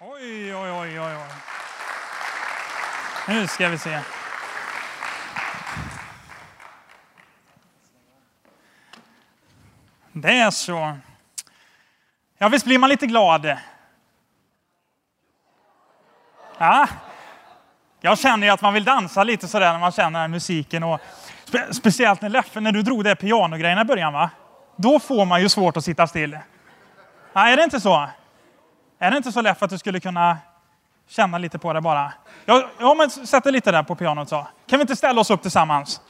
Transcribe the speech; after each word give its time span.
Oj, 0.00 0.54
oj, 0.54 0.70
oj, 0.70 1.00
oj. 1.00 1.16
Nu 3.28 3.46
ska 3.46 3.68
vi 3.68 3.78
se. 3.78 4.00
Det 10.12 10.38
är 10.38 10.50
så. 10.50 10.96
Ja, 12.38 12.48
visst 12.48 12.64
blir 12.64 12.78
man 12.78 12.90
lite 12.90 13.06
glad? 13.06 13.56
Ja. 16.58 16.88
Jag 18.00 18.18
känner 18.18 18.46
ju 18.46 18.52
att 18.52 18.62
man 18.62 18.74
vill 18.74 18.84
dansa 18.84 19.24
lite 19.24 19.48
sådär 19.48 19.72
när 19.72 19.80
man 19.80 19.92
känner 19.92 20.20
den 20.20 20.30
musiken. 20.30 20.82
Och 20.82 21.00
spe 21.44 21.74
speciellt 21.74 22.20
när 22.20 22.28
Leffe, 22.28 22.60
när 22.60 22.72
du 22.72 22.82
drog 22.82 23.04
det 23.04 23.16
pianogrejen 23.16 23.78
i 23.78 23.84
början, 23.84 24.12
va? 24.12 24.30
Då 24.76 24.98
får 25.00 25.24
man 25.24 25.42
ju 25.42 25.48
svårt 25.48 25.76
att 25.76 25.84
sitta 25.84 26.06
still. 26.06 26.38
Ja, 27.32 27.48
är 27.48 27.56
det 27.56 27.64
inte 27.64 27.80
så? 27.80 28.08
Är 28.98 29.10
det 29.10 29.16
inte 29.16 29.32
så 29.32 29.40
lätt 29.40 29.62
att 29.62 29.70
du 29.70 29.78
skulle 29.78 30.00
kunna 30.00 30.38
känna 31.08 31.38
lite 31.38 31.58
på 31.58 31.72
det 31.72 31.80
bara? 31.80 32.12
Ja, 32.44 32.68
ja 32.78 32.94
men 32.94 33.10
sätt 33.10 33.44
dig 33.44 33.52
lite 33.52 33.72
där 33.72 33.82
på 33.82 33.94
pianot 33.94 34.28
så. 34.28 34.46
Kan 34.66 34.78
vi 34.78 34.80
inte 34.80 34.96
ställa 34.96 35.20
oss 35.20 35.30
upp 35.30 35.42
tillsammans? 35.42 36.00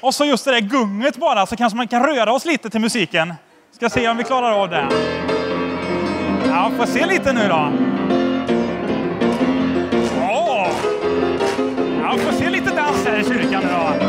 Och 0.00 0.14
så 0.14 0.24
just 0.24 0.44
det 0.44 0.50
där 0.50 0.60
gunget 0.60 1.16
bara, 1.16 1.46
så 1.46 1.56
kanske 1.56 1.76
man 1.76 1.88
kan 1.88 2.02
röra 2.02 2.32
oss 2.32 2.44
lite 2.44 2.70
till 2.70 2.80
musiken. 2.80 3.34
Ska 3.72 3.90
se 3.90 4.08
om 4.08 4.16
vi 4.16 4.24
klarar 4.24 4.52
av 4.52 4.68
det. 4.70 4.88
Ja, 6.48 6.70
får 6.76 6.86
se 6.86 7.06
lite 7.06 7.32
nu 7.32 7.48
då. 7.48 7.72
Åh! 10.20 10.68
Ja, 12.02 12.16
får 12.18 12.32
se 12.32 12.50
lite 12.50 12.74
dans 12.74 13.06
här 13.06 13.18
i 13.18 13.24
kyrkan 13.24 13.62
nu 13.62 13.72
då. 13.72 14.07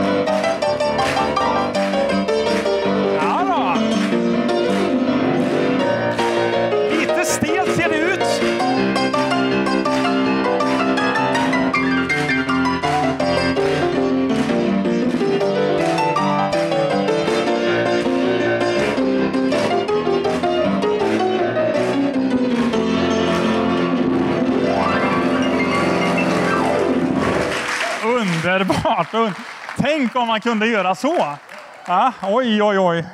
Underbart! 28.49 29.35
Tänk 29.77 30.15
om 30.15 30.27
man 30.27 30.41
kunde 30.41 30.67
göra 30.67 30.95
så. 30.95 31.37
Ja, 31.85 32.13
oj, 32.23 32.63
oj, 32.63 32.79
oj. 32.79 33.05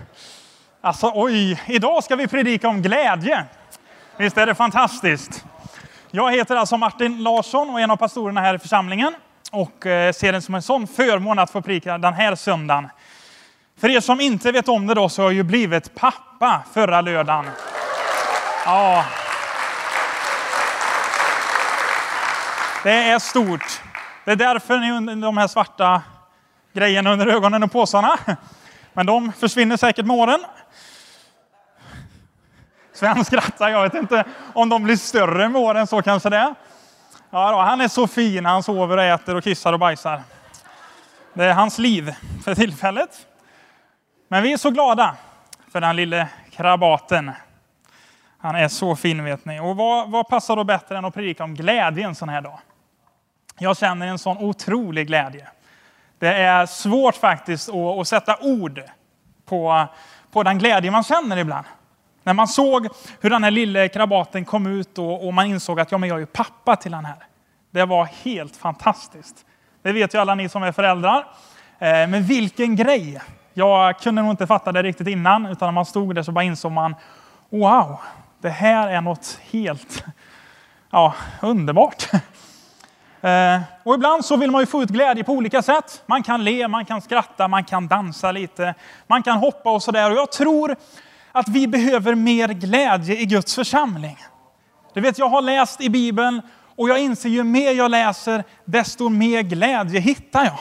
Alltså, 0.82 1.12
oj. 1.16 1.62
Idag 1.66 2.04
ska 2.04 2.16
vi 2.16 2.28
predika 2.28 2.68
om 2.68 2.82
glädje. 2.82 3.44
Visst 4.18 4.38
är 4.38 4.46
det 4.46 4.56
fantastiskt? 4.56 5.46
Jag 6.12 6.32
heter 6.32 6.56
alltså 6.56 6.78
Martin 6.78 7.24
Larsson 7.24 7.70
och 7.70 7.80
är 7.80 7.84
en 7.84 7.92
av 7.92 7.98
pastorerna 7.98 8.42
här 8.42 8.54
i 8.54 8.60
församlingen 8.60 9.16
och 9.52 9.86
eh, 9.86 10.14
ser 10.14 10.32
det 10.32 10.42
som 10.42 10.56
en 10.56 10.62
sån 10.62 10.88
förmån 10.88 11.40
att 11.40 11.52
få 11.52 11.62
predika 11.62 11.98
den 11.98 12.14
här 12.14 12.36
söndagen. 12.36 12.90
För 13.80 13.90
er 13.90 14.00
som 14.00 14.22
inte 14.22 14.52
vet 14.52 14.68
om 14.68 14.88
det 14.88 14.94
då 14.94 15.10
så 15.10 15.22
har 15.22 15.30
jag 15.30 15.34
ju 15.34 15.44
blivit 15.44 15.96
pappa 15.96 16.64
förra 16.74 17.02
lördagen. 17.02 17.46
Ja. 18.66 19.06
Det 22.84 22.92
är 22.92 23.20
stort. 23.20 23.82
Det 24.26 24.32
är 24.32 24.36
därför 24.36 24.80
ni 24.80 24.92
under 24.92 25.16
de 25.16 25.38
här 25.38 25.48
svarta 25.48 26.02
grejerna 26.74 27.12
under 27.12 27.28
ögonen 27.28 27.64
och 27.64 27.72
påsarna. 27.72 28.18
Men 28.94 29.06
de 29.06 29.32
försvinner 29.32 29.78
säkert 29.78 30.06
med 30.06 30.18
åren. 30.18 30.46
Sven 32.94 33.26
skrattar, 33.26 33.70
jag 33.70 33.84
vet 33.84 33.94
inte 33.94 34.24
om 34.54 34.70
de 34.70 34.84
blir 34.84 34.96
större 34.96 35.50
med 35.50 35.62
åren, 35.62 35.88
så 35.88 36.02
kanske 36.02 36.30
det. 36.30 36.56
Ja, 37.30 37.52
då, 37.52 37.58
han 37.58 37.82
är 37.82 37.88
så 37.88 38.08
fin, 38.08 38.46
han 38.46 38.64
sover 38.64 38.98
och 38.98 39.04
äter 39.04 39.36
och 39.36 39.44
kissar 39.44 39.74
och 39.74 39.80
bajsar. 39.80 40.22
Det 41.34 41.46
är 41.46 41.54
hans 41.54 41.78
liv 41.78 42.16
för 42.44 42.56
tillfället. 42.56 43.28
Men 44.28 44.44
vi 44.44 44.54
är 44.54 44.58
så 44.58 44.70
glada 44.70 45.16
för 45.72 45.82
den 45.82 45.96
lille 45.96 46.28
krabaten. 46.52 47.32
Han 48.38 48.56
är 48.56 48.68
så 48.68 48.96
fin 48.96 49.24
vet 49.24 49.46
ni. 49.46 49.60
Och 49.60 49.76
vad, 49.76 50.12
vad 50.12 50.28
passar 50.28 50.56
då 50.56 50.64
bättre 50.64 50.98
än 50.98 51.06
att 51.06 51.14
predika 51.14 51.44
om 51.44 51.56
glädje 51.56 52.06
en 52.06 52.16
sån 52.16 52.30
här 52.30 52.42
dag? 52.42 52.60
Jag 53.58 53.78
känner 53.78 54.08
en 54.08 54.18
sån 54.18 54.38
otrolig 54.38 55.08
glädje. 55.08 55.48
Det 56.20 56.34
är 56.34 56.66
svårt 56.66 57.16
faktiskt 57.16 57.70
att, 57.70 57.76
att 57.76 58.08
sätta 58.08 58.38
ord 58.42 58.82
på, 59.46 59.88
på 60.32 60.44
den 60.44 60.58
glädje 60.58 60.92
man 60.92 61.04
känner 61.04 61.38
ibland. 61.38 61.66
När 62.24 62.34
man 62.34 62.48
såg 62.48 62.88
hur 63.22 63.30
den 63.30 63.44
här 63.44 63.52
lille 63.52 63.88
krabaten 63.88 64.46
kom 64.46 64.68
ut 64.68 64.98
och, 64.98 65.28
och 65.28 65.34
man 65.34 65.46
insåg 65.46 65.80
att 65.80 65.92
ja, 65.92 65.98
men 65.98 66.10
jag 66.10 66.16
är 66.16 66.20
ju 66.20 66.26
pappa 66.26 66.76
till 66.76 66.92
den 66.92 67.06
här. 67.06 67.18
Det 67.72 67.86
var 67.86 68.06
helt 68.06 68.56
fantastiskt. 68.56 69.46
Det 69.82 69.92
vet 69.92 70.14
ju 70.14 70.18
alla 70.20 70.36
ni 70.36 70.50
som 70.50 70.64
är 70.64 70.72
föräldrar. 70.72 71.28
Eh, 71.80 72.08
men 72.08 72.24
vilken 72.24 72.76
grej! 72.76 73.22
Jag 73.54 74.00
kunde 74.00 74.22
nog 74.22 74.32
inte 74.32 74.48
fatta 74.48 74.72
det 74.72 74.84
riktigt 74.84 75.08
innan, 75.08 75.46
utan 75.46 75.68
när 75.68 75.72
man 75.72 75.86
stod 75.86 76.16
där 76.16 76.24
så 76.24 76.32
bara 76.32 76.44
insåg 76.44 76.72
man 76.72 76.96
wow, 77.50 78.00
det 78.42 78.50
här 78.50 78.88
är 78.90 79.02
något 79.02 79.40
helt 79.52 80.04
ja, 80.92 81.14
underbart. 81.42 82.10
Eh, 83.26 83.62
och 83.84 83.96
ibland 83.96 84.26
så 84.26 84.38
vill 84.38 84.52
man 84.52 84.62
ju 84.62 84.66
få 84.66 84.84
ut 84.84 84.90
glädje 84.90 85.24
på 85.24 85.34
olika 85.34 85.62
sätt. 85.62 86.04
Man 86.06 86.24
kan 86.24 86.44
le, 86.44 86.68
man 86.68 86.86
kan 86.86 87.02
skratta, 87.02 87.48
man 87.48 87.64
kan 87.64 87.88
dansa 87.88 88.32
lite, 88.32 88.76
man 89.08 89.24
kan 89.24 89.38
hoppa 89.38 89.72
och 89.72 89.84
sådär. 89.84 90.12
Och 90.12 90.18
jag 90.18 90.32
tror 90.32 90.76
att 91.32 91.48
vi 91.48 91.68
behöver 91.68 92.16
mer 92.16 92.48
glädje 92.48 93.20
i 93.20 93.26
Guds 93.26 93.56
församling. 93.56 94.18
Du 94.94 95.02
vet, 95.02 95.20
jag 95.20 95.30
har 95.30 95.42
läst 95.42 95.82
i 95.82 95.90
Bibeln 95.90 96.42
och 96.76 96.90
jag 96.90 97.00
inser 97.00 97.30
ju 97.30 97.44
mer 97.44 97.72
jag 97.72 97.92
läser, 97.92 98.44
desto 98.66 99.10
mer 99.10 99.42
glädje 99.42 100.00
hittar 100.00 100.46
jag. 100.46 100.60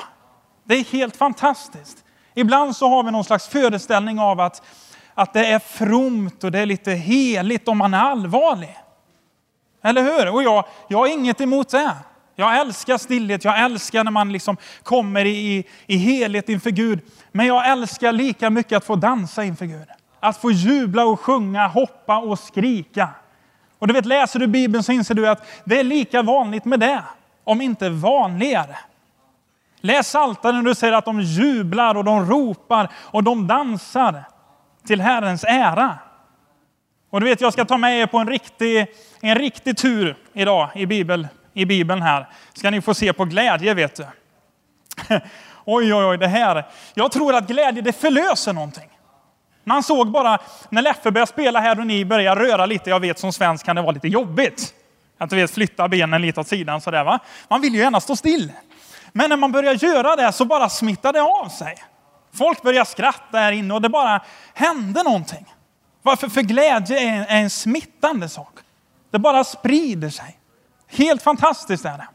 Det 0.65 0.75
är 0.75 0.85
helt 0.85 1.17
fantastiskt. 1.17 2.05
Ibland 2.35 2.77
så 2.77 2.89
har 2.89 3.03
vi 3.03 3.11
någon 3.11 3.25
slags 3.25 3.49
föreställning 3.49 4.19
av 4.21 4.41
att, 4.41 4.63
att 5.15 5.33
det 5.33 5.47
är 5.47 5.59
fromt 5.59 6.45
och 6.45 6.53
det 6.53 6.59
är 6.59 6.67
lite 6.67 6.91
heligt 6.91 7.69
om 7.69 7.79
man 7.79 7.95
är 7.95 7.99
allvarlig. 7.99 8.79
Eller 9.83 10.03
hur? 10.03 10.35
Och 10.35 10.43
jag, 10.43 10.65
jag 10.89 10.99
har 10.99 11.07
inget 11.07 11.41
emot 11.41 11.69
det. 11.69 11.93
Jag 12.37 12.61
älskar 12.61 12.99
stillhet, 12.99 13.45
jag 13.45 13.61
älskar 13.61 14.05
när 14.05 14.11
man 14.11 14.33
liksom 14.33 14.56
kommer 14.83 15.25
i, 15.25 15.67
i 15.87 15.97
helhet 15.97 16.49
inför 16.49 16.71
Gud. 16.71 17.00
Men 17.33 17.47
jag 17.47 17.69
älskar 17.69 18.12
lika 18.12 18.50
mycket 18.50 18.77
att 18.77 18.84
få 18.84 18.97
dansa 18.97 19.45
inför 19.45 19.67
Gud. 19.67 19.89
Att 20.21 20.37
få 20.37 20.50
jubla 20.50 21.05
och 21.05 21.21
sjunga, 21.21 21.67
hoppa 21.67 22.19
och 22.19 22.39
skrika. 22.39 23.09
Och 23.78 23.87
du 23.87 23.94
vet, 23.94 24.06
läser 24.06 24.39
du 24.39 24.47
Bibeln 24.47 24.84
så 24.84 24.93
inser 24.93 25.15
du 25.15 25.28
att 25.28 25.47
det 25.65 25.81
är 25.81 25.84
lika 25.84 26.23
vanligt 26.23 26.65
med 26.65 26.81
det, 26.81 27.03
om 27.44 27.61
inte 27.61 27.89
vanligare. 27.89 28.77
Läs 29.81 30.06
Psaltaren 30.06 30.56
och 30.56 30.65
du 30.65 30.75
ser 30.75 30.93
att 30.93 31.05
de 31.05 31.21
jublar 31.21 31.94
och 31.94 32.05
de 32.05 32.27
ropar 32.31 32.91
och 32.94 33.25
de 33.25 33.47
dansar 33.47 34.25
till 34.87 35.00
Herrens 35.00 35.44
ära. 35.44 35.99
Och 37.11 37.21
du 37.21 37.27
vet, 37.27 37.41
jag 37.41 37.53
ska 37.53 37.65
ta 37.65 37.78
med 37.78 38.00
er 38.00 38.06
på 38.06 38.19
en 38.19 38.28
riktig, 38.28 38.87
en 39.21 39.34
riktig 39.34 39.77
tur 39.77 40.17
idag 40.33 40.71
i, 40.75 40.87
Bibeln 40.87 41.28
i 41.55 41.65
Bibeln 41.65 42.03
här. 42.03 42.29
Ska 42.55 42.71
ni 42.71 42.81
få 42.81 42.95
se 42.95 43.13
på 43.13 43.25
glädje, 43.25 43.75
vet 43.75 43.97
du. 43.97 44.07
oj, 45.65 45.95
oj, 45.95 46.05
oj, 46.05 46.19
det 46.19 46.27
här. 46.27 46.67
Jag 46.95 47.13
tror 47.13 47.35
att 47.35 47.47
glädje, 47.47 47.83
det 47.83 47.93
förlöser 47.93 48.53
någonting. 48.53 48.89
Man 49.65 49.83
såg 49.83 50.11
bara 50.11 50.39
när 50.69 50.83
Leffe 50.83 51.11
började 51.11 51.33
spela 51.33 51.61
här 51.61 51.81
och 51.81 51.87
ni 51.87 52.05
började 52.05 52.41
röra 52.41 52.67
lite. 52.67 52.91
Jag 52.91 53.01
vet 53.01 53.19
som 53.19 53.33
svensk 53.33 53.67
kan 53.67 53.77
det 53.77 53.83
vara 53.83 53.93
lite 53.93 54.09
jobbigt. 54.09 54.75
Att 55.19 55.31
du 55.31 55.37
vet 55.37 55.51
flytta 55.51 55.89
benen 55.89 56.23
lite 56.23 56.41
åt 56.41 56.49
sidan 56.49 56.81
sådär 56.81 57.05
va. 57.05 57.19
Man 57.49 57.61
vill 57.61 57.75
ju 57.75 57.81
gärna 57.81 58.01
stå 58.01 58.17
still. 58.17 58.53
Men 59.13 59.31
när 59.31 59.37
man 59.37 59.53
börjar 59.53 59.75
göra 59.75 60.17
det 60.17 60.33
så 60.33 60.45
bara 60.45 60.69
smittar 60.69 61.13
det 61.13 61.23
av 61.23 61.49
sig. 61.49 61.77
Folk 62.35 62.63
börjar 62.63 62.85
skratta 62.85 63.39
här 63.39 63.53
inne 63.53 63.75
och 63.75 63.83
det 63.83 63.89
bara 63.89 64.21
hände 64.55 65.03
någonting. 65.03 65.55
Varför? 66.03 66.29
För 66.29 66.43
glädje 66.43 67.01
är 67.01 67.09
en, 67.09 67.23
är 67.23 67.43
en 67.43 67.51
smittande 67.51 68.29
sak. 68.29 68.59
Det 69.11 69.19
bara 69.19 69.45
sprider 69.45 70.11
sig. 70.11 70.39
Helt 70.94 71.23
fantastiskt 71.23 71.85
är 71.85 71.99
det. 71.99 72.08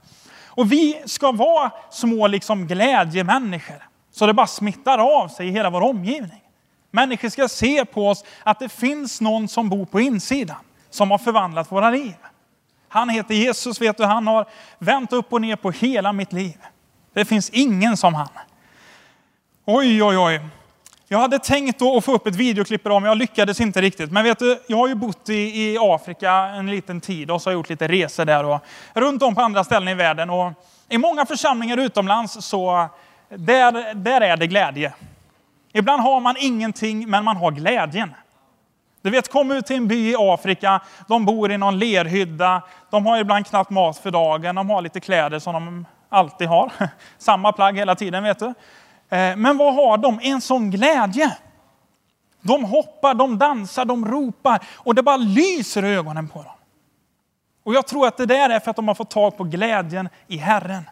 Och 0.46 0.72
vi 0.72 1.02
ska 1.06 1.32
vara 1.32 1.72
små 1.92 2.28
liksom 2.28 2.68
glädjemänniskor. 2.68 3.88
Så 4.12 4.26
det 4.26 4.34
bara 4.34 4.48
smittar 4.48 4.98
av 4.98 5.28
sig 5.28 5.48
i 5.48 5.52
hela 5.52 5.70
vår 5.70 5.82
omgivning. 5.82 6.42
Människor 6.92 7.30
ska 7.30 7.48
se 7.48 7.86
på 7.86 8.10
oss 8.10 8.24
att 8.44 8.60
det 8.60 8.70
finns 8.70 9.22
någon 9.22 9.48
som 9.48 9.70
bor 9.70 9.86
på 9.86 10.00
insidan. 10.02 10.58
Som 10.90 11.12
har 11.12 11.18
förvandlat 11.18 11.72
våra 11.72 11.90
liv. 11.90 12.16
Han 12.90 13.10
heter 13.10 13.36
Jesus, 13.36 13.82
vet 13.82 13.98
du, 13.98 14.04
han 14.04 14.28
har 14.28 14.46
vänt 14.80 15.14
upp 15.14 15.34
och 15.34 15.42
ner 15.42 15.56
på 15.56 15.72
hela 15.72 16.14
mitt 16.14 16.34
liv. 16.34 16.58
Det 17.14 17.26
finns 17.26 17.50
ingen 17.50 17.98
som 17.98 18.14
han. 18.14 18.30
Oj, 19.66 20.04
oj, 20.04 20.18
oj. 20.18 20.42
Jag 21.12 21.20
hade 21.20 21.40
tänkt 21.40 21.82
att 21.82 22.06
få 22.06 22.14
upp 22.14 22.28
ett 22.28 22.36
videoklipp 22.36 22.86
idag, 22.86 23.02
men 23.02 23.10
jag 23.10 23.18
lyckades 23.18 23.62
inte 23.62 23.82
riktigt. 23.82 24.12
Men 24.12 24.24
vet 24.24 24.40
du, 24.40 24.60
jag 24.68 24.78
har 24.78 24.88
ju 24.88 24.96
bott 24.96 25.30
i, 25.30 25.34
i 25.34 25.78
Afrika 25.82 26.32
en 26.32 26.72
liten 26.72 27.02
tid 27.02 27.32
och 27.32 27.42
så 27.42 27.50
har 27.50 27.52
jag 27.52 27.60
gjort 27.60 27.70
lite 27.70 27.88
resor 27.88 28.26
där 28.26 28.46
och 28.46 28.60
runt 28.94 29.24
om 29.24 29.36
på 29.36 29.42
andra 29.42 29.64
ställen 29.64 29.88
i 29.88 29.94
världen. 29.94 30.30
Och 30.30 30.54
I 30.90 30.98
många 30.98 31.26
församlingar 31.26 31.78
utomlands 31.78 32.46
så 32.46 32.88
där, 33.30 33.94
där 33.94 34.22
är 34.22 34.38
det 34.38 34.48
glädje. 34.48 34.94
Ibland 35.74 36.02
har 36.02 36.20
man 36.20 36.36
ingenting, 36.40 37.10
men 37.10 37.24
man 37.24 37.38
har 37.38 37.52
glädjen. 37.52 38.14
Du 39.02 39.10
vet, 39.10 39.32
kom 39.32 39.52
ut 39.52 39.66
till 39.66 39.76
en 39.76 39.88
by 39.88 40.12
i 40.12 40.16
Afrika, 40.18 40.82
de 41.08 41.26
bor 41.26 41.52
i 41.52 41.58
någon 41.58 41.80
lerhydda, 41.80 42.62
de 42.90 43.06
har 43.06 43.18
ibland 43.18 43.48
knappt 43.48 43.70
mat 43.70 43.98
för 43.98 44.12
dagen, 44.12 44.56
de 44.56 44.70
har 44.70 44.82
lite 44.82 45.00
kläder 45.00 45.40
som 45.40 45.54
de 45.54 45.86
alltid 46.10 46.48
har. 46.48 46.72
Samma 47.18 47.52
plagg 47.52 47.78
hela 47.78 47.96
tiden, 47.96 48.24
vet 48.24 48.40
du. 48.40 48.54
Eh, 49.10 49.36
men 49.36 49.58
vad 49.58 49.76
har 49.76 49.98
de? 49.98 50.20
En 50.22 50.42
sån 50.42 50.72
glädje. 50.72 51.38
De 52.42 52.64
hoppar, 52.64 53.14
de 53.14 53.38
dansar, 53.38 53.86
de 53.86 54.06
ropar 54.06 54.68
och 54.76 54.96
det 54.96 55.04
bara 55.04 55.18
lyser 55.18 55.86
i 55.86 55.96
ögonen 55.96 56.28
på 56.28 56.44
dem. 56.44 56.54
Och 57.64 57.74
jag 57.74 57.88
tror 57.88 58.08
att 58.08 58.18
det 58.18 58.26
där 58.26 58.50
är 58.50 58.60
för 58.60 58.70
att 58.70 58.76
de 58.76 58.88
har 58.88 58.96
fått 58.96 59.10
tag 59.10 59.38
på 59.38 59.44
glädjen 59.44 60.10
i 60.28 60.38
Herren. 60.38 60.90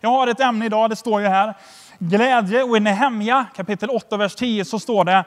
Jag 0.00 0.10
har 0.10 0.26
ett 0.26 0.40
ämne 0.40 0.66
idag, 0.66 0.90
det 0.90 0.96
står 0.96 1.20
ju 1.20 1.28
här. 1.28 1.54
Glädje 1.98 2.62
och 2.62 2.76
i 2.76 2.80
Nehemja 2.80 3.46
kapitel 3.56 3.90
8, 3.90 4.16
vers 4.16 4.34
10 4.34 4.64
så 4.64 4.78
står 4.78 5.04
det 5.04 5.24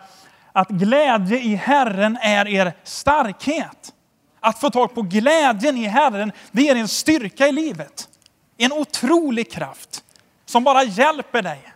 att 0.51 0.69
glädje 0.69 1.39
i 1.39 1.55
Herren 1.55 2.17
är 2.21 2.47
er 2.47 2.73
starkhet. 2.83 3.93
Att 4.39 4.59
få 4.59 4.69
tag 4.69 4.95
på 4.95 5.01
glädjen 5.01 5.77
i 5.77 5.85
Herren, 5.85 6.31
det 6.51 6.61
ger 6.61 6.75
en 6.75 6.87
styrka 6.87 7.47
i 7.47 7.51
livet. 7.51 8.09
En 8.57 8.73
otrolig 8.73 9.51
kraft 9.51 10.03
som 10.47 10.63
bara 10.63 10.83
hjälper 10.83 11.41
dig. 11.41 11.73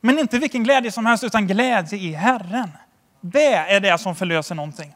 Men 0.00 0.18
inte 0.18 0.38
vilken 0.38 0.64
glädje 0.64 0.92
som 0.92 1.06
helst, 1.06 1.24
utan 1.24 1.46
glädje 1.46 1.98
i 1.98 2.12
Herren. 2.12 2.70
Det 3.20 3.54
är 3.54 3.80
det 3.80 3.98
som 3.98 4.14
förlöser 4.14 4.54
någonting. 4.54 4.94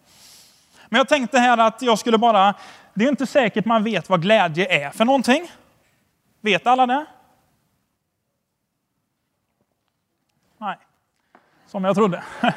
Men 0.89 0.99
jag 0.99 1.09
tänkte 1.09 1.39
här 1.39 1.59
att 1.59 1.83
jag 1.83 1.99
skulle 1.99 2.19
bara, 2.19 2.55
det 2.95 3.05
är 3.05 3.09
inte 3.09 3.27
säkert 3.27 3.65
man 3.65 3.85
vet 3.85 4.09
vad 4.09 4.23
glädje 4.23 4.87
är 4.87 4.91
för 4.91 5.05
någonting. 5.05 5.51
Vet 6.41 6.67
alla 6.67 6.87
det? 6.87 7.07
Nej, 10.59 10.77
som 11.67 11.85
jag 11.85 11.97
trodde. 11.97 12.23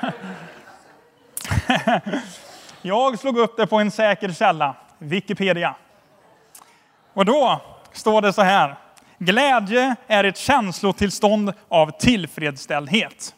Jag 2.82 3.20
slog 3.20 3.38
upp 3.38 3.58
det 3.58 3.68
på 3.68 3.80
en 3.80 3.92
säker 3.92 4.32
källa, 4.32 4.76
Wikipedia. 4.98 5.76
Och 7.14 7.26
då 7.26 7.62
står 7.92 8.22
det 8.22 8.34
så 8.34 8.42
här. 8.42 8.85
Glädje 9.18 9.96
är 10.08 10.24
ett 10.24 10.38
känslotillstånd 10.38 11.54
av 11.68 11.92
tillfredsställdhet. 12.00 13.36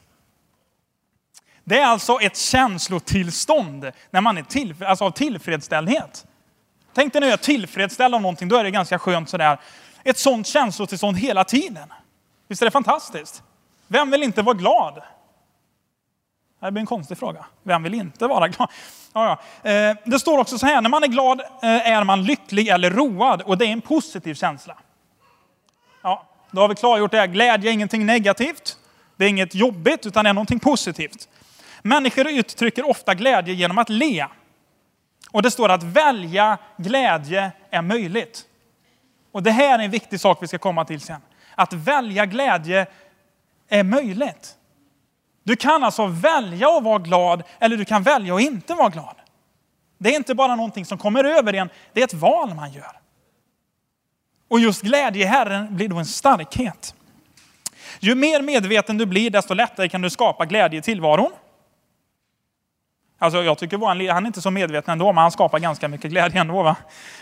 Det 1.64 1.80
är 1.80 1.86
alltså 1.86 2.20
ett 2.22 2.38
känslotillstånd 2.38 3.92
när 4.12 4.22
man 4.22 4.38
är 4.38 4.44
till, 4.44 4.84
alltså 4.84 5.06
av 5.06 5.12
tillfredsställdhet. 5.12 6.26
Tänk 6.94 7.14
dig 7.14 7.20
när 7.20 7.28
jag 7.28 7.34
är 7.40 7.44
tillfredsställd 7.44 8.16
av 8.16 8.22
någonting, 8.22 8.48
då 8.48 8.56
är 8.56 8.64
det 8.64 8.72
ganska 8.72 9.00
skönt 9.00 9.30
sådär. 9.30 9.60
Ett 10.04 10.18
sådant 10.18 10.48
känslotillstånd 10.48 11.18
hela 11.18 11.44
tiden. 11.44 11.94
Visst 12.48 12.62
är 12.62 12.66
det 12.66 12.72
fantastiskt? 12.72 13.44
Vem 13.88 14.12
vill 14.12 14.24
inte 14.24 14.42
vara 14.42 14.56
glad? 14.56 15.02
Det 16.60 16.72
blir 16.72 16.82
en 16.82 16.86
konstig 16.86 17.18
fråga. 17.18 17.46
Vem 17.64 17.84
vill 17.84 17.94
inte 17.94 18.28
vara 18.28 18.48
glad? 18.48 18.70
Ja, 19.14 19.40
ja. 19.64 19.70
Eh, 19.72 19.98
det 20.06 20.20
står 20.20 20.38
också 20.38 20.58
så 20.58 20.66
här, 20.66 20.82
när 20.82 20.90
man 20.90 21.04
är 21.04 21.08
glad 21.08 21.42
eh, 21.42 21.92
är 21.92 22.04
man 22.04 22.24
lycklig 22.24 22.68
eller 22.68 22.92
road 22.92 23.42
och 23.42 23.58
det 23.58 23.66
är 23.66 23.72
en 23.72 23.82
positiv 23.82 24.34
känsla. 24.34 24.78
Då 26.52 26.62
har 26.62 26.70
vi 26.70 26.76
klargjort 26.76 27.12
det 27.12 27.18
här. 27.18 27.28
Glädje 27.28 27.70
är 27.70 27.74
ingenting 27.74 28.06
negativt. 28.06 28.78
Det 29.18 29.26
är 29.26 29.30
inget 29.30 29.56
jobbigt 29.56 30.06
utan 30.06 30.24
det 30.24 30.30
är 30.30 30.34
någonting 30.34 30.60
positivt. 30.60 31.28
Människor 31.82 32.28
uttrycker 32.28 32.90
ofta 32.90 33.14
glädje 33.14 33.54
genom 33.54 33.78
att 33.78 33.90
le. 33.90 34.28
Och 35.32 35.42
det 35.42 35.52
står 35.52 35.70
att 35.70 35.84
välja 35.84 36.58
glädje 36.78 37.52
är 37.70 37.82
möjligt. 37.82 38.46
Och 39.32 39.44
det 39.44 39.52
här 39.52 39.80
är 39.80 39.84
en 39.84 39.92
viktig 39.92 40.20
sak 40.20 40.38
vi 40.42 40.48
ska 40.48 40.58
komma 40.58 40.86
till 40.86 41.02
sen. 41.02 41.22
Att 41.56 41.74
välja 41.74 42.26
glädje 42.26 42.88
är 43.70 43.84
möjligt. 43.84 44.56
Du 45.44 45.56
kan 45.56 45.84
alltså 45.84 46.06
välja 46.06 46.70
att 46.70 46.84
vara 46.84 47.00
glad 47.00 47.44
eller 47.60 47.78
du 47.78 47.86
kan 47.86 48.04
välja 48.04 48.36
att 48.36 48.42
inte 48.42 48.74
vara 48.74 48.90
glad. 48.90 49.16
Det 49.98 50.10
är 50.10 50.16
inte 50.16 50.36
bara 50.36 50.56
någonting 50.56 50.86
som 50.86 50.98
kommer 50.98 51.24
över 51.24 51.54
en, 51.54 51.70
det 51.94 52.02
är 52.02 52.06
ett 52.06 52.14
val 52.14 52.54
man 52.54 52.72
gör. 52.72 53.00
Och 54.48 54.60
just 54.60 54.82
glädje 54.82 55.24
i 55.24 55.26
Herren 55.26 55.76
blir 55.76 55.90
då 55.90 55.98
en 55.98 56.06
starkhet. 56.06 56.96
Ju 58.00 58.16
mer 58.16 58.42
medveten 58.42 58.98
du 58.98 59.06
blir, 59.06 59.30
desto 59.30 59.54
lättare 59.54 59.90
kan 59.90 60.02
du 60.02 60.10
skapa 60.10 60.46
glädje 60.46 60.80
i 60.80 60.82
tillvaron. 60.82 61.32
Alltså 63.20 63.44
jag 63.44 63.58
tycker 63.58 63.78
han, 63.78 64.08
han 64.08 64.24
är 64.24 64.28
inte 64.28 64.42
så 64.42 64.52
medveten 64.52 64.92
ändå, 64.92 65.14
men 65.14 65.22
han 65.22 65.32
skapar 65.32 65.60
ganska 65.60 65.88
mycket 65.88 66.12
glädje 66.12 66.42
ändå. 66.42 66.64
Va? 66.64 66.76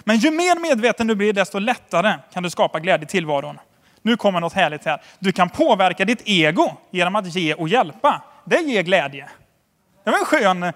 Men 0.04 0.18
ju 0.18 0.32
mer 0.32 0.60
medveten 0.60 1.08
du 1.08 1.16
blir, 1.16 1.34
desto 1.34 1.60
lättare 1.60 2.16
kan 2.34 2.44
du 2.44 2.50
skapa 2.50 2.80
glädje 2.80 3.06
i 3.06 3.10
tillvaron. 3.10 3.60
Nu 4.02 4.18
kommer 4.18 4.40
något 4.40 4.54
härligt 4.54 4.86
här. 4.86 5.02
Du 5.20 5.32
kan 5.32 5.50
påverka 5.50 6.06
ditt 6.06 6.22
ego 6.26 6.72
genom 6.92 7.16
att 7.16 7.36
ge 7.36 7.54
och 7.54 7.70
hjälpa. 7.70 8.22
Det 8.46 8.62
ger 8.62 8.84
glädje. 8.84 9.30
Det 10.04 10.12
var 10.12 10.18
en 10.18 10.26
skön 10.26 10.74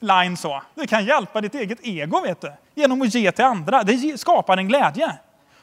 line 0.00 0.36
så. 0.36 0.62
Du 0.74 0.86
kan 0.86 1.04
hjälpa 1.04 1.40
ditt 1.40 1.54
eget 1.54 1.78
ego 1.82 2.20
vet 2.20 2.40
du, 2.40 2.52
genom 2.74 3.02
att 3.02 3.14
ge 3.14 3.32
till 3.32 3.44
andra. 3.44 3.82
Det 3.82 4.20
skapar 4.20 4.56
en 4.56 4.68
glädje. 4.68 5.18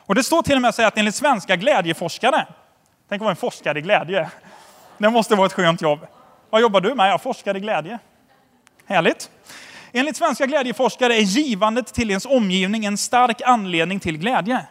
Och 0.09 0.15
det 0.15 0.23
står 0.23 0.41
till 0.41 0.56
och 0.56 0.61
med 0.61 0.79
att 0.79 0.97
enligt 0.97 1.15
svenska 1.15 1.56
glädjeforskare, 1.56 2.47
tänk 3.09 3.19
att 3.19 3.23
vara 3.23 3.31
en 3.31 3.35
forskare 3.35 3.79
i 3.79 3.81
glädje. 3.81 4.29
Det 4.97 5.09
måste 5.09 5.35
vara 5.35 5.45
ett 5.45 5.53
skönt 5.53 5.81
jobb. 5.81 6.07
Vad 6.50 6.61
jobbar 6.61 6.81
du 6.81 6.95
med? 6.95 7.11
Jag 7.11 7.21
forskar 7.21 7.57
i 7.57 7.59
glädje. 7.59 8.00
Härligt. 8.85 9.29
Enligt 9.91 10.17
svenska 10.17 10.45
glädjeforskare 10.45 11.15
är 11.15 11.21
givandet 11.21 11.94
till 11.94 12.09
ens 12.09 12.25
omgivning 12.25 12.85
en 12.85 12.97
stark 12.97 13.41
anledning 13.41 14.00
till 14.00 14.17
glädje. 14.17 14.65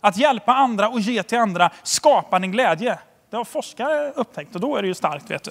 Att 0.00 0.16
hjälpa 0.16 0.54
andra 0.54 0.88
och 0.88 1.00
ge 1.00 1.22
till 1.22 1.38
andra 1.38 1.70
skapar 1.82 2.40
en 2.40 2.52
glädje. 2.52 2.98
Det 3.30 3.36
har 3.36 3.44
forskare 3.44 4.12
upptäckt 4.16 4.54
och 4.54 4.60
då 4.60 4.76
är 4.76 4.82
det 4.82 4.88
ju 4.88 4.94
starkt. 4.94 5.30
Vet 5.30 5.44
du. 5.44 5.50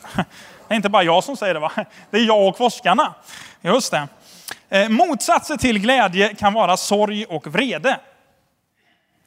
Det 0.67 0.73
är 0.73 0.75
inte 0.75 0.89
bara 0.89 1.03
jag 1.03 1.23
som 1.23 1.37
säger 1.37 1.53
det, 1.53 1.59
va? 1.59 1.71
det 2.09 2.17
är 2.17 2.25
jag 2.25 2.47
och 2.47 2.57
forskarna. 2.57 3.13
Just 3.61 3.91
det. 3.91 4.07
Eh, 4.69 4.89
motsatser 4.89 5.57
till 5.57 5.79
glädje 5.79 6.35
kan 6.35 6.53
vara 6.53 6.77
sorg 6.77 7.25
och 7.25 7.47
vrede. 7.47 7.99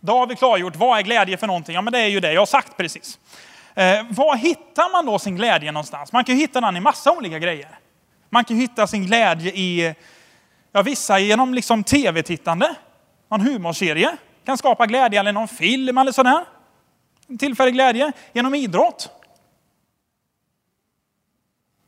Då 0.06 0.18
har 0.18 0.26
vi 0.26 0.36
klargjort, 0.36 0.76
vad 0.76 0.98
är 0.98 1.02
glädje 1.02 1.36
för 1.36 1.46
någonting? 1.46 1.74
Ja, 1.74 1.82
men 1.82 1.92
det 1.92 1.98
är 1.98 2.06
ju 2.06 2.20
det 2.20 2.32
jag 2.32 2.40
har 2.40 2.46
sagt 2.46 2.76
precis. 2.76 3.18
Eh, 3.74 4.06
var 4.10 4.36
hittar 4.36 4.92
man 4.92 5.06
då 5.06 5.18
sin 5.18 5.36
glädje 5.36 5.72
någonstans? 5.72 6.12
Man 6.12 6.24
kan 6.24 6.36
hitta 6.36 6.60
den 6.60 6.76
i 6.76 6.80
massa 6.80 7.12
olika 7.12 7.38
grejer. 7.38 7.78
Man 8.30 8.44
kan 8.44 8.56
hitta 8.56 8.86
sin 8.86 9.06
glädje 9.06 9.52
i, 9.52 9.94
ja 10.72 10.82
vissa 10.82 11.18
genom 11.18 11.54
liksom 11.54 11.84
tv-tittande, 11.84 12.74
någon 13.30 13.40
humorserie 13.40 14.16
kan 14.44 14.58
skapa 14.58 14.86
glädje, 14.86 15.20
eller 15.20 15.32
någon 15.32 15.48
film 15.48 15.98
eller 15.98 16.12
sådär. 16.12 16.44
Tillfällig 17.38 17.74
glädje 17.74 18.12
genom 18.32 18.54
idrott. 18.54 19.10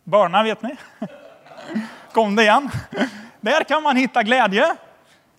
Börna 0.04 0.42
vet 0.42 0.62
ni. 0.62 0.76
Kom 2.12 2.36
det 2.36 2.42
igen. 2.42 2.70
Där 3.40 3.64
kan 3.64 3.82
man 3.82 3.96
hitta 3.96 4.22
glädje. 4.22 4.76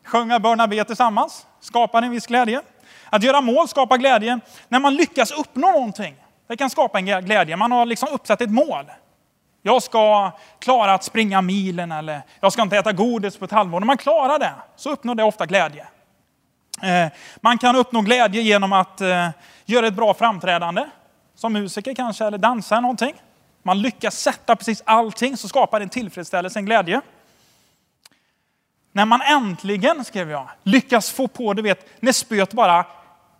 Sjunga 0.07 0.39
Börna 0.39 0.67
be 0.67 0.83
tillsammans 0.83 1.47
skapar 1.59 2.01
en 2.01 2.11
viss 2.11 2.27
glädje. 2.27 2.61
Att 3.09 3.23
göra 3.23 3.41
mål 3.41 3.67
skapar 3.67 3.97
glädje. 3.97 4.39
När 4.67 4.79
man 4.79 4.95
lyckas 4.95 5.31
uppnå 5.31 5.71
någonting, 5.71 6.15
det 6.47 6.57
kan 6.57 6.69
skapa 6.69 6.99
en 6.99 7.25
glädje. 7.25 7.55
Man 7.55 7.71
har 7.71 7.85
liksom 7.85 8.09
uppsatt 8.11 8.41
ett 8.41 8.51
mål. 8.51 8.85
Jag 9.61 9.83
ska 9.83 10.31
klara 10.59 10.93
att 10.93 11.03
springa 11.03 11.41
milen 11.41 11.91
eller 11.91 12.21
jag 12.39 12.53
ska 12.53 12.61
inte 12.61 12.77
äta 12.77 12.91
godis 12.91 13.37
på 13.37 13.45
ett 13.45 13.51
halvår. 13.51 13.79
När 13.79 13.87
man 13.87 13.97
klarar 13.97 14.39
det 14.39 14.53
så 14.75 14.89
uppnår 14.91 15.15
det 15.15 15.23
ofta 15.23 15.45
glädje. 15.45 15.87
Eh, 16.81 17.11
man 17.41 17.57
kan 17.57 17.75
uppnå 17.75 18.01
glädje 18.01 18.41
genom 18.41 18.73
att 18.73 19.01
eh, 19.01 19.29
göra 19.65 19.87
ett 19.87 19.93
bra 19.93 20.13
framträdande. 20.13 20.85
Som 21.35 21.53
musiker 21.53 21.93
kanske, 21.93 22.25
eller 22.25 22.37
dansa 22.37 22.79
någonting. 22.79 23.13
Man 23.63 23.81
lyckas 23.81 24.19
sätta 24.19 24.55
precis 24.55 24.83
allting 24.85 25.37
så 25.37 25.47
skapar 25.47 25.79
det 25.79 25.85
en 25.85 25.89
tillfredsställelse, 25.89 26.59
en 26.59 26.65
glädje. 26.65 27.01
När 28.97 29.05
man 29.05 29.21
äntligen, 29.21 30.05
skrev 30.05 30.31
jag, 30.31 30.49
lyckas 30.63 31.11
få 31.11 31.27
på, 31.27 31.53
du 31.53 31.61
vet, 31.61 32.01
när 32.01 32.11
spöet 32.11 32.53
bara 32.53 32.85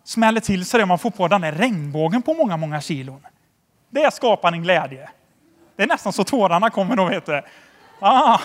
smäller 0.04 0.40
till 0.40 0.66
sig 0.66 0.82
och 0.82 0.88
man 0.88 0.98
får 0.98 1.10
på 1.10 1.28
den 1.28 1.40
där 1.40 1.52
regnbågen 1.52 2.22
på 2.22 2.34
många, 2.34 2.56
många 2.56 2.80
kilon. 2.80 3.26
Det 3.90 4.14
skapar 4.14 4.52
en 4.52 4.62
glädje. 4.62 5.10
Det 5.76 5.82
är 5.82 5.86
nästan 5.86 6.12
så 6.12 6.24
tårarna 6.24 6.70
kommer 6.70 6.96
då, 6.96 7.04
vet 7.04 7.26
du. 7.26 7.42
Ah, 8.00 8.40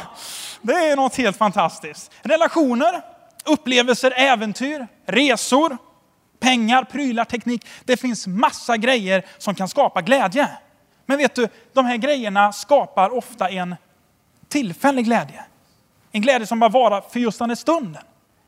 det 0.61 0.73
är 0.73 0.95
något 0.95 1.15
helt 1.15 1.37
fantastiskt. 1.37 2.11
Relationer, 2.21 3.01
upplevelser, 3.45 4.13
äventyr, 4.17 4.87
resor, 5.05 5.77
pengar, 6.39 6.83
prylar, 6.83 7.25
teknik. 7.25 7.67
Det 7.85 7.97
finns 7.97 8.27
massa 8.27 8.77
grejer 8.77 9.25
som 9.37 9.55
kan 9.55 9.69
skapa 9.69 10.01
glädje. 10.01 10.49
Men 11.05 11.17
vet 11.17 11.35
du, 11.35 11.47
de 11.73 11.85
här 11.85 11.97
grejerna 11.97 12.53
skapar 12.53 13.17
ofta 13.17 13.49
en 13.49 13.75
tillfällig 14.47 15.05
glädje. 15.05 15.43
En 16.15 16.21
glädje 16.21 16.47
som 16.47 16.59
bara 16.59 16.69
varar 16.69 17.01
för 17.09 17.19
just 17.19 17.39
den 17.39 17.49
här 17.49 17.55
stunden. 17.55 18.01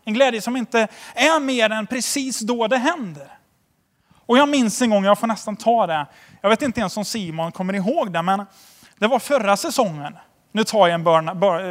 En 0.05 0.13
glädje 0.13 0.41
som 0.41 0.57
inte 0.57 0.87
är 1.13 1.39
mer 1.39 1.69
än 1.69 1.87
precis 1.87 2.39
då 2.39 2.67
det 2.67 2.77
händer. 2.77 3.27
Och 4.25 4.37
jag 4.37 4.49
minns 4.49 4.81
en 4.81 4.89
gång, 4.89 5.05
jag 5.05 5.19
får 5.19 5.27
nästan 5.27 5.55
ta 5.55 5.87
det, 5.87 6.05
jag 6.41 6.49
vet 6.49 6.61
inte 6.61 6.79
ens 6.79 6.97
om 6.97 7.05
Simon 7.05 7.51
kommer 7.51 7.73
ihåg 7.73 8.11
det, 8.11 8.21
men 8.21 8.45
det 8.99 9.07
var 9.07 9.19
förra 9.19 9.57
säsongen. 9.57 10.17
Nu 10.51 10.63
tar 10.63 10.87
jag 10.87 10.95
en 10.95 11.03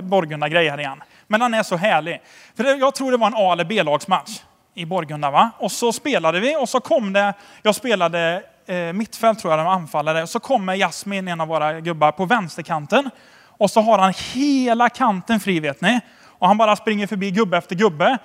Borgunda-grej 0.08 0.68
här 0.68 0.80
igen. 0.80 1.02
Men 1.26 1.40
den 1.40 1.54
är 1.54 1.62
så 1.62 1.76
härlig. 1.76 2.22
För 2.56 2.64
jag 2.64 2.94
tror 2.94 3.10
det 3.10 3.16
var 3.16 3.26
en 3.26 3.34
A 3.36 3.52
eller 3.52 3.64
B-lagsmatch 3.64 4.40
i 4.74 4.84
Borgunda. 4.86 5.30
Va? 5.30 5.50
Och 5.58 5.72
så 5.72 5.92
spelade 5.92 6.40
vi 6.40 6.56
och 6.56 6.68
så 6.68 6.80
kom 6.80 7.12
det, 7.12 7.34
jag 7.62 7.74
spelade 7.74 8.42
eh, 8.66 8.92
mittfält 8.92 9.38
tror 9.38 9.52
jag, 9.52 9.60
de 9.60 9.66
anfallare. 9.66 10.26
Så 10.26 10.40
kommer 10.40 10.74
Jasmin, 10.74 11.28
en 11.28 11.40
av 11.40 11.48
våra 11.48 11.80
gubbar, 11.80 12.12
på 12.12 12.24
vänsterkanten. 12.24 13.10
Och 13.58 13.70
så 13.70 13.80
har 13.80 13.98
han 13.98 14.12
hela 14.34 14.88
kanten 14.88 15.40
fri 15.40 15.60
vet 15.60 15.80
ni. 15.80 16.00
Och 16.26 16.48
han 16.48 16.58
bara 16.58 16.76
springer 16.76 17.06
förbi 17.06 17.30
gubbe 17.30 17.56
efter 17.56 17.76
gubbe. 17.76 18.18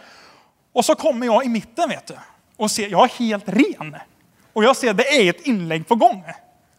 Och 0.74 0.86
så 0.86 0.96
kommer 0.96 1.26
jag 1.26 1.46
i 1.46 1.50
mitten 1.50 1.90
vet 1.90 2.08
du. 2.08 2.16
Och 2.58 2.72
ser, 2.72 2.90
jag 2.90 3.04
är 3.04 3.20
helt 3.20 3.50
ren. 3.50 3.96
Och 4.54 4.64
jag 4.64 4.76
ser 4.76 4.94
det 4.94 5.08
är 5.08 5.30
ett 5.30 5.48
inlägg 5.48 5.88
på 5.88 5.96
gång. 5.96 6.24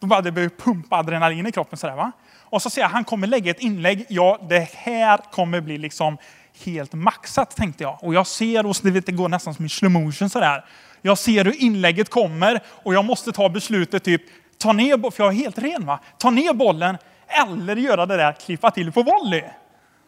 Då 0.00 0.06
bara 0.06 0.20
det 0.20 0.32
börjar 0.32 0.48
pumpa 0.48 0.96
adrenalin 0.96 1.46
i 1.46 1.52
kroppen 1.52 1.78
sådär 1.78 1.96
va. 1.96 2.12
Och 2.40 2.62
så 2.62 2.70
ser 2.70 2.80
jag 2.80 2.88
han 2.88 3.04
kommer 3.04 3.26
lägga 3.26 3.50
ett 3.50 3.60
inlägg. 3.60 4.06
Ja, 4.08 4.38
det 4.48 4.68
här 4.74 5.20
kommer 5.32 5.60
bli 5.60 5.78
liksom 5.78 6.18
helt 6.64 6.92
maxat 6.92 7.56
tänkte 7.56 7.82
jag. 7.82 7.98
Och 8.00 8.14
jag 8.14 8.26
ser, 8.26 8.66
och 8.66 8.76
det, 8.82 8.90
vet, 8.90 9.06
det 9.06 9.12
går 9.12 9.28
nästan 9.28 9.54
som 9.54 9.64
i 9.64 9.68
slow 9.68 9.90
motion 9.90 10.30
sådär. 10.30 10.64
Jag 11.02 11.18
ser 11.18 11.44
hur 11.44 11.62
inlägget 11.62 12.10
kommer 12.10 12.60
och 12.66 12.94
jag 12.94 13.04
måste 13.04 13.32
ta 13.32 13.48
beslutet 13.48 14.04
typ, 14.04 14.22
ta 14.58 14.72
ner, 14.72 15.10
för 15.10 15.24
jag 15.24 15.32
är 15.32 15.36
helt 15.36 15.58
ren 15.58 15.86
va, 15.86 15.98
ta 16.18 16.30
ner 16.30 16.52
bollen 16.52 16.98
eller 17.30 17.76
göra 17.76 18.06
det 18.06 18.16
där, 18.16 18.32
klippa 18.32 18.70
till 18.70 18.92
på 18.92 19.02
volley. 19.02 19.42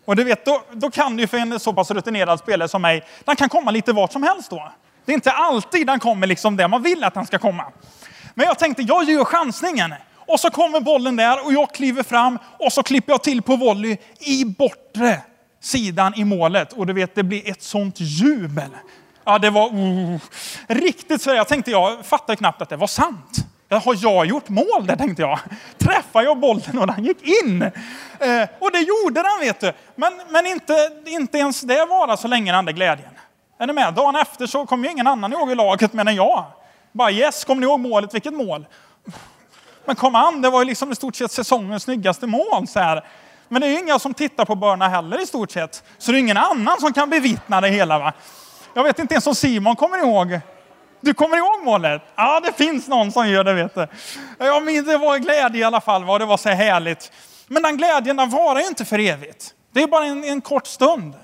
Och 0.04 0.16
du 0.16 0.24
vet, 0.24 0.44
då, 0.44 0.62
då 0.72 0.90
kan 0.90 1.16
det 1.16 1.20
ju 1.20 1.26
för 1.26 1.38
en 1.38 1.60
så 1.60 1.72
pass 1.72 1.90
rutinerad 1.90 2.38
spelare 2.38 2.68
som 2.68 2.82
mig, 2.82 3.04
den 3.24 3.36
kan 3.36 3.48
komma 3.48 3.70
lite 3.70 3.92
vart 3.92 4.12
som 4.12 4.22
helst 4.22 4.50
då. 4.50 4.72
Det 5.04 5.12
är 5.12 5.14
inte 5.14 5.32
alltid 5.32 5.86
den 5.86 6.00
kommer 6.00 6.26
liksom 6.26 6.56
där 6.56 6.68
man 6.68 6.82
vill 6.82 7.04
att 7.04 7.14
den 7.14 7.26
ska 7.26 7.38
komma. 7.38 7.64
Men 8.34 8.46
jag 8.46 8.58
tänkte, 8.58 8.82
jag 8.82 9.04
gör 9.04 9.24
chansningen. 9.24 9.94
Och 10.14 10.40
så 10.40 10.50
kommer 10.50 10.80
bollen 10.80 11.16
där 11.16 11.46
och 11.46 11.52
jag 11.52 11.74
kliver 11.74 12.02
fram 12.02 12.38
och 12.58 12.72
så 12.72 12.82
klipper 12.82 13.12
jag 13.12 13.22
till 13.22 13.42
på 13.42 13.56
volley 13.56 13.96
i 14.20 14.44
bortre 14.44 15.20
sidan 15.60 16.14
i 16.16 16.24
målet. 16.24 16.72
Och 16.72 16.86
du 16.86 16.92
vet, 16.92 17.14
det 17.14 17.22
blir 17.22 17.50
ett 17.50 17.62
sånt 17.62 17.96
jubel. 17.98 18.70
Ja, 19.24 19.38
det 19.38 19.50
var 19.50 19.68
oh, 19.68 20.18
riktigt 20.66 21.22
så. 21.22 21.30
Jag 21.30 21.48
tänkte, 21.48 21.70
jag 21.70 22.06
fattade 22.06 22.36
knappt 22.36 22.62
att 22.62 22.68
det 22.68 22.76
var 22.76 22.86
sant. 22.86 23.46
Har 23.78 23.96
jag 23.98 24.26
gjort 24.26 24.48
mål 24.48 24.86
där 24.86 24.96
tänkte 24.96 25.22
jag. 25.22 25.38
Träffade 25.78 26.24
jag 26.24 26.38
bollen 26.38 26.78
och 26.78 26.86
den 26.86 27.04
gick 27.04 27.22
in. 27.22 27.62
Eh, 27.62 28.48
och 28.58 28.72
det 28.72 28.78
gjorde 28.78 29.22
den 29.22 29.40
vet 29.40 29.60
du. 29.60 29.72
Men, 29.94 30.20
men 30.30 30.46
inte, 30.46 30.90
inte 31.06 31.38
ens 31.38 31.60
det 31.60 31.84
varade 31.84 32.16
så 32.16 32.28
länge 32.28 32.52
den 32.52 32.64
där 32.64 32.72
glädjen. 32.72 33.10
Är 33.58 33.66
ni 33.66 33.72
med? 33.72 33.94
Dagen 33.94 34.16
efter 34.16 34.46
så 34.46 34.66
kom 34.66 34.84
ju 34.84 34.90
ingen 34.90 35.06
annan 35.06 35.32
ihåg 35.32 35.50
i 35.50 35.54
laget 35.54 35.92
men 35.92 36.08
än 36.08 36.14
jag. 36.14 36.44
Bara 36.92 37.10
yes, 37.10 37.44
kom 37.44 37.60
ni 37.60 37.66
ihåg 37.66 37.80
målet? 37.80 38.14
Vilket 38.14 38.34
mål? 38.34 38.66
Men 39.84 39.96
kom 39.96 40.14
an, 40.14 40.42
det 40.42 40.50
var 40.50 40.58
ju 40.58 40.64
liksom 40.64 40.92
i 40.92 40.94
stort 40.94 41.16
sett 41.16 41.32
säsongens 41.32 41.82
snyggaste 41.82 42.26
mål. 42.26 42.66
Så 42.68 42.80
här. 42.80 43.04
Men 43.48 43.60
det 43.60 43.66
är 43.66 43.70
ju 43.70 43.78
inga 43.78 43.98
som 43.98 44.14
tittar 44.14 44.44
på 44.44 44.54
Börna 44.54 44.88
heller 44.88 45.22
i 45.22 45.26
stort 45.26 45.50
sett. 45.50 45.84
Så 45.98 46.12
det 46.12 46.18
är 46.18 46.20
ingen 46.20 46.36
annan 46.36 46.80
som 46.80 46.92
kan 46.92 47.10
bevittna 47.10 47.60
det 47.60 47.68
hela. 47.68 47.98
Va? 47.98 48.12
Jag 48.74 48.84
vet 48.84 48.98
inte 48.98 49.14
ens 49.14 49.26
om 49.26 49.34
Simon 49.34 49.76
kommer 49.76 49.98
ihåg. 49.98 50.40
Du 51.04 51.14
kommer 51.14 51.36
ihåg 51.36 51.64
målet? 51.64 52.02
Ja, 52.16 52.40
det 52.40 52.52
finns 52.52 52.88
någon 52.88 53.12
som 53.12 53.28
gör 53.28 53.44
det 53.44 53.52
vet 53.52 53.74
du. 53.74 53.86
Ja, 54.38 54.60
men 54.60 54.84
det 54.84 54.98
var 54.98 55.18
glädje 55.18 55.60
i 55.60 55.64
alla 55.64 55.80
fall. 55.80 56.18
Det 56.18 56.24
var 56.26 56.36
så 56.36 56.48
härligt. 56.48 57.12
Men 57.46 57.62
den 57.62 57.76
glädjen 57.76 58.16
den 58.16 58.30
varar 58.30 58.60
ju 58.60 58.66
inte 58.66 58.84
för 58.84 58.98
evigt. 58.98 59.54
Det 59.72 59.82
är 59.82 59.86
bara 59.86 60.04
en, 60.04 60.24
en 60.24 60.40
kort 60.40 60.66
stund. 60.66 61.14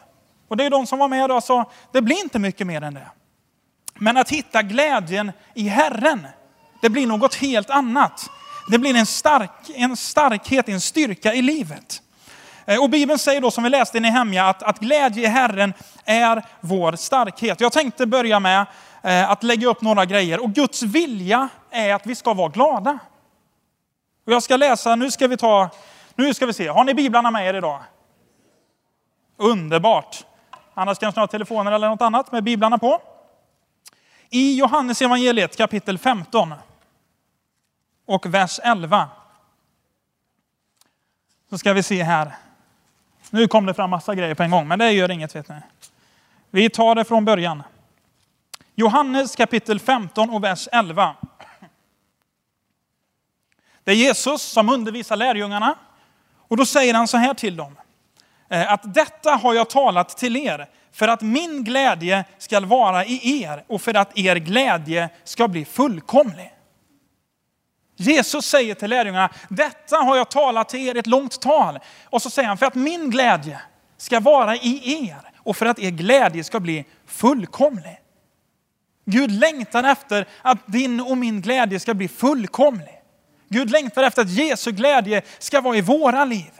Och 0.48 0.56
det 0.56 0.64
är 0.64 0.70
de 0.70 0.86
som 0.86 0.98
var 0.98 1.08
med 1.08 1.30
då, 1.30 1.40
så 1.40 1.70
det 1.92 2.02
blir 2.02 2.20
inte 2.22 2.38
mycket 2.38 2.66
mer 2.66 2.82
än 2.82 2.94
det. 2.94 3.06
Men 3.94 4.16
att 4.16 4.30
hitta 4.30 4.62
glädjen 4.62 5.32
i 5.54 5.68
Herren, 5.68 6.26
det 6.82 6.88
blir 6.88 7.06
något 7.06 7.34
helt 7.34 7.70
annat. 7.70 8.30
Det 8.70 8.78
blir 8.78 8.96
en, 8.96 9.06
stark, 9.06 9.50
en 9.74 9.96
starkhet, 9.96 10.68
en 10.68 10.80
styrka 10.80 11.34
i 11.34 11.42
livet. 11.42 12.02
Eh, 12.66 12.82
och 12.82 12.90
Bibeln 12.90 13.18
säger 13.18 13.40
då, 13.40 13.50
som 13.50 13.64
vi 13.64 13.70
läste 13.70 13.98
i 13.98 14.00
Nehemja, 14.00 14.48
att, 14.48 14.62
att 14.62 14.78
glädje 14.78 15.22
i 15.22 15.26
Herren 15.26 15.74
är 16.04 16.42
vår 16.60 16.92
starkhet. 16.92 17.60
Jag 17.60 17.72
tänkte 17.72 18.06
börja 18.06 18.40
med 18.40 18.66
Eh, 19.02 19.30
att 19.30 19.42
lägga 19.42 19.68
upp 19.68 19.80
några 19.80 20.04
grejer. 20.04 20.42
Och 20.42 20.50
Guds 20.50 20.82
vilja 20.82 21.48
är 21.70 21.94
att 21.94 22.06
vi 22.06 22.14
ska 22.14 22.34
vara 22.34 22.48
glada. 22.48 22.98
Och 24.26 24.32
jag 24.32 24.42
ska 24.42 24.56
läsa, 24.56 24.96
nu 24.96 25.10
ska 25.10 25.26
vi 25.26 25.36
ta, 25.36 25.70
nu 26.14 26.34
ska 26.34 26.46
vi 26.46 26.52
se, 26.52 26.68
har 26.68 26.84
ni 26.84 26.94
biblarna 26.94 27.30
med 27.30 27.46
er 27.48 27.54
idag? 27.54 27.80
Underbart! 29.36 30.24
Annars 30.74 30.98
kanske 30.98 31.18
ni 31.18 31.22
har 31.22 31.26
telefoner 31.26 31.72
eller 31.72 31.88
något 31.88 32.02
annat 32.02 32.32
med 32.32 32.44
biblarna 32.44 32.78
på. 32.78 33.00
I 34.30 34.58
Johannes 34.58 35.02
evangeliet 35.02 35.56
kapitel 35.56 35.98
15 35.98 36.54
och 38.06 38.26
vers 38.26 38.60
11. 38.62 39.08
Så 41.50 41.58
ska 41.58 41.72
vi 41.72 41.82
se 41.82 42.02
här. 42.02 42.36
Nu 43.30 43.48
kom 43.48 43.66
det 43.66 43.74
fram 43.74 43.90
massa 43.90 44.14
grejer 44.14 44.34
på 44.34 44.42
en 44.42 44.50
gång, 44.50 44.68
men 44.68 44.78
det 44.78 44.92
gör 44.92 45.10
inget 45.10 45.36
vet 45.36 45.48
ni. 45.48 45.60
Vi 46.50 46.70
tar 46.70 46.94
det 46.94 47.04
från 47.04 47.24
början. 47.24 47.62
Johannes 48.80 49.36
kapitel 49.36 49.80
15 49.80 50.30
och 50.30 50.44
vers 50.44 50.68
11. 50.72 51.16
Det 53.84 53.90
är 53.90 53.94
Jesus 53.94 54.42
som 54.42 54.68
undervisar 54.68 55.16
lärjungarna. 55.16 55.74
Och 56.48 56.56
då 56.56 56.66
säger 56.66 56.94
han 56.94 57.08
så 57.08 57.16
här 57.16 57.34
till 57.34 57.56
dem. 57.56 57.76
Eh, 58.48 58.72
att 58.72 58.94
detta 58.94 59.30
har 59.30 59.54
jag 59.54 59.70
talat 59.70 60.16
till 60.16 60.36
er 60.36 60.68
för 60.92 61.08
att 61.08 61.22
min 61.22 61.64
glädje 61.64 62.24
ska 62.38 62.60
vara 62.60 63.04
i 63.04 63.42
er 63.42 63.64
och 63.66 63.82
för 63.82 63.94
att 63.94 64.18
er 64.18 64.36
glädje 64.36 65.08
ska 65.24 65.48
bli 65.48 65.64
fullkomlig. 65.64 66.54
Jesus 67.96 68.46
säger 68.46 68.74
till 68.74 68.90
lärjungarna, 68.90 69.30
detta 69.48 69.96
har 69.96 70.16
jag 70.16 70.30
talat 70.30 70.68
till 70.68 70.88
er 70.88 70.96
ett 70.96 71.06
långt 71.06 71.40
tal. 71.40 71.78
Och 72.04 72.22
så 72.22 72.30
säger 72.30 72.48
han, 72.48 72.58
för 72.58 72.66
att 72.66 72.74
min 72.74 73.10
glädje 73.10 73.60
ska 73.96 74.20
vara 74.20 74.56
i 74.56 75.08
er 75.08 75.30
och 75.36 75.56
för 75.56 75.66
att 75.66 75.78
er 75.78 75.90
glädje 75.90 76.44
ska 76.44 76.60
bli 76.60 76.84
fullkomlig. 77.06 78.00
Gud 79.10 79.30
längtar 79.30 79.84
efter 79.84 80.28
att 80.42 80.58
din 80.66 81.00
och 81.00 81.18
min 81.18 81.40
glädje 81.40 81.80
ska 81.80 81.94
bli 81.94 82.08
fullkomlig. 82.08 83.02
Gud 83.48 83.70
längtar 83.70 84.02
efter 84.02 84.22
att 84.22 84.30
Jesu 84.30 84.72
glädje 84.72 85.22
ska 85.38 85.60
vara 85.60 85.76
i 85.76 85.80
våra 85.80 86.24
liv. 86.24 86.50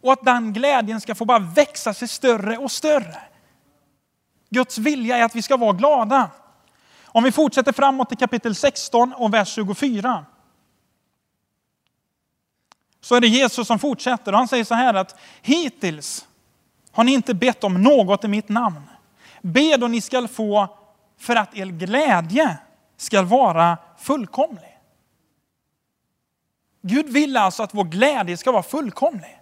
Och 0.00 0.12
att 0.12 0.24
den 0.24 0.52
glädjen 0.52 1.00
ska 1.00 1.14
få 1.14 1.24
bara 1.24 1.38
växa 1.38 1.94
sig 1.94 2.08
större 2.08 2.58
och 2.58 2.70
större. 2.70 3.16
Guds 4.50 4.78
vilja 4.78 5.16
är 5.16 5.24
att 5.24 5.36
vi 5.36 5.42
ska 5.42 5.56
vara 5.56 5.72
glada. 5.72 6.30
Om 7.04 7.24
vi 7.24 7.32
fortsätter 7.32 7.72
framåt 7.72 8.08
till 8.08 8.18
kapitel 8.18 8.54
16 8.54 9.12
och 9.12 9.34
vers 9.34 9.54
24. 9.54 10.24
Så 13.00 13.14
är 13.14 13.20
det 13.20 13.28
Jesus 13.28 13.66
som 13.66 13.78
fortsätter 13.78 14.32
och 14.32 14.38
han 14.38 14.48
säger 14.48 14.64
så 14.64 14.74
här 14.74 14.94
att 14.94 15.16
hittills 15.42 16.26
har 16.92 17.04
ni 17.04 17.12
inte 17.12 17.34
bett 17.34 17.64
om 17.64 17.82
något 17.82 18.24
i 18.24 18.28
mitt 18.28 18.48
namn. 18.48 18.82
Be 19.42 19.76
då 19.76 19.88
ni 19.88 20.00
skall 20.00 20.28
få 20.28 20.78
för 21.18 21.36
att 21.36 21.56
er 21.56 21.66
glädje 21.66 22.58
ska 22.96 23.22
vara 23.22 23.78
fullkomlig. 23.98 24.80
Gud 26.82 27.08
vill 27.08 27.36
alltså 27.36 27.62
att 27.62 27.74
vår 27.74 27.84
glädje 27.84 28.36
ska 28.36 28.52
vara 28.52 28.62
fullkomlig. 28.62 29.40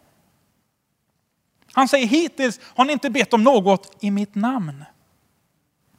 Han 1.73 1.88
säger 1.88 2.07
hittills 2.07 2.61
har 2.62 2.85
ni 2.85 2.93
inte 2.93 3.11
bett 3.11 3.33
om 3.33 3.43
något 3.45 3.97
i 4.00 4.11
mitt 4.11 4.35
namn. 4.35 4.85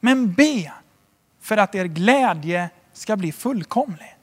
Men 0.00 0.32
be 0.32 0.72
för 1.40 1.56
att 1.56 1.74
er 1.74 1.84
glädje 1.84 2.70
ska 2.92 3.16
bli 3.16 3.32
fullkomlig. 3.32 4.16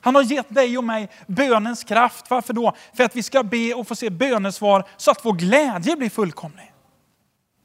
Han 0.00 0.14
har 0.14 0.22
gett 0.22 0.54
dig 0.54 0.78
och 0.78 0.84
mig 0.84 1.08
bönens 1.26 1.84
kraft. 1.84 2.30
Varför 2.30 2.52
då? 2.52 2.76
För 2.94 3.04
att 3.04 3.16
vi 3.16 3.22
ska 3.22 3.42
be 3.42 3.74
och 3.74 3.88
få 3.88 3.94
se 3.94 4.10
bönesvar 4.10 4.84
så 4.96 5.10
att 5.10 5.24
vår 5.24 5.32
glädje 5.32 5.96
blir 5.96 6.10
fullkomlig. 6.10 6.72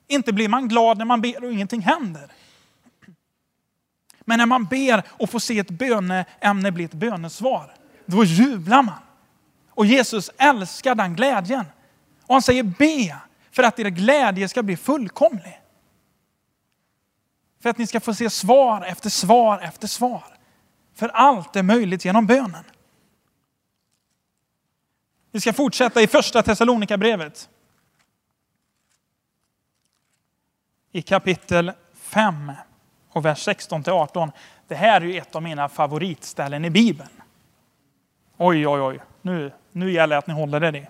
Inte 0.08 0.34
blir 0.34 0.48
man 0.48 0.68
glad 0.68 0.98
när 0.98 1.06
man 1.06 1.22
ber 1.22 1.44
och 1.44 1.51
ingenting 1.51 1.82
händer. 1.82 2.32
Men 4.31 4.38
när 4.38 4.45
man 4.45 4.65
ber 4.65 5.03
och 5.09 5.29
får 5.29 5.39
se 5.39 5.59
ett 5.59 5.69
böneämne 5.69 6.71
bli 6.71 6.83
ett 6.83 6.93
bönesvar, 6.93 7.75
då 8.05 8.23
jublar 8.23 8.83
man. 8.83 9.00
Och 9.69 9.85
Jesus 9.85 10.29
älskar 10.38 10.95
den 10.95 11.15
glädjen. 11.15 11.65
Och 12.27 12.35
han 12.35 12.41
säger 12.41 12.63
be 12.63 13.17
för 13.51 13.63
att 13.63 13.79
er 13.79 13.89
glädje 13.89 14.50
ska 14.50 14.63
bli 14.63 14.77
fullkomlig. 14.77 15.61
För 17.59 17.69
att 17.69 17.77
ni 17.77 17.88
ska 17.88 18.00
få 18.00 18.13
se 18.13 18.29
svar 18.29 18.83
efter 18.83 19.09
svar 19.09 19.59
efter 19.59 19.88
svar. 19.88 20.38
För 20.93 21.09
allt 21.09 21.55
är 21.55 21.63
möjligt 21.63 22.05
genom 22.05 22.27
bönen. 22.27 22.63
Vi 25.31 25.41
ska 25.41 25.53
fortsätta 25.53 26.01
i 26.01 26.07
första 26.07 26.43
Thessalonikabrevet. 26.43 27.50
I 30.91 31.01
kapitel 31.01 31.71
5 31.93 32.51
och 33.12 33.25
vers 33.25 33.44
16 33.44 33.84
till 33.84 33.94
18. 33.94 34.32
Det 34.68 34.75
här 34.75 35.01
är 35.01 35.06
ju 35.06 35.18
ett 35.18 35.36
av 35.36 35.44
mina 35.44 35.70
favoritställen 35.70 36.65
i 36.65 36.70
Bibeln. 36.70 37.10
Oj, 38.38 38.68
oj, 38.68 38.82
oj. 38.82 39.00
Nu, 39.22 39.51
nu 39.72 39.91
gäller 39.91 40.15
det 40.15 40.18
att 40.18 40.27
ni 40.27 40.34
håller 40.34 40.60
det. 40.60 40.88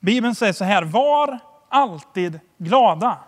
Bibeln 0.00 0.34
säger 0.34 0.52
så 0.52 0.64
här, 0.64 0.82
var 0.82 1.38
alltid 1.68 2.40
glada. 2.58 3.18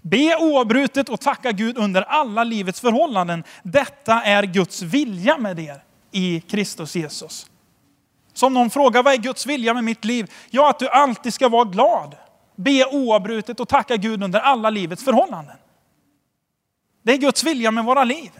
Be 0.00 0.36
oavbrutet 0.36 1.08
och 1.08 1.20
tacka 1.20 1.52
Gud 1.52 1.78
under 1.78 2.02
alla 2.02 2.44
livets 2.44 2.80
förhållanden. 2.80 3.44
Detta 3.62 4.22
är 4.22 4.42
Guds 4.42 4.82
vilja 4.82 5.38
med 5.38 5.58
er 5.58 5.82
i 6.10 6.40
Kristus 6.40 6.96
Jesus. 6.96 7.50
Som 8.32 8.54
någon 8.54 8.70
frågar, 8.70 9.02
vad 9.02 9.12
är 9.14 9.18
Guds 9.18 9.46
vilja 9.46 9.74
med 9.74 9.84
mitt 9.84 10.04
liv? 10.04 10.32
Ja, 10.50 10.70
att 10.70 10.78
du 10.78 10.88
alltid 10.88 11.34
ska 11.34 11.48
vara 11.48 11.64
glad. 11.64 12.16
Be 12.56 12.84
oavbrutet 12.92 13.60
och 13.60 13.68
tacka 13.68 13.96
Gud 13.96 14.22
under 14.22 14.40
alla 14.40 14.70
livets 14.70 15.04
förhållanden. 15.04 15.56
Det 17.02 17.12
är 17.12 17.16
Guds 17.16 17.44
vilja 17.44 17.70
med 17.70 17.84
våra 17.84 18.04
liv. 18.04 18.30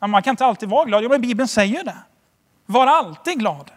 man 0.00 0.22
kan 0.22 0.30
inte 0.30 0.46
alltid 0.46 0.68
vara 0.68 0.84
glad, 0.84 1.04
ja, 1.04 1.08
men 1.08 1.20
Bibeln 1.20 1.48
säger 1.48 1.84
det. 1.84 1.98
Var 2.66 2.86
alltid 2.86 3.38
glad. 3.38 3.70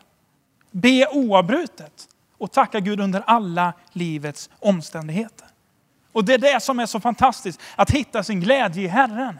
Be 0.71 1.07
oavbrutet 1.13 2.07
och 2.37 2.51
tacka 2.51 2.79
Gud 2.79 2.99
under 2.99 3.21
alla 3.21 3.73
livets 3.91 4.49
omständigheter. 4.59 5.47
Och 6.11 6.25
det 6.25 6.33
är 6.33 6.37
det 6.37 6.63
som 6.63 6.79
är 6.79 6.85
så 6.85 6.99
fantastiskt, 6.99 7.61
att 7.75 7.91
hitta 7.91 8.23
sin 8.23 8.41
glädje 8.41 8.83
i 8.83 8.87
Herren. 8.87 9.39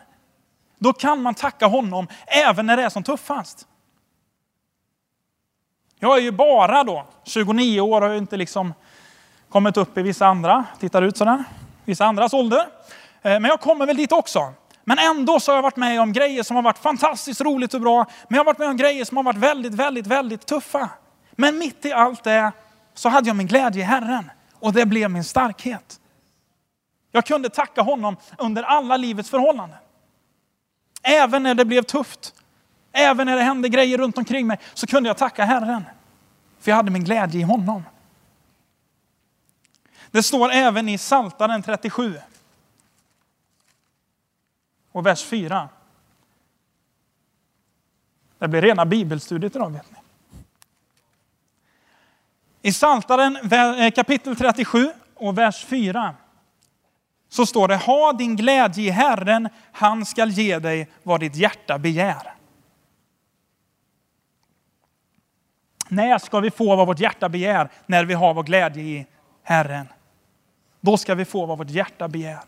Då 0.78 0.94
kan 0.94 1.22
man 1.22 1.36
tacka 1.36 1.68
honom 1.68 2.08
även 2.28 2.66
när 2.66 2.78
det 2.78 2.84
är 2.84 2.90
som 2.90 3.04
tuffast. 3.04 3.68
Jag 6.00 6.18
är 6.18 6.22
ju 6.22 6.32
bara 6.32 6.84
då 6.84 7.06
29 7.24 7.82
år 7.82 8.02
och 8.02 8.08
har 8.08 8.16
inte 8.16 8.38
liksom 8.38 8.74
kommit 9.50 9.78
upp 9.78 9.98
i 9.98 10.02
vissa 10.02 10.28
andra, 10.28 10.66
tittar 10.80 11.02
ut 11.02 11.18
sådär, 11.18 11.44
vissa 11.86 12.06
andras 12.06 12.34
ålder. 12.34 12.60
Eh, 13.22 13.32
men 13.32 13.46
jag 13.46 13.62
kommer 13.62 13.86
väl 13.86 13.98
dit 13.98 14.12
också. 14.12 14.54
Men 14.84 14.98
ändå 14.98 15.40
så 15.40 15.52
har 15.52 15.58
jag 15.58 15.64
varit 15.64 15.76
med 15.76 16.02
om 16.02 16.14
grejer 16.14 16.44
som 16.44 16.56
har 16.56 16.64
varit 16.64 16.78
fantastiskt 16.78 17.42
roligt 17.42 17.74
och 17.74 17.82
bra. 17.82 18.06
Men 18.28 18.36
jag 18.36 18.40
har 18.40 18.46
varit 18.46 18.58
med 18.58 18.70
om 18.70 18.78
grejer 18.78 19.06
som 19.06 19.18
har 19.18 19.24
varit 19.24 19.38
väldigt, 19.38 19.74
väldigt, 19.74 20.08
väldigt 20.08 20.46
tuffa. 20.46 20.90
Men 21.32 21.58
mitt 21.58 21.86
i 21.86 21.94
allt 21.94 22.24
det 22.24 22.52
så 22.94 23.10
hade 23.10 23.28
jag 23.28 23.36
min 23.36 23.48
glädje 23.48 23.82
i 23.82 23.86
Herren. 23.86 24.32
Och 24.54 24.74
det 24.74 24.86
blev 24.86 25.12
min 25.12 25.24
starkhet. 25.24 26.00
Jag 27.12 27.26
kunde 27.26 27.50
tacka 27.50 27.82
honom 27.82 28.18
under 28.38 28.64
alla 28.64 28.98
livets 28.98 29.30
förhållanden. 29.30 29.78
Även 31.04 31.44
när 31.44 31.56
det 31.56 31.66
blev 31.66 31.82
tufft. 31.82 32.34
Även 32.92 33.28
när 33.28 33.36
det 33.36 33.44
hände 33.44 33.70
grejer 33.70 33.98
runt 33.98 34.18
omkring 34.18 34.48
mig 34.48 34.60
så 34.74 34.88
kunde 34.88 35.10
jag 35.10 35.18
tacka 35.18 35.46
Herren. 35.46 35.84
För 36.60 36.72
jag 36.72 36.76
hade 36.76 36.92
min 36.92 37.04
glädje 37.04 37.40
i 37.40 37.44
honom. 37.44 37.84
Det 40.12 40.24
står 40.24 40.52
även 40.52 40.90
i 40.90 40.98
Saltaren 40.98 41.64
37 41.64 42.20
och 44.92 45.06
vers 45.06 45.24
4. 45.24 45.70
Det 48.38 48.48
blir 48.48 48.62
rena 48.62 48.86
bibelstudiet 48.86 49.56
idag 49.56 49.70
vet 49.70 49.92
ni. 49.92 49.98
I 52.62 52.74
Saltaren 52.74 53.36
eh, 53.36 53.92
kapitel 53.92 54.36
37 54.36 54.92
och 55.16 55.38
vers 55.38 55.66
4 55.66 56.16
så 57.30 57.46
står 57.46 57.68
det, 57.68 57.76
ha 57.76 58.14
din 58.14 58.36
glädje 58.36 58.84
i 58.84 58.90
Herren, 58.90 59.50
han 59.72 60.06
skall 60.06 60.30
ge 60.30 60.60
dig 60.60 60.92
vad 61.04 61.20
ditt 61.20 61.36
hjärta 61.36 61.78
begär. 61.78 62.34
När 65.90 66.18
ska 66.18 66.40
vi 66.40 66.52
få 66.52 66.76
vad 66.76 66.88
vårt 66.88 67.00
hjärta 67.00 67.30
begär? 67.30 67.70
När 67.86 68.06
vi 68.06 68.14
har 68.14 68.34
vår 68.34 68.44
glädje 68.44 68.84
i 68.84 69.08
Herren. 69.44 69.88
Då 70.82 70.98
ska 70.98 71.16
vi 71.16 71.26
få 71.26 71.46
vad 71.46 71.58
vårt 71.58 71.70
hjärta 71.70 72.08
begär. 72.08 72.44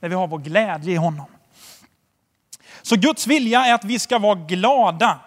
När 0.00 0.08
vi 0.08 0.14
har 0.14 0.26
vår 0.26 0.38
glädje 0.38 0.92
i 0.92 0.96
honom. 0.96 1.26
Så 2.82 2.96
Guds 2.96 3.26
vilja 3.26 3.66
är 3.66 3.74
att 3.74 3.84
vi 3.84 3.98
ska 3.98 4.18
vara 4.18 4.34
glada. 4.34 5.20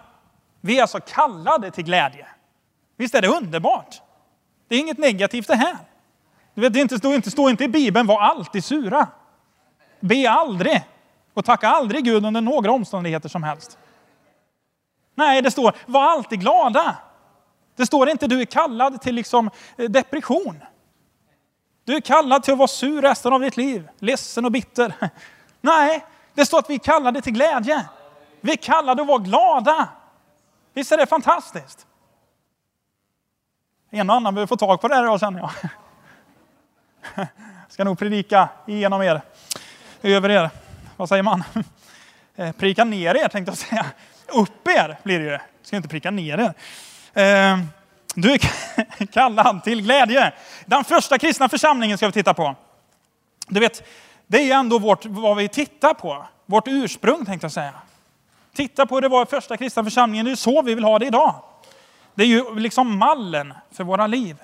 Vi 0.60 0.78
är 0.78 0.82
alltså 0.82 1.00
kallade 1.00 1.70
till 1.70 1.84
glädje. 1.84 2.26
Visst 2.96 3.14
är 3.14 3.22
det 3.22 3.28
underbart? 3.28 4.02
Det 4.68 4.74
är 4.74 4.78
inget 4.78 4.98
negativt 4.98 5.46
det 5.46 5.56
här. 5.56 5.76
Du 6.54 6.60
vet, 6.60 6.72
det 6.72 6.80
inte, 6.80 6.98
står, 6.98 7.14
inte, 7.14 7.30
står 7.30 7.50
inte 7.50 7.64
i 7.64 7.68
Bibeln, 7.68 8.06
var 8.06 8.20
alltid 8.20 8.64
sura. 8.64 9.08
Be 10.00 10.30
aldrig 10.30 10.82
och 11.34 11.44
tacka 11.44 11.68
aldrig 11.68 12.04
Gud 12.04 12.26
under 12.26 12.40
några 12.40 12.72
omständigheter 12.72 13.28
som 13.28 13.42
helst. 13.42 13.78
Nej, 15.14 15.42
det 15.42 15.50
står, 15.50 15.74
var 15.86 16.02
alltid 16.02 16.40
glada. 16.40 16.96
Det 17.76 17.86
står 17.86 18.08
inte, 18.08 18.26
du 18.26 18.40
är 18.40 18.44
kallad 18.44 19.00
till 19.00 19.14
liksom 19.14 19.50
eh, 19.76 19.90
depression. 19.90 20.62
Du 21.84 21.96
är 21.96 22.00
kallad 22.00 22.42
till 22.42 22.52
att 22.52 22.58
vara 22.58 22.68
sur 22.68 23.02
resten 23.02 23.32
av 23.32 23.40
ditt 23.40 23.56
liv, 23.56 23.88
ledsen 23.98 24.44
och 24.44 24.52
bitter. 24.52 24.94
Nej, 25.60 26.04
det 26.34 26.46
står 26.46 26.58
att 26.58 26.70
vi 26.70 26.74
är 26.74 26.78
kallade 26.78 27.22
till 27.22 27.32
glädje. 27.32 27.86
Vi 28.40 28.52
är 28.52 28.56
kallade 28.56 29.02
att 29.02 29.08
vara 29.08 29.18
glada. 29.18 29.88
Visst 30.74 30.92
är 30.92 30.96
det 30.96 31.06
fantastiskt? 31.06 31.86
En 33.90 34.10
och 34.10 34.16
annan 34.16 34.34
behöver 34.34 34.46
få 34.46 34.56
tag 34.56 34.80
på 34.80 34.88
det 34.88 34.94
här 34.94 35.02
idag 35.02 35.20
känner 35.20 35.40
jag. 35.40 35.50
Ska 37.68 37.84
nog 37.84 37.98
predika 37.98 38.48
igenom 38.66 39.02
er, 39.02 39.20
över 40.02 40.28
er. 40.30 40.50
Vad 40.96 41.08
säger 41.08 41.22
man? 41.22 41.44
Eh, 42.36 42.52
prika 42.52 42.84
ner 42.84 43.14
er 43.14 43.28
tänkte 43.28 43.50
jag 43.50 43.58
säga. 43.58 43.86
Upp 44.26 44.68
er 44.68 44.98
blir 45.02 45.18
det 45.18 45.24
ju. 45.24 45.38
Ska 45.62 45.76
inte 45.76 45.88
prika 45.88 46.10
ner 46.10 46.54
er. 47.14 47.52
Eh, 47.52 47.58
du 48.14 48.32
är 48.32 48.40
kallad 49.12 49.64
till 49.64 49.82
glädje. 49.82 50.32
Den 50.66 50.84
första 50.84 51.18
kristna 51.18 51.48
församlingen 51.48 51.98
ska 51.98 52.06
vi 52.06 52.12
titta 52.12 52.34
på. 52.34 52.56
Du 53.48 53.60
vet, 53.60 53.82
det 54.26 54.50
är 54.50 54.56
ändå 54.56 54.78
vårt, 54.78 55.06
vad 55.06 55.36
vi 55.36 55.48
tittar 55.48 55.94
på. 55.94 56.26
Vårt 56.46 56.68
ursprung 56.68 57.26
tänkte 57.26 57.44
jag 57.44 57.52
säga. 57.52 57.72
Titta 58.54 58.86
på 58.86 58.94
hur 58.94 59.02
det 59.02 59.08
var 59.08 59.22
i 59.22 59.26
första 59.26 59.56
kristna 59.56 59.84
församlingen. 59.84 60.26
Det 60.26 60.32
är 60.32 60.36
så 60.36 60.62
vi 60.62 60.74
vill 60.74 60.84
ha 60.84 60.98
det 60.98 61.06
idag. 61.06 61.34
Det 62.14 62.22
är 62.22 62.26
ju 62.26 62.54
liksom 62.54 62.98
mallen 62.98 63.54
för 63.72 63.84
våra 63.84 64.06
liv. 64.06 64.36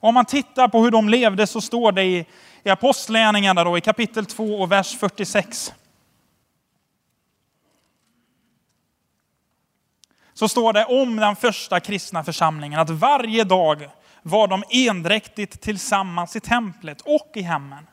Om 0.00 0.14
man 0.14 0.24
tittar 0.24 0.68
på 0.68 0.82
hur 0.82 0.90
de 0.90 1.08
levde 1.08 1.46
så 1.46 1.60
står 1.60 1.92
det 1.92 2.02
i, 2.02 2.26
i 2.62 2.70
Apostlagärningarna 2.70 3.64
då, 3.64 3.78
i 3.78 3.80
kapitel 3.80 4.26
2 4.26 4.44
och 4.44 4.72
vers 4.72 4.98
46. 4.98 5.72
Så 10.42 10.48
står 10.48 10.72
det 10.72 10.84
om 10.84 11.16
den 11.16 11.36
första 11.36 11.80
kristna 11.80 12.24
församlingen 12.24 12.80
att 12.80 12.90
varje 12.90 13.44
dag 13.44 13.88
var 14.22 14.48
de 14.48 14.62
endräktigt 14.70 15.60
tillsammans 15.60 16.36
i 16.36 16.40
templet 16.40 17.00
och 17.00 17.30
i 17.34 17.42
hemmen. 17.42 17.86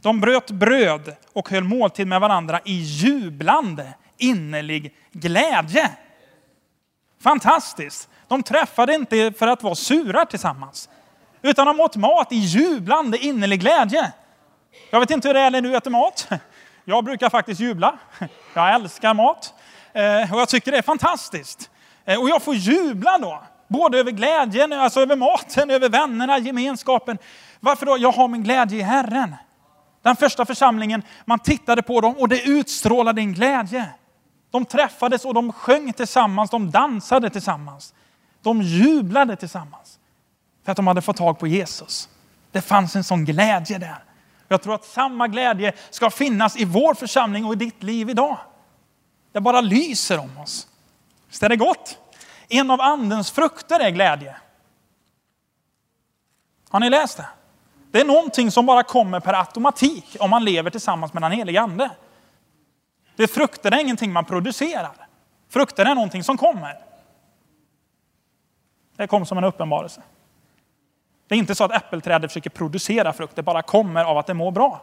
De 0.00 0.20
bröt 0.20 0.50
bröd 0.50 1.16
och 1.32 1.50
höll 1.50 1.64
måltid 1.64 2.06
med 2.06 2.20
varandra 2.20 2.60
i 2.64 2.72
jublande 2.72 3.94
innerlig 4.16 4.94
glädje. 5.12 5.90
Fantastiskt! 7.22 8.08
De 8.28 8.42
träffade 8.42 8.94
inte 8.94 9.32
för 9.38 9.46
att 9.46 9.62
vara 9.62 9.74
sura 9.74 10.26
tillsammans, 10.26 10.88
utan 11.42 11.66
de 11.66 11.80
åt 11.80 11.96
mat 11.96 12.32
i 12.32 12.36
jublande 12.36 13.18
innerlig 13.18 13.60
glädje. 13.60 14.12
Jag 14.90 15.00
vet 15.00 15.10
inte 15.10 15.28
hur 15.28 15.34
det 15.34 15.40
är 15.40 15.50
när 15.50 15.60
du 15.60 15.76
äter 15.76 15.90
mat. 15.90 16.28
Jag 16.84 17.04
brukar 17.04 17.30
faktiskt 17.30 17.60
jubla. 17.60 17.98
Jag 18.54 18.74
älskar 18.74 19.14
mat 19.14 19.54
eh, 19.92 20.32
och 20.34 20.40
jag 20.40 20.48
tycker 20.48 20.72
det 20.72 20.78
är 20.78 20.82
fantastiskt. 20.82 21.70
Eh, 22.04 22.20
och 22.20 22.28
jag 22.28 22.42
får 22.42 22.54
jubla 22.54 23.18
då, 23.18 23.42
både 23.68 23.98
över 23.98 24.10
glädjen, 24.10 24.72
alltså 24.72 25.00
över 25.00 25.16
maten, 25.16 25.70
över 25.70 25.88
vännerna, 25.88 26.38
gemenskapen. 26.38 27.18
Varför 27.60 27.86
då? 27.86 27.96
Jag 27.98 28.12
har 28.12 28.28
min 28.28 28.42
glädje 28.42 28.78
i 28.78 28.82
Herren. 28.82 29.36
Den 30.02 30.16
första 30.16 30.44
församlingen, 30.44 31.02
man 31.24 31.38
tittade 31.38 31.82
på 31.82 32.00
dem 32.00 32.14
och 32.18 32.28
det 32.28 32.42
utstrålade 32.42 33.20
en 33.20 33.32
glädje. 33.32 33.86
De 34.50 34.64
träffades 34.64 35.24
och 35.24 35.34
de 35.34 35.52
sjöng 35.52 35.92
tillsammans, 35.92 36.50
de 36.50 36.70
dansade 36.70 37.30
tillsammans. 37.30 37.94
De 38.42 38.62
jublade 38.62 39.36
tillsammans 39.36 39.98
för 40.64 40.72
att 40.72 40.76
de 40.76 40.86
hade 40.86 41.02
fått 41.02 41.16
tag 41.16 41.38
på 41.38 41.46
Jesus. 41.46 42.08
Det 42.52 42.60
fanns 42.60 42.96
en 42.96 43.04
sån 43.04 43.24
glädje 43.24 43.78
där. 43.78 44.04
Jag 44.48 44.62
tror 44.62 44.74
att 44.74 44.84
samma 44.84 45.28
glädje 45.28 45.72
ska 45.90 46.10
finnas 46.10 46.56
i 46.56 46.64
vår 46.64 46.94
församling 46.94 47.44
och 47.44 47.52
i 47.52 47.56
ditt 47.56 47.82
liv 47.82 48.10
idag. 48.10 48.38
Det 49.32 49.40
bara 49.40 49.60
lyser 49.60 50.18
om 50.18 50.38
oss. 50.38 50.68
Visst 51.28 51.42
är 51.42 51.48
det 51.48 51.56
gott? 51.56 51.98
En 52.48 52.70
av 52.70 52.80
andens 52.80 53.30
frukter 53.30 53.80
är 53.80 53.90
glädje. 53.90 54.36
Har 56.68 56.80
ni 56.80 56.90
läst 56.90 57.16
det? 57.16 57.26
Det 57.90 58.00
är 58.00 58.04
någonting 58.04 58.50
som 58.50 58.66
bara 58.66 58.82
kommer 58.82 59.20
per 59.20 59.34
automatik 59.34 60.16
om 60.20 60.30
man 60.30 60.44
lever 60.44 60.70
tillsammans 60.70 61.12
med 61.12 61.22
den 61.22 61.32
helige 61.32 61.60
ande. 61.60 61.90
Det 63.16 63.28
frukter 63.28 63.74
är 63.74 63.80
ingenting 63.80 64.12
man 64.12 64.24
producerar. 64.24 65.06
Frukter 65.48 65.86
är 65.86 65.94
någonting 65.94 66.24
som 66.24 66.36
kommer. 66.36 66.78
Det 68.96 69.06
kom 69.06 69.26
som 69.26 69.38
en 69.38 69.44
uppenbarelse. 69.44 70.02
Det 71.28 71.34
är 71.34 71.38
inte 71.38 71.54
så 71.54 71.64
att 71.64 71.72
äppelträdet 71.72 72.30
försöker 72.30 72.50
producera 72.50 73.12
frukt, 73.12 73.36
det 73.36 73.42
bara 73.42 73.62
kommer 73.62 74.04
av 74.04 74.18
att 74.18 74.26
det 74.26 74.34
mår 74.34 74.50
bra. 74.50 74.82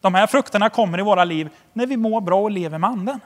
De 0.00 0.14
här 0.14 0.26
frukterna 0.26 0.70
kommer 0.70 0.98
i 0.98 1.02
våra 1.02 1.24
liv 1.24 1.50
när 1.72 1.86
vi 1.86 1.96
mår 1.96 2.20
bra 2.20 2.40
och 2.40 2.50
lever 2.50 2.78
med 2.78 2.90
anden. 2.90 3.20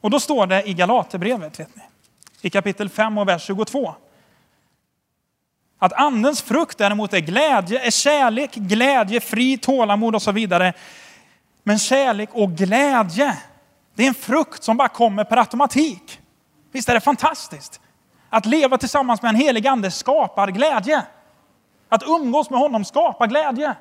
Och 0.00 0.10
då 0.10 0.20
står 0.20 0.46
det 0.46 0.68
i 0.68 0.74
Galaterbrevet, 0.74 1.60
vet 1.60 1.76
ni, 1.76 1.82
i 2.40 2.50
kapitel 2.50 2.88
5 2.88 3.18
och 3.18 3.28
vers 3.28 3.42
22. 3.42 3.94
Att 5.78 5.92
andens 5.92 6.42
frukt 6.42 6.78
däremot 6.78 7.12
är 7.12 7.18
glädje, 7.18 7.86
är 7.86 7.90
kärlek, 7.90 8.54
glädje, 8.54 9.20
fri, 9.20 9.58
tålamod 9.58 10.14
och 10.14 10.22
så 10.22 10.32
vidare. 10.32 10.72
Men 11.62 11.78
kärlek 11.78 12.28
och 12.32 12.50
glädje, 12.50 13.36
det 13.94 14.04
är 14.04 14.08
en 14.08 14.14
frukt 14.14 14.62
som 14.62 14.76
bara 14.76 14.88
kommer 14.88 15.24
per 15.24 15.36
automatik. 15.36 16.20
Visst 16.72 16.88
är 16.88 16.94
det 16.94 17.00
fantastiskt? 17.00 17.80
Att 18.30 18.46
leva 18.46 18.78
tillsammans 18.78 19.22
med 19.22 19.28
en 19.28 19.36
helig 19.36 19.66
ande 19.66 19.90
skapar 19.90 20.48
glädje. 20.48 21.02
Att 21.88 22.02
umgås 22.02 22.50
med 22.50 22.58
honom 22.58 22.84
skapar 22.84 23.26
glädje. 23.26 23.74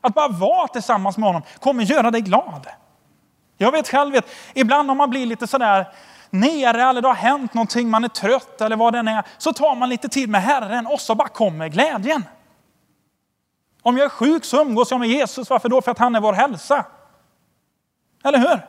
Att 0.00 0.14
bara 0.14 0.28
vara 0.28 0.68
tillsammans 0.68 1.16
med 1.16 1.28
honom 1.28 1.42
kommer 1.60 1.82
göra 1.84 2.10
dig 2.10 2.20
glad. 2.20 2.66
Jag 3.64 3.72
vet 3.72 3.88
själv, 3.88 4.12
vet, 4.12 4.26
ibland 4.54 4.90
om 4.90 4.96
man 4.96 5.10
blir 5.10 5.26
lite 5.26 5.46
sådär 5.46 5.86
nere 6.30 6.82
eller 6.82 7.02
det 7.02 7.08
har 7.08 7.14
hänt 7.14 7.54
någonting, 7.54 7.90
man 7.90 8.04
är 8.04 8.08
trött 8.08 8.60
eller 8.60 8.76
vad 8.76 8.92
det 8.92 8.98
än 8.98 9.08
är, 9.08 9.24
så 9.38 9.52
tar 9.52 9.74
man 9.74 9.88
lite 9.88 10.08
tid 10.08 10.28
med 10.28 10.42
Herren 10.42 10.86
och 10.86 11.00
så 11.00 11.14
bara 11.14 11.28
kommer 11.28 11.68
glädjen. 11.68 12.24
Om 13.82 13.96
jag 13.96 14.04
är 14.04 14.08
sjuk 14.08 14.44
så 14.44 14.60
umgås 14.60 14.90
jag 14.90 15.00
med 15.00 15.08
Jesus. 15.08 15.50
Varför 15.50 15.68
då? 15.68 15.82
För 15.82 15.90
att 15.90 15.98
han 15.98 16.14
är 16.14 16.20
vår 16.20 16.32
hälsa. 16.32 16.86
Eller 18.24 18.38
hur? 18.38 18.60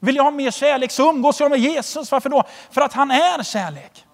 Vill 0.00 0.16
jag 0.16 0.24
ha 0.24 0.30
mer 0.30 0.50
kärlek 0.50 0.90
så 0.90 1.10
umgås 1.10 1.40
jag 1.40 1.50
med 1.50 1.60
Jesus. 1.60 2.12
Varför 2.12 2.28
då? 2.28 2.42
För 2.70 2.80
att 2.80 2.92
han 2.92 3.10
är 3.10 3.42
kärlek. 3.42 4.06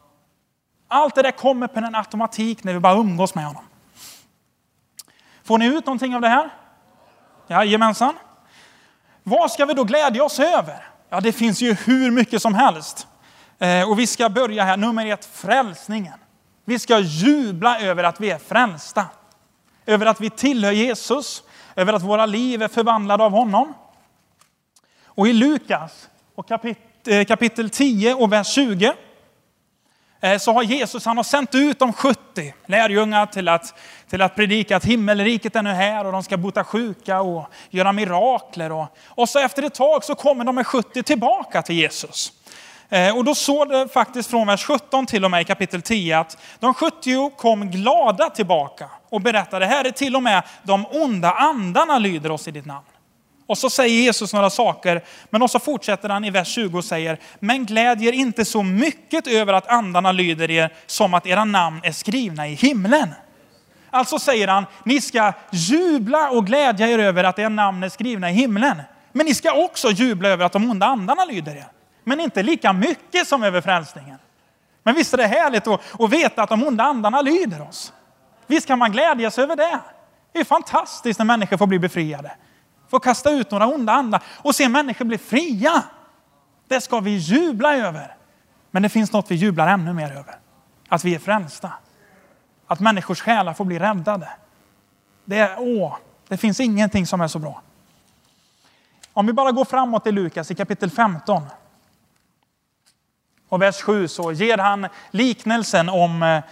Allt 0.89 1.15
det 1.15 1.23
där 1.23 1.31
kommer 1.31 1.67
på 1.67 1.79
en 1.79 1.95
automatik 1.95 2.65
när 2.65 2.73
vi 2.73 2.81
bara 2.81 2.95
umgås 2.95 3.35
med 3.35 3.45
honom. 3.45 3.65
Får 5.45 5.59
ni 5.59 5.67
ut 5.67 5.87
någonting 5.87 6.15
av 6.15 6.21
det 6.21 6.29
här? 6.29 6.51
Jajamensan. 7.49 8.15
Vad 9.23 9.51
ska 9.51 9.65
vi 9.65 9.75
då 9.75 9.85
glädja 9.85 10.25
oss 10.25 10.41
över? 10.41 10.87
Ja, 11.09 11.21
det 11.21 11.33
finns 11.33 11.63
ju 11.63 11.75
hur 11.75 12.11
mycket 12.11 12.43
som 12.43 12.55
helst. 12.55 13.07
Eh, 13.59 13.91
och 13.91 13.99
vi 13.99 14.07
ska 14.07 14.29
börja 14.29 14.65
här, 14.65 14.77
nummer 14.77 15.07
ett, 15.07 15.25
frälsningen. 15.25 16.19
Vi 16.65 16.79
ska 16.79 16.99
jubla 16.99 17.81
över 17.81 18.05
att 18.05 18.21
vi 18.21 18.31
är 18.31 18.39
frälsta. 18.39 19.07
Över 19.87 20.07
att 20.07 20.21
vi 20.21 20.31
tillhör 20.31 20.73
Jesus, 20.73 21.43
över 21.77 21.93
att 21.93 22.03
våra 22.03 22.27
liv 22.27 22.63
är 22.63 22.69
förvandlade 22.69 23.25
av 23.25 23.33
honom. 23.33 23.75
Och 25.05 25.29
i 25.29 25.33
Lukas 25.33 26.09
och 26.35 26.49
kapitel, 26.49 27.13
eh, 27.13 27.25
kapitel 27.25 27.71
10 27.71 28.15
och 28.15 28.33
vers 28.33 28.49
20 28.49 28.95
Eh, 30.21 30.39
så 30.39 30.53
har 30.53 30.63
Jesus 30.63 31.05
han 31.05 31.17
har 31.17 31.25
sänt 31.25 31.55
ut 31.55 31.79
de 31.79 31.93
70 31.93 32.55
lärjungar 32.67 33.27
till 33.27 33.49
att, 33.49 33.75
till 34.11 34.23
att 34.23 34.35
predika 34.35 34.77
att 34.77 34.85
himmelriket 34.85 35.57
är 35.57 35.63
nu 35.63 35.71
här 35.71 36.05
och 36.05 36.13
de 36.13 36.23
ska 36.23 36.37
bota 36.37 36.65
sjuka 36.65 37.21
och 37.21 37.51
göra 37.71 37.93
mirakler. 37.93 38.73
Och, 38.73 38.87
och 39.07 39.29
så 39.29 39.39
efter 39.39 39.63
ett 39.63 39.75
tag 39.75 40.05
så 40.05 40.15
kommer 40.15 40.45
de 40.45 40.55
med 40.55 40.67
70 40.67 41.03
tillbaka 41.03 41.63
till 41.63 41.77
Jesus. 41.77 42.33
Eh, 42.89 43.17
och 43.17 43.25
då 43.25 43.35
såg 43.35 43.69
det 43.69 43.89
faktiskt 43.89 44.31
från 44.31 44.47
vers 44.47 44.65
17 44.65 45.07
till 45.07 45.25
och 45.25 45.31
med 45.31 45.41
i 45.41 45.45
kapitel 45.45 45.83
10 45.83 46.19
att 46.19 46.39
de 46.59 46.75
70 46.75 47.31
kom 47.37 47.71
glada 47.71 48.31
tillbaka 48.31 48.91
och 49.09 49.21
berättade, 49.21 49.67
här 49.67 49.85
är 49.85 49.91
till 49.91 50.17
och 50.17 50.23
med 50.23 50.43
de 50.63 50.87
onda 50.87 51.33
andarna 51.33 51.99
lyder 51.99 52.31
oss 52.31 52.49
i 52.49 52.51
ditt 52.51 52.67
namn. 52.67 52.87
Och 53.49 53.59
så 53.59 53.71
säger 53.71 54.03
Jesus 54.03 54.33
några 54.33 54.51
saker, 54.51 55.05
men 55.31 55.49
så 55.49 55.59
fortsätter 55.59 56.09
han 56.09 56.25
i 56.25 56.31
vers 56.31 56.49
20 56.49 56.79
och 56.79 56.85
säger, 56.85 57.19
men 57.39 57.67
glädjer 57.67 58.13
inte 58.13 58.45
så 58.45 58.63
mycket 58.63 59.27
över 59.27 59.53
att 59.53 59.69
andarna 59.69 60.13
lyder 60.13 60.51
er 60.51 60.73
som 60.87 61.15
att 61.15 61.27
era 61.27 61.45
namn 61.45 61.81
är 61.83 61.93
skrivna 61.93 62.49
i 62.49 62.55
himlen. 62.55 63.15
Alltså 63.91 64.19
säger 64.19 64.49
han, 64.49 64.67
ni 64.85 65.01
ska 65.01 65.33
jubla 65.53 66.31
och 66.31 66.47
glädja 66.47 66.89
er 66.89 66.99
över 66.99 67.25
att 67.25 67.39
era 67.39 67.49
namn 67.49 67.83
är 67.83 67.89
skrivna 67.89 68.31
i 68.31 68.33
himlen. 68.33 68.83
Men 69.13 69.27
ni 69.27 69.35
ska 69.35 69.53
också 69.53 69.91
jubla 69.91 70.29
över 70.29 70.45
att 70.45 70.53
de 70.53 70.71
onda 70.71 70.87
andarna 70.87 71.25
lyder 71.25 71.57
er. 71.57 71.69
Men 72.05 72.21
inte 72.21 72.43
lika 72.43 72.73
mycket 72.73 73.29
som 73.29 73.43
över 73.43 73.61
frälsningen. 73.61 74.19
Men 74.83 74.95
visst 74.95 75.15
är 75.15 75.19
det 75.19 75.27
härligt 75.27 75.67
att, 75.67 76.01
att 76.01 76.11
veta 76.11 76.43
att 76.43 76.49
de 76.49 76.67
onda 76.67 76.85
andarna 76.85 77.23
lyder 77.23 77.69
oss. 77.69 77.93
Visst 78.47 78.67
kan 78.67 78.79
man 78.79 78.93
glädjas 78.93 79.39
över 79.39 79.57
det. 79.57 79.81
Det 80.33 80.39
är 80.39 80.45
fantastiskt 80.45 81.19
när 81.19 81.27
människor 81.27 81.57
får 81.57 81.67
bli 81.67 81.79
befriade. 81.79 82.31
Få 82.89 82.99
kasta 82.99 83.31
ut 83.31 83.51
några 83.51 83.67
onda 83.67 83.93
andar 83.93 84.23
och 84.37 84.55
se 84.55 84.69
människor 84.69 85.05
bli 85.05 85.19
fria. 85.19 85.83
Det 86.69 86.81
ska 86.81 87.01
vi 87.01 87.17
jubla 87.17 87.77
över. 87.77 88.17
Men 88.71 88.83
det 88.83 88.89
finns 88.89 89.13
något 89.13 89.31
vi 89.31 89.35
jublar 89.35 89.69
ännu 89.69 89.93
mer 89.93 90.11
över. 90.11 90.39
Att 90.89 91.05
vi 91.05 91.15
är 91.15 91.19
frälsta. 91.19 91.73
Att 92.67 92.81
människors 92.81 93.21
själar 93.21 93.55
får 93.55 93.65
bli 93.65 93.79
räddade. 93.79 94.29
Det, 95.25 95.39
är, 95.39 95.57
åh, 95.59 95.97
det 96.29 96.37
finns 96.37 96.61
ingenting 96.61 97.07
som 97.07 97.21
är 97.21 97.29
så 97.29 97.39
bra. 97.39 97.63
Om 99.13 99.27
vi 99.27 99.33
bara 99.33 99.53
går 99.53 99.65
framåt 99.65 100.07
i 100.07 100.13
Lukas 100.13 100.51
i 100.51 100.55
kapitel 100.55 100.91
15. 100.91 101.43
Och 103.49 103.63
vers 103.63 103.83
7 103.83 104.09
så 104.09 104.33
ger 104.33 104.59
han 104.59 104.87
liknelsen 105.11 105.89
om, 105.89 106.23
eh, 106.23 106.43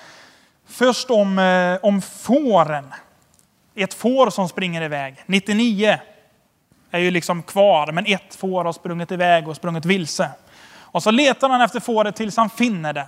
först 0.67 1.11
om, 1.11 1.39
eh, 1.39 1.79
om 1.83 2.03
fåren. 2.03 2.95
Ett 3.75 3.95
får 3.95 4.31
som 4.31 4.49
springer 4.49 4.83
iväg. 4.83 5.23
99 5.27 5.99
är 6.91 6.99
ju 6.99 7.11
liksom 7.11 7.43
kvar, 7.43 7.93
men 7.93 8.07
ett 8.07 8.35
får 8.35 8.65
har 8.65 8.73
sprungit 8.73 9.13
iväg 9.13 9.49
och 9.49 9.57
sprungit 9.57 9.85
vilse. 9.85 10.31
Och 10.79 11.03
så 11.03 11.11
letar 11.11 11.49
han 11.49 11.61
efter 11.61 11.81
fåret 11.81 12.17
tills 12.17 12.37
han 12.37 12.51
finner 12.51 12.93
det. 12.93 13.07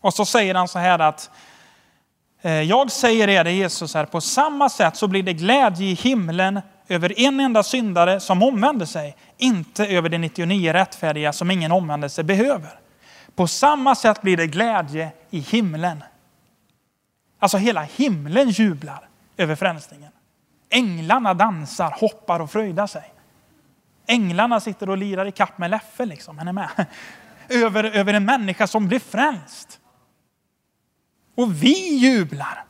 Och 0.00 0.14
så 0.14 0.24
säger 0.24 0.54
han 0.54 0.68
så 0.68 0.78
här 0.78 0.98
att 0.98 1.30
eh, 2.42 2.62
jag 2.62 2.90
säger 2.90 3.28
er, 3.28 3.44
Jesus 3.44 3.94
här, 3.94 4.04
på 4.04 4.20
samma 4.20 4.68
sätt 4.68 4.96
så 4.96 5.08
blir 5.08 5.22
det 5.22 5.32
glädje 5.32 5.86
i 5.86 5.94
himlen 5.94 6.60
över 6.88 7.20
en 7.20 7.40
enda 7.40 7.62
syndare 7.62 8.20
som 8.20 8.42
omvänder 8.42 8.86
sig, 8.86 9.16
inte 9.36 9.86
över 9.86 10.08
de 10.08 10.18
99 10.18 10.72
rättfärdiga 10.72 11.32
som 11.32 11.50
ingen 11.50 11.72
omvändelse 11.72 12.22
behöver. 12.22 12.78
På 13.34 13.46
samma 13.46 13.94
sätt 13.94 14.22
blir 14.22 14.36
det 14.36 14.46
glädje 14.46 15.10
i 15.30 15.38
himlen. 15.38 16.04
Alltså 17.38 17.58
hela 17.58 17.82
himlen 17.82 18.50
jublar 18.50 19.08
över 19.36 19.54
frälsningen. 19.54 20.12
Änglarna 20.70 21.34
dansar, 21.34 21.90
hoppar 22.00 22.40
och 22.40 22.50
fröjdar 22.50 22.86
sig. 22.86 23.12
Änglarna 24.06 24.60
sitter 24.60 24.90
och 24.90 24.98
lirar 24.98 25.26
i 25.26 25.32
kapp 25.32 25.58
med 25.58 25.70
Leffe, 25.70 26.04
liksom. 26.04 26.38
Han 26.38 26.48
är 26.48 26.52
med. 26.52 26.68
Över, 27.48 27.84
över 27.84 28.14
en 28.14 28.24
människa 28.24 28.66
som 28.66 28.88
blir 28.88 28.98
frälst. 28.98 29.80
Och 31.36 31.62
vi 31.62 31.96
jublar 31.96 32.64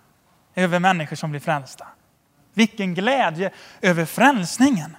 över 0.54 0.78
människor 0.78 1.16
som 1.16 1.30
blir 1.30 1.40
frälsta. 1.40 1.86
Vilken 2.54 2.94
glädje 2.94 3.50
över 3.80 4.04
frälsningen. 4.04 4.96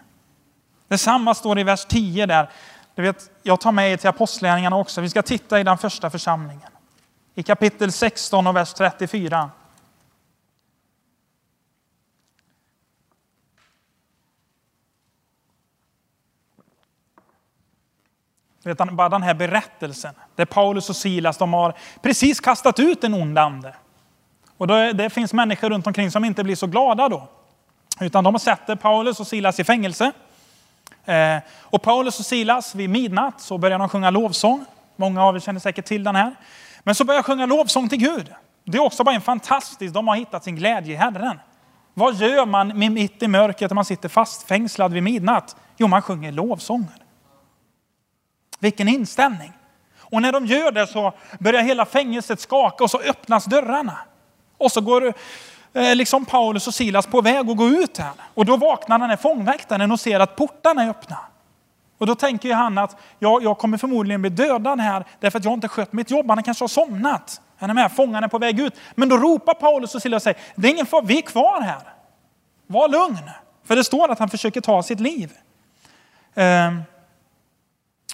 Detsamma 0.88 1.36
står 1.36 1.60
i 1.60 1.64
vers 1.64 1.86
10 1.86 2.26
där. 2.26 2.50
Du 2.96 3.02
vet, 3.02 3.32
jag 3.44 3.62
tar 3.62 3.72
med 3.72 3.92
er 3.92 3.98
till 3.98 4.10
apostlagärningarna 4.10 4.76
också. 4.76 5.02
Vi 5.02 5.10
ska 5.10 5.22
titta 5.22 5.60
i 5.60 5.64
den 5.64 5.78
första 5.78 6.10
församlingen. 6.10 6.72
I 7.36 7.44
kapitel 7.44 7.92
16 7.92 8.48
och 8.48 8.56
vers 8.56 8.74
34. 8.74 9.52
Utan 18.70 18.96
bara 18.96 19.10
den 19.10 19.24
här 19.24 19.34
berättelsen 19.34 20.14
där 20.36 20.46
Paulus 20.46 20.90
och 20.90 20.96
Silas 20.96 21.38
de 21.38 21.54
har 21.54 21.74
precis 22.02 22.40
kastat 22.40 22.80
ut 22.80 23.04
en 23.04 23.14
ond 23.14 23.38
ande. 23.38 23.76
Och 24.58 24.68
det, 24.68 24.94
det 24.94 25.10
finns 25.10 25.34
människor 25.34 25.70
runt 25.70 25.88
omkring 25.88 26.12
som 26.12 26.26
inte 26.26 26.44
blir 26.44 26.56
så 26.56 26.68
glada 26.68 27.10
då. 27.10 27.28
Utan 28.00 28.24
de 28.24 28.40
sätter 28.40 28.76
Paulus 28.76 29.20
och 29.20 29.28
Silas 29.28 29.60
i 29.60 29.64
fängelse. 29.64 30.12
Eh, 31.06 31.38
och 31.62 31.82
Paulus 31.82 32.20
och 32.20 32.26
Silas 32.26 32.76
vid 32.76 32.90
midnatt 32.90 33.42
så 33.42 33.58
börjar 33.58 33.80
de 33.80 33.90
sjunga 33.90 34.10
lovsång. 34.10 34.66
Många 34.96 35.24
av 35.24 35.36
er 35.36 35.40
känner 35.40 35.60
säkert 35.60 35.86
till 35.86 36.04
den 36.04 36.16
här. 36.16 36.36
Men 36.84 36.96
så 36.96 37.04
börjar 37.04 37.22
de 37.22 37.24
sjunga 37.24 37.46
lovsång 37.46 37.90
till 37.90 38.00
Gud. 38.00 38.34
Det 38.64 38.78
är 38.78 38.82
också 38.82 39.04
bara 39.04 39.16
en 39.16 39.22
fantastisk, 39.22 39.94
de 39.94 40.08
har 40.08 40.16
hittat 40.16 40.44
sin 40.44 40.56
glädje 40.56 40.94
i 40.94 40.98
Herren. 40.98 41.40
Vad 41.94 42.16
gör 42.16 42.46
man 42.46 42.78
mitt 42.94 43.24
i 43.24 43.28
mörkret 43.28 43.72
när 43.72 43.76
man 43.76 43.86
sitter 43.86 44.10
fastfängslad 44.10 44.94
vid 44.94 45.04
midnatt? 45.04 45.56
Jo, 45.78 45.88
man 45.88 46.02
sjunger 46.02 46.32
lovsånger. 46.32 47.07
Vilken 48.60 48.88
inställning! 48.88 49.54
Och 50.00 50.22
när 50.22 50.32
de 50.32 50.46
gör 50.46 50.72
det 50.72 50.88
så 50.88 51.14
börjar 51.40 51.62
hela 51.62 51.86
fängelset 51.86 52.40
skaka 52.40 52.84
och 52.84 52.92
så 52.92 53.00
öppnas 53.00 53.46
dörrarna. 53.46 53.98
Och 54.58 54.72
så 54.72 54.82
går 54.82 55.14
eh, 55.74 55.96
liksom 55.96 56.26
Paulus 56.26 56.68
och 56.68 56.74
Silas 56.74 57.06
på 57.06 57.22
väg 57.22 57.50
att 57.50 57.58
gå 57.58 57.68
ut 57.68 57.98
här. 57.98 58.12
Och 58.34 58.46
då 58.46 58.58
vaknar 58.58 59.00
den 59.00 59.10
här 59.10 59.18
fångväktaren 59.18 59.92
och 59.92 60.00
ser 60.00 60.20
att 60.20 60.36
portarna 60.36 60.84
är 60.84 60.90
öppna. 60.90 61.18
Och 61.98 62.08
då 62.08 62.16
tänker 62.16 62.54
han 62.54 62.78
att 62.78 62.98
ja, 63.20 63.40
jag 63.42 63.58
kommer 63.58 63.78
förmodligen 63.78 64.22
bli 64.22 64.30
dödad 64.30 64.80
här 64.80 65.06
därför 65.20 65.40
att 65.40 65.46
jag 65.46 65.54
inte 65.54 65.68
skött 65.68 65.94
mitt 65.94 66.12
jobb. 66.12 66.30
Han 66.30 66.44
kanske 66.44 66.64
har 66.64 66.68
somnat. 66.68 67.42
Han 67.58 67.70
är 67.70 67.74
med, 67.74 67.92
fångarna 67.92 68.26
är 68.26 68.30
på 68.30 68.38
väg 68.38 68.60
ut. 68.60 68.74
Men 68.96 69.10
då 69.10 69.18
ropar 69.18 69.54
Paulus 69.54 69.96
och 69.96 70.02
Silas 70.02 70.20
och 70.20 70.24
säger, 70.24 70.40
det 70.56 70.68
är 70.68 70.72
ingen 70.72 70.86
fara, 70.86 71.02
vi 71.02 71.18
är 71.18 71.22
kvar 71.22 71.62
här. 71.62 71.82
Var 72.68 72.90
lugn. 72.90 73.30
För 73.64 73.76
det 73.76 73.84
står 73.84 74.12
att 74.12 74.20
han 74.20 74.30
försöker 74.30 74.62
ta 74.62 74.84
sitt 74.84 75.00
liv. 75.00 75.32
Eh, 76.36 76.72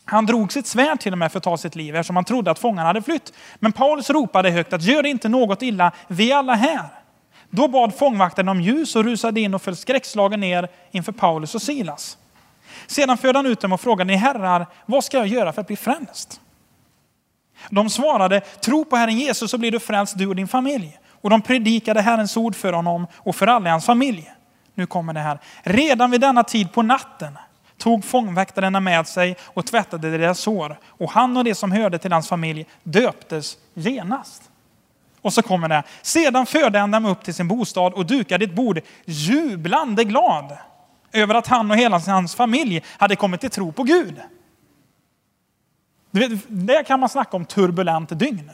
han 0.06 0.26
drog 0.26 0.54
sitt 0.54 0.68
svärd 0.68 1.00
till 1.00 1.12
och 1.12 1.18
med 1.18 1.32
för 1.32 1.38
att 1.38 1.44
ta 1.44 1.58
sitt 1.58 1.76
liv 1.76 1.96
eftersom 1.96 2.16
han 2.16 2.26
trodde 2.26 2.52
att 2.52 2.60
fångarna 2.60 2.88
hade 2.88 3.02
flytt. 3.02 3.34
Men 3.56 3.72
Paulus 3.72 4.10
ropade 4.10 4.50
högt 4.52 4.74
att 4.74 4.82
gör 4.82 5.06
inte 5.06 5.30
något 5.30 5.62
illa, 5.62 5.92
vi 6.08 6.32
är 6.32 6.38
alla 6.38 6.54
här. 6.54 6.86
Då 7.50 7.68
bad 7.68 7.96
fångvakten 7.96 8.50
om 8.50 8.62
ljus 8.62 8.96
och 8.96 9.04
rusade 9.04 9.40
in 9.40 9.54
och 9.54 9.62
föll 9.62 9.76
skräckslagen 9.76 10.40
ner 10.40 10.70
inför 10.92 11.12
Paulus 11.12 11.56
och 11.56 11.62
Silas. 11.62 12.18
Sedan 12.88 13.18
förde 13.18 13.40
han 13.40 13.46
ut 13.46 13.60
dem 13.60 13.74
och 13.74 13.82
frågade, 13.82 14.12
ni 14.12 14.16
herrar, 14.16 14.68
vad 14.86 15.04
ska 15.04 15.18
jag 15.18 15.28
göra 15.28 15.54
för 15.54 15.62
att 15.62 15.68
bli 15.68 15.76
frälst? 15.76 16.42
De 17.70 17.90
svarade, 17.90 18.40
tro 18.40 18.86
på 18.86 18.96
Herren 18.96 19.18
Jesus 19.18 19.52
så 19.52 19.58
blir 19.58 19.72
du 19.72 19.80
frälst 19.80 20.18
du 20.18 20.28
och 20.28 20.36
din 20.36 20.48
familj. 20.48 21.00
Och 21.22 21.30
de 21.30 21.42
predikade 21.42 22.02
Herrens 22.02 22.38
ord 22.38 22.56
för 22.56 22.74
honom 22.74 23.08
och 23.16 23.36
för 23.36 23.48
alla 23.48 23.70
i 23.70 23.72
hans 23.72 23.86
familj. 23.86 24.32
Nu 24.76 24.86
kommer 24.86 25.14
det 25.14 25.20
här. 25.20 25.40
Redan 25.64 26.12
vid 26.12 26.22
denna 26.22 26.44
tid 26.44 26.74
på 26.74 26.82
natten 26.82 27.38
tog 27.84 28.06
fångväktarna 28.06 28.80
med 28.80 29.08
sig 29.08 29.38
och 29.44 29.66
tvättade 29.66 30.18
deras 30.18 30.40
sår. 30.40 30.80
Och 30.88 31.12
han 31.12 31.38
och 31.38 31.44
de 31.44 31.56
som 31.56 31.72
hörde 31.72 31.98
till 31.98 32.12
hans 32.12 32.30
familj 32.30 32.66
döptes 32.84 33.58
genast. 33.74 34.52
Och 35.22 35.34
så 35.34 35.42
kommer 35.42 35.70
det. 35.70 35.84
Sedan 36.02 36.46
förde 36.46 36.80
han 36.80 36.92
dem 36.92 37.06
upp 37.06 37.24
till 37.24 37.34
sin 37.34 37.48
bostad 37.48 37.94
och 37.94 38.06
dukade 38.06 38.46
ett 38.46 38.56
bord 38.56 38.80
jublande 39.06 40.04
glad 40.04 40.58
över 41.12 41.36
att 41.36 41.48
han 41.48 41.72
och 41.72 41.78
hela 41.78 42.00
hans 42.00 42.36
familj 42.36 42.84
hade 42.98 43.16
kommit 43.16 43.42
till 43.42 43.50
tro 43.50 43.72
på 43.72 43.84
Gud. 43.84 44.22
Det 46.48 46.84
kan 46.84 47.00
man 47.00 47.10
snacka 47.10 47.38
om 47.38 47.46
turbulent 47.46 48.20
dygn. 48.20 48.52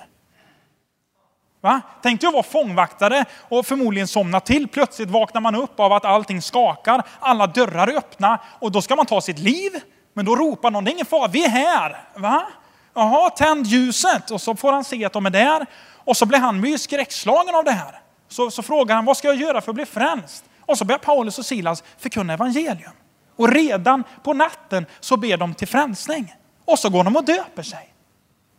Va? 1.61 1.81
Tänk 2.01 2.21
dig 2.21 2.27
att 2.27 2.33
vara 2.33 2.43
fångvaktare 2.43 3.25
och 3.49 3.65
förmodligen 3.65 4.07
somna 4.07 4.39
till. 4.39 4.67
Plötsligt 4.67 5.09
vaknar 5.09 5.41
man 5.41 5.55
upp 5.55 5.79
av 5.79 5.93
att 5.93 6.05
allting 6.05 6.41
skakar, 6.41 7.03
alla 7.19 7.47
dörrar 7.47 7.87
är 7.87 7.97
öppna 7.97 8.39
och 8.59 8.71
då 8.71 8.81
ska 8.81 8.95
man 8.95 9.05
ta 9.05 9.21
sitt 9.21 9.39
liv. 9.39 9.71
Men 10.13 10.25
då 10.25 10.35
ropar 10.35 10.71
någon, 10.71 10.83
det 10.83 10.91
är 10.91 10.93
ingen 10.93 11.05
fara, 11.05 11.27
vi 11.27 11.45
är 11.45 11.49
här. 11.49 12.03
Va? 12.15 12.47
Jaha, 12.93 13.29
tänd 13.29 13.65
ljuset. 13.67 14.31
Och 14.31 14.41
så 14.41 14.55
får 14.55 14.71
han 14.71 14.83
se 14.83 15.05
att 15.05 15.13
de 15.13 15.25
är 15.25 15.29
där. 15.29 15.65
Och 15.95 16.17
så 16.17 16.25
blir 16.25 16.39
han 16.39 16.63
ju 16.63 16.77
skräckslagen 16.77 17.55
av 17.55 17.63
det 17.63 17.71
här. 17.71 18.01
Så, 18.27 18.51
så 18.51 18.63
frågar 18.63 18.95
han, 18.95 19.05
vad 19.05 19.17
ska 19.17 19.27
jag 19.27 19.37
göra 19.37 19.61
för 19.61 19.71
att 19.71 19.75
bli 19.75 19.85
frälst? 19.85 20.43
Och 20.65 20.77
så 20.77 20.85
börjar 20.85 20.99
Paulus 20.99 21.39
och 21.39 21.45
Silas 21.45 21.83
förkunna 21.97 22.33
evangelium. 22.33 22.91
Och 23.35 23.49
redan 23.49 24.03
på 24.23 24.33
natten 24.33 24.85
så 24.99 25.17
ber 25.17 25.37
de 25.37 25.53
till 25.53 25.67
frälsning. 25.67 26.35
Och 26.65 26.79
så 26.79 26.89
går 26.89 27.03
de 27.03 27.15
och 27.15 27.25
döper 27.25 27.63
sig. 27.63 27.93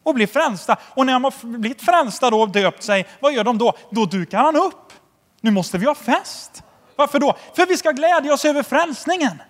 Och 0.03 0.15
blir 0.15 0.27
frälsta. 0.27 0.77
Och 0.95 1.07
när 1.07 1.13
de 1.13 1.25
har 1.25 1.59
blivit 1.59 1.83
frälsta 1.83 2.31
då 2.31 2.41
och 2.41 2.49
döpt 2.49 2.83
sig, 2.83 3.07
vad 3.21 3.33
gör 3.33 3.45
de 3.45 3.59
då? 3.59 3.73
Då 3.91 4.05
dukar 4.05 4.39
han 4.39 4.57
upp. 4.57 4.93
Nu 5.41 5.51
måste 5.51 5.79
vi 5.79 5.87
ha 5.87 5.95
fest. 5.95 6.63
Varför 6.97 7.19
då? 7.19 7.37
För 7.57 7.67
vi 7.67 7.77
ska 7.77 7.91
glädja 7.91 8.35
oss 8.35 8.45
över 8.45 8.63
frälsningen. 8.63 9.43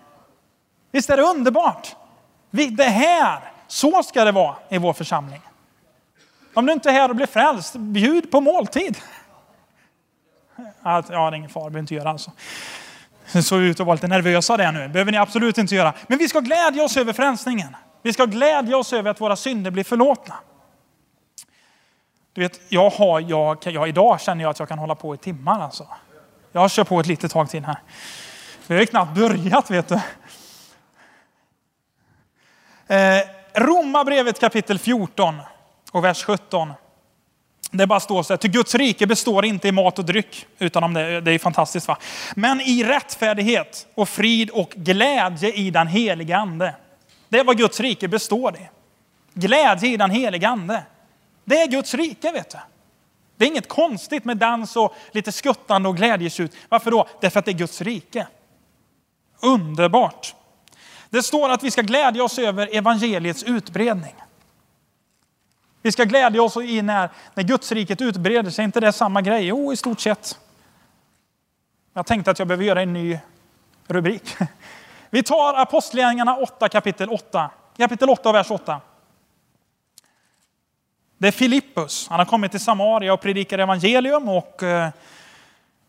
Visst 0.92 1.10
är 1.10 1.16
det 1.16 1.22
underbart? 1.22 1.96
Det 2.50 2.84
här, 2.84 3.52
så 3.66 4.02
ska 4.02 4.24
det 4.24 4.32
vara 4.32 4.56
i 4.68 4.78
vår 4.78 4.92
församling. 4.92 5.40
Om 6.54 6.66
du 6.66 6.72
inte 6.72 6.90
är 6.90 6.92
här 6.92 7.08
och 7.08 7.16
blir 7.16 7.26
frälst, 7.26 7.74
bjud 7.76 8.30
på 8.30 8.40
måltid. 8.40 8.98
Ja, 10.82 11.02
det 11.08 11.14
är 11.14 11.34
ingen 11.34 11.50
fara, 11.50 11.64
behöver 11.64 11.78
inte 11.78 11.94
göra 11.94 12.10
alltså. 12.10 12.32
såg 13.42 13.60
ut 13.60 13.80
att 13.80 13.86
vara 13.86 13.94
lite 13.94 14.06
nervösa 14.06 14.56
där 14.56 14.72
nu. 14.72 14.88
behöver 14.88 15.12
ni 15.12 15.18
absolut 15.18 15.58
inte 15.58 15.74
göra. 15.74 15.94
Men 16.06 16.18
vi 16.18 16.28
ska 16.28 16.40
glädja 16.40 16.84
oss 16.84 16.96
över 16.96 17.12
frälsningen. 17.12 17.76
Vi 18.02 18.12
ska 18.12 18.24
glädja 18.24 18.76
oss 18.76 18.92
över 18.92 19.10
att 19.10 19.20
våra 19.20 19.36
synder 19.36 19.70
blir 19.70 19.84
förlåtna. 19.84 20.34
Du 22.32 22.40
vet, 22.40 22.60
jag 22.68 22.90
har, 22.90 23.20
jag, 23.20 23.58
jag, 23.62 23.88
idag 23.88 24.20
känner 24.20 24.42
jag 24.44 24.50
att 24.50 24.58
jag 24.58 24.68
kan 24.68 24.78
hålla 24.78 24.94
på 24.94 25.14
i 25.14 25.18
timmar 25.18 25.60
alltså. 25.60 25.86
Jag 26.52 26.70
kör 26.70 26.84
på 26.84 27.00
ett 27.00 27.06
litet 27.06 27.32
tag 27.32 27.50
till 27.50 27.64
här. 27.64 27.78
Vi 28.66 28.74
har 28.74 28.80
ju 28.80 28.86
knappt 28.86 29.14
börjat 29.14 29.70
vet 29.70 29.88
du. 29.88 30.00
Eh, 32.94 33.20
Romarbrevet 33.54 34.40
kapitel 34.40 34.78
14 34.78 35.34
och 35.92 36.04
vers 36.04 36.24
17. 36.24 36.72
Det 37.70 37.86
bara 37.86 38.00
står 38.00 38.22
så 38.22 38.32
här, 38.32 38.38
till 38.38 38.50
Guds 38.50 38.74
rike 38.74 39.06
består 39.06 39.44
inte 39.44 39.68
i 39.68 39.72
mat 39.72 39.98
och 39.98 40.04
dryck, 40.04 40.46
utan 40.58 40.84
om 40.84 40.94
det, 40.94 41.20
det 41.20 41.32
är 41.32 41.38
fantastiskt 41.38 41.88
va. 41.88 41.98
Men 42.34 42.60
i 42.60 42.84
rättfärdighet 42.84 43.86
och 43.94 44.08
frid 44.08 44.50
och 44.50 44.70
glädje 44.70 45.52
i 45.52 45.70
den 45.70 45.86
heliga 45.86 46.36
ande. 46.36 46.74
Det 47.31 47.38
är 47.38 47.45
vad 47.45 47.59
Guds 47.59 47.81
rike 47.81 48.09
består 48.09 48.57
i. 48.57 48.69
Glädje 49.35 49.88
i 49.88 49.97
den 49.97 50.11
heliga 50.11 50.49
ande. 50.49 50.83
Det 51.45 51.61
är 51.61 51.66
Guds 51.66 51.95
rike 51.95 52.33
vet 52.33 52.51
du. 52.51 52.59
Det 53.37 53.45
är 53.45 53.49
inget 53.49 53.69
konstigt 53.69 54.25
med 54.25 54.37
dans 54.37 54.77
och 54.77 54.95
lite 55.12 55.33
skuttande 55.33 55.88
och 55.88 55.97
glädjetjut. 55.97 56.57
Varför 56.69 56.90
då? 56.90 57.09
Därför 57.21 57.38
att 57.38 57.45
det 57.45 57.51
är 57.51 57.59
Guds 57.59 57.81
rike. 57.81 58.27
Underbart. 59.43 60.35
Det 61.11 61.23
står 61.23 61.49
att 61.49 61.62
vi 61.62 61.71
ska 61.71 61.83
glädja 61.83 62.25
oss 62.25 62.38
över 62.38 62.77
evangeliets 62.77 63.43
utbredning. 63.43 64.14
Vi 65.83 65.93
ska 65.93 66.05
glädja 66.05 66.43
oss 66.43 66.57
i 66.57 66.83
när, 66.83 67.11
när 67.35 67.43
Guds 67.43 67.73
riket 67.73 68.01
utbreder 68.01 68.51
sig. 68.51 68.64
inte 68.64 68.81
det 68.81 68.93
samma 68.93 69.23
grej? 69.23 69.47
Jo, 69.47 69.73
i 69.73 69.77
stort 69.77 70.01
sett. 70.01 70.38
Jag 71.93 72.07
tänkte 72.07 72.31
att 72.31 72.38
jag 72.38 72.49
behöver 72.49 72.64
göra 72.64 72.83
en 72.83 72.93
ny 72.93 73.19
rubrik. 73.87 74.37
Vi 75.11 75.23
tar 75.23 75.55
Apostlagärningarna 75.55 76.37
8 76.37 76.68
kapitel 76.68 77.09
8. 77.11 77.51
Kapitel 77.77 78.11
8 78.11 78.33
vers 78.33 78.51
8. 78.51 78.81
Det 81.18 81.29
är 81.29 81.33
Filippus. 81.33 82.09
Han 82.09 82.18
har 82.18 82.27
kommit 82.27 82.51
till 82.51 82.61
Samaria 82.61 83.12
och 83.12 83.20
predikar 83.20 83.59
evangelium 83.59 84.29
och, 84.29 84.62
eh, 84.62 84.90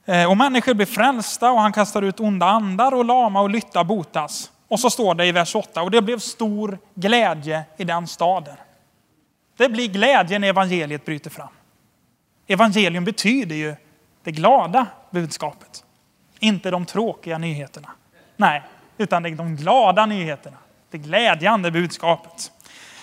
eh, 0.05 0.29
och 0.29 0.37
människor 0.37 0.73
blir 0.73 0.85
frälsta 0.85 1.51
och 1.51 1.61
han 1.61 1.73
kastar 1.73 2.01
ut 2.01 2.19
onda 2.19 2.45
andar 2.45 2.93
och 2.93 3.05
lama 3.05 3.41
och 3.41 3.49
lytta 3.49 3.83
botas. 3.83 4.51
Och 4.67 4.79
så 4.79 4.89
står 4.89 5.15
det 5.15 5.25
i 5.25 5.31
vers 5.31 5.55
8, 5.55 5.81
och 5.81 5.91
det 5.91 6.01
blev 6.01 6.19
stor 6.19 6.79
glädje 6.93 7.63
i 7.77 7.83
den 7.83 8.07
staden. 8.07 8.55
Det 9.57 9.69
blir 9.69 9.87
glädje 9.87 10.39
när 10.39 10.47
evangeliet 10.47 11.05
bryter 11.05 11.29
fram. 11.29 11.47
Evangelium 12.47 13.05
betyder 13.05 13.55
ju 13.55 13.75
det 14.23 14.31
glada 14.31 14.85
budskapet. 15.09 15.83
Inte 16.39 16.71
de 16.71 16.85
tråkiga 16.85 17.37
nyheterna. 17.37 17.89
Nej, 18.37 18.63
utan 19.01 19.23
det 19.23 19.29
är 19.29 19.35
de 19.35 19.55
glada 19.55 20.05
nyheterna. 20.05 20.57
Det 20.89 20.97
glädjande 20.97 21.71
budskapet. 21.71 22.51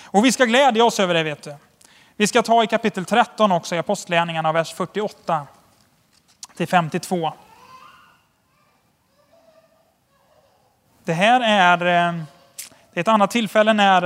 Och 0.04 0.24
vi 0.24 0.32
ska 0.32 0.44
glädja 0.44 0.84
oss 0.84 1.00
över 1.00 1.14
det 1.14 1.22
vet 1.22 1.42
du. 1.42 1.54
Vi 2.16 2.26
ska 2.26 2.42
ta 2.42 2.64
i 2.64 2.66
kapitel 2.66 3.04
13 3.04 3.52
också 3.52 3.74
i 3.74 3.78
Apostlagärningarna, 3.78 4.52
vers 4.52 4.72
48 4.72 5.46
till 6.56 6.68
52. 6.68 7.32
Det 11.04 11.12
här 11.12 11.40
är, 11.40 11.80
eh, 11.80 12.14
det 12.92 12.98
är 12.98 13.00
ett 13.00 13.08
annat 13.08 13.30
tillfälle 13.30 13.72
när, 13.72 14.02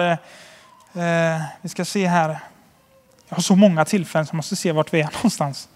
eh, 0.95 1.35
eh, 1.35 1.43
vi 1.61 1.69
ska 1.69 1.85
se 1.85 2.07
här, 2.07 2.39
jag 3.29 3.37
har 3.37 3.43
så 3.43 3.57
många 3.57 3.85
tillfällen 3.85 4.27
så 4.27 4.31
jag 4.31 4.37
måste 4.37 4.57
se 4.57 4.73
vart 4.73 4.95
vi 4.95 5.01
är 5.01 5.11
någonstans. 5.15 5.69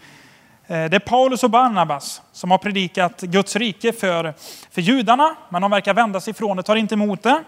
Eh, 0.67 0.85
det 0.85 0.97
är 0.97 0.99
Paulus 0.99 1.45
och 1.45 1.51
Barnabas 1.51 2.23
som 2.33 2.51
har 2.51 2.59
predikat 2.59 3.21
Guds 3.21 3.57
rike 3.57 3.93
för, 3.93 4.35
för 4.71 4.81
judarna, 4.81 5.37
men 5.49 5.63
de 5.63 5.71
verkar 5.71 5.95
vända 5.95 6.21
sig 6.21 6.31
ifrån 6.31 6.57
det, 6.57 6.63
tar 6.63 6.77
inte 6.77 6.95
emot 6.95 7.23
det. 7.23 7.45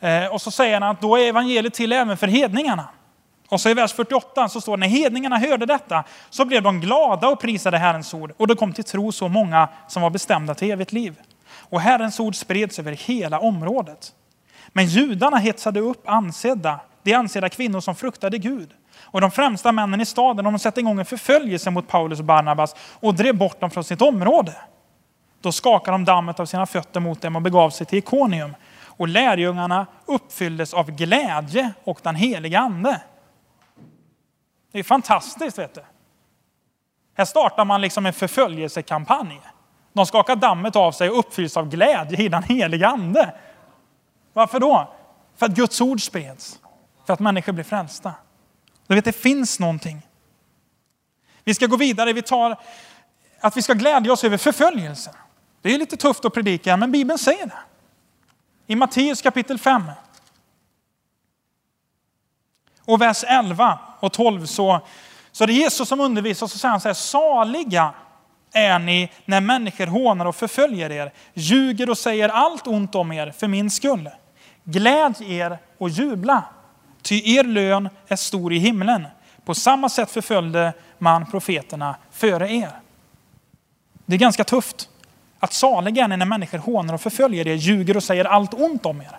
Eh, 0.00 0.26
och 0.26 0.40
så 0.40 0.50
säger 0.50 0.80
han 0.80 0.90
att 0.90 1.00
då 1.00 1.16
är 1.16 1.28
evangeliet 1.28 1.74
till 1.74 1.92
även 1.92 2.16
för 2.16 2.26
hedningarna. 2.26 2.88
Och 3.48 3.60
så 3.60 3.68
i 3.68 3.74
vers 3.74 3.92
48 3.92 4.48
så 4.48 4.60
står 4.60 4.76
det, 4.76 4.80
när 4.80 4.88
hedningarna 4.88 5.38
hörde 5.38 5.66
detta 5.66 6.04
så 6.30 6.44
blev 6.44 6.62
de 6.62 6.80
glada 6.80 7.28
och 7.28 7.40
prisade 7.40 7.78
Herrens 7.78 8.14
ord. 8.14 8.32
Och 8.36 8.46
det 8.46 8.54
kom 8.54 8.72
till 8.72 8.84
tro 8.84 9.12
så 9.12 9.28
många 9.28 9.68
som 9.88 10.02
var 10.02 10.10
bestämda 10.10 10.54
till 10.54 10.70
evigt 10.70 10.92
liv. 10.92 11.14
Och 11.50 11.80
Herrens 11.80 12.20
ord 12.20 12.34
spreds 12.36 12.78
över 12.78 12.92
hela 12.92 13.38
området. 13.38 14.12
Men 14.68 14.86
judarna 14.86 15.36
hetsade 15.36 15.80
upp 15.80 16.08
ansedda, 16.08 16.80
de 17.02 17.14
ansedda 17.14 17.48
kvinnor 17.48 17.80
som 17.80 17.94
fruktade 17.94 18.38
Gud. 18.38 18.70
Och 19.04 19.20
de 19.20 19.30
främsta 19.30 19.72
männen 19.72 20.00
i 20.00 20.06
staden 20.06 20.44
de 20.44 20.58
sätter 20.58 20.80
igång 20.80 20.98
en 20.98 21.04
förföljelse 21.04 21.70
mot 21.70 21.88
Paulus 21.88 22.18
och 22.18 22.24
Barnabas 22.24 22.74
och 23.00 23.14
drev 23.14 23.36
bort 23.36 23.60
dem 23.60 23.70
från 23.70 23.84
sitt 23.84 24.02
område. 24.02 24.54
Då 25.40 25.52
skakade 25.52 25.94
de 25.94 26.04
dammet 26.04 26.40
av 26.40 26.46
sina 26.46 26.66
fötter 26.66 27.00
mot 27.00 27.20
dem 27.20 27.36
och 27.36 27.42
begav 27.42 27.70
sig 27.70 27.86
till 27.86 27.98
Ikonium. 27.98 28.54
Och 28.84 29.08
lärjungarna 29.08 29.86
uppfylldes 30.06 30.74
av 30.74 30.90
glädje 30.90 31.72
och 31.84 32.00
den 32.02 32.14
heliga 32.14 32.60
ande. 32.60 33.00
Det 34.72 34.78
är 34.78 34.82
fantastiskt 34.82 35.58
vet 35.58 35.74
du. 35.74 35.80
Här 37.16 37.24
startar 37.24 37.64
man 37.64 37.80
liksom 37.80 38.06
en 38.06 38.12
förföljelsekampanj. 38.12 39.40
De 39.92 40.06
skakar 40.06 40.36
dammet 40.36 40.76
av 40.76 40.92
sig 40.92 41.10
och 41.10 41.18
uppfylls 41.18 41.56
av 41.56 41.68
glädje 41.68 42.18
i 42.18 42.28
den 42.28 42.42
heliga 42.42 42.88
ande. 42.88 43.34
Varför 44.32 44.60
då? 44.60 44.94
För 45.36 45.46
att 45.46 45.52
Guds 45.52 45.80
ord 45.80 46.02
spreds. 46.02 46.60
För 47.06 47.12
att 47.12 47.20
människor 47.20 47.52
blir 47.52 47.64
frälsta. 47.64 48.14
Du 48.88 48.94
vet, 48.94 49.04
det 49.04 49.12
finns 49.12 49.58
någonting. 49.58 50.06
Vi 51.44 51.54
ska 51.54 51.66
gå 51.66 51.76
vidare. 51.76 52.12
Vi 52.12 52.22
tar 52.22 52.56
att 53.40 53.56
vi 53.56 53.62
ska 53.62 53.74
glädja 53.74 54.12
oss 54.12 54.24
över 54.24 54.36
förföljelsen. 54.36 55.14
Det 55.62 55.74
är 55.74 55.78
lite 55.78 55.96
tufft 55.96 56.24
att 56.24 56.34
predika, 56.34 56.76
men 56.76 56.92
Bibeln 56.92 57.18
säger 57.18 57.46
det. 57.46 57.58
I 58.66 58.76
Matteus 58.76 59.22
kapitel 59.22 59.58
5. 59.58 59.82
Och 62.84 63.00
vers 63.00 63.24
11 63.26 63.78
och 64.00 64.12
12 64.12 64.46
så, 64.46 64.80
så 65.32 65.44
är 65.44 65.48
det 65.48 65.52
Jesus 65.52 65.88
som 65.88 66.00
undervisar 66.00 66.46
och 66.46 66.50
så 66.50 66.58
säger 66.58 66.70
han 66.70 66.80
så 66.80 66.88
här, 66.88 66.94
saliga 66.94 67.94
är 68.52 68.78
ni 68.78 69.12
när 69.24 69.40
människor 69.40 69.86
hånar 69.86 70.26
och 70.26 70.36
förföljer 70.36 70.90
er, 70.90 71.12
ljuger 71.34 71.90
och 71.90 71.98
säger 71.98 72.28
allt 72.28 72.66
ont 72.66 72.94
om 72.94 73.12
er 73.12 73.30
för 73.30 73.48
min 73.48 73.70
skull. 73.70 74.10
Gläd 74.64 75.14
er 75.20 75.58
och 75.78 75.88
jubla, 75.88 76.44
ty 77.08 77.36
er 77.36 77.44
lön 77.44 77.88
är 78.08 78.16
stor 78.16 78.52
i 78.52 78.58
himlen. 78.58 79.06
På 79.44 79.54
samma 79.54 79.88
sätt 79.88 80.10
förföljde 80.10 80.72
man 80.98 81.30
profeterna 81.30 81.96
före 82.10 82.52
er. 82.52 82.70
Det 84.06 84.14
är 84.14 84.18
ganska 84.18 84.44
tufft. 84.44 84.88
Att 85.38 85.52
saliga 85.52 86.04
är 86.04 86.08
när 86.08 86.26
människor 86.26 86.58
hånar 86.58 86.94
och 86.94 87.00
förföljer 87.00 87.48
er, 87.48 87.54
ljuger 87.54 87.96
och 87.96 88.02
säger 88.02 88.24
allt 88.24 88.54
ont 88.54 88.86
om 88.86 89.00
er. 89.00 89.18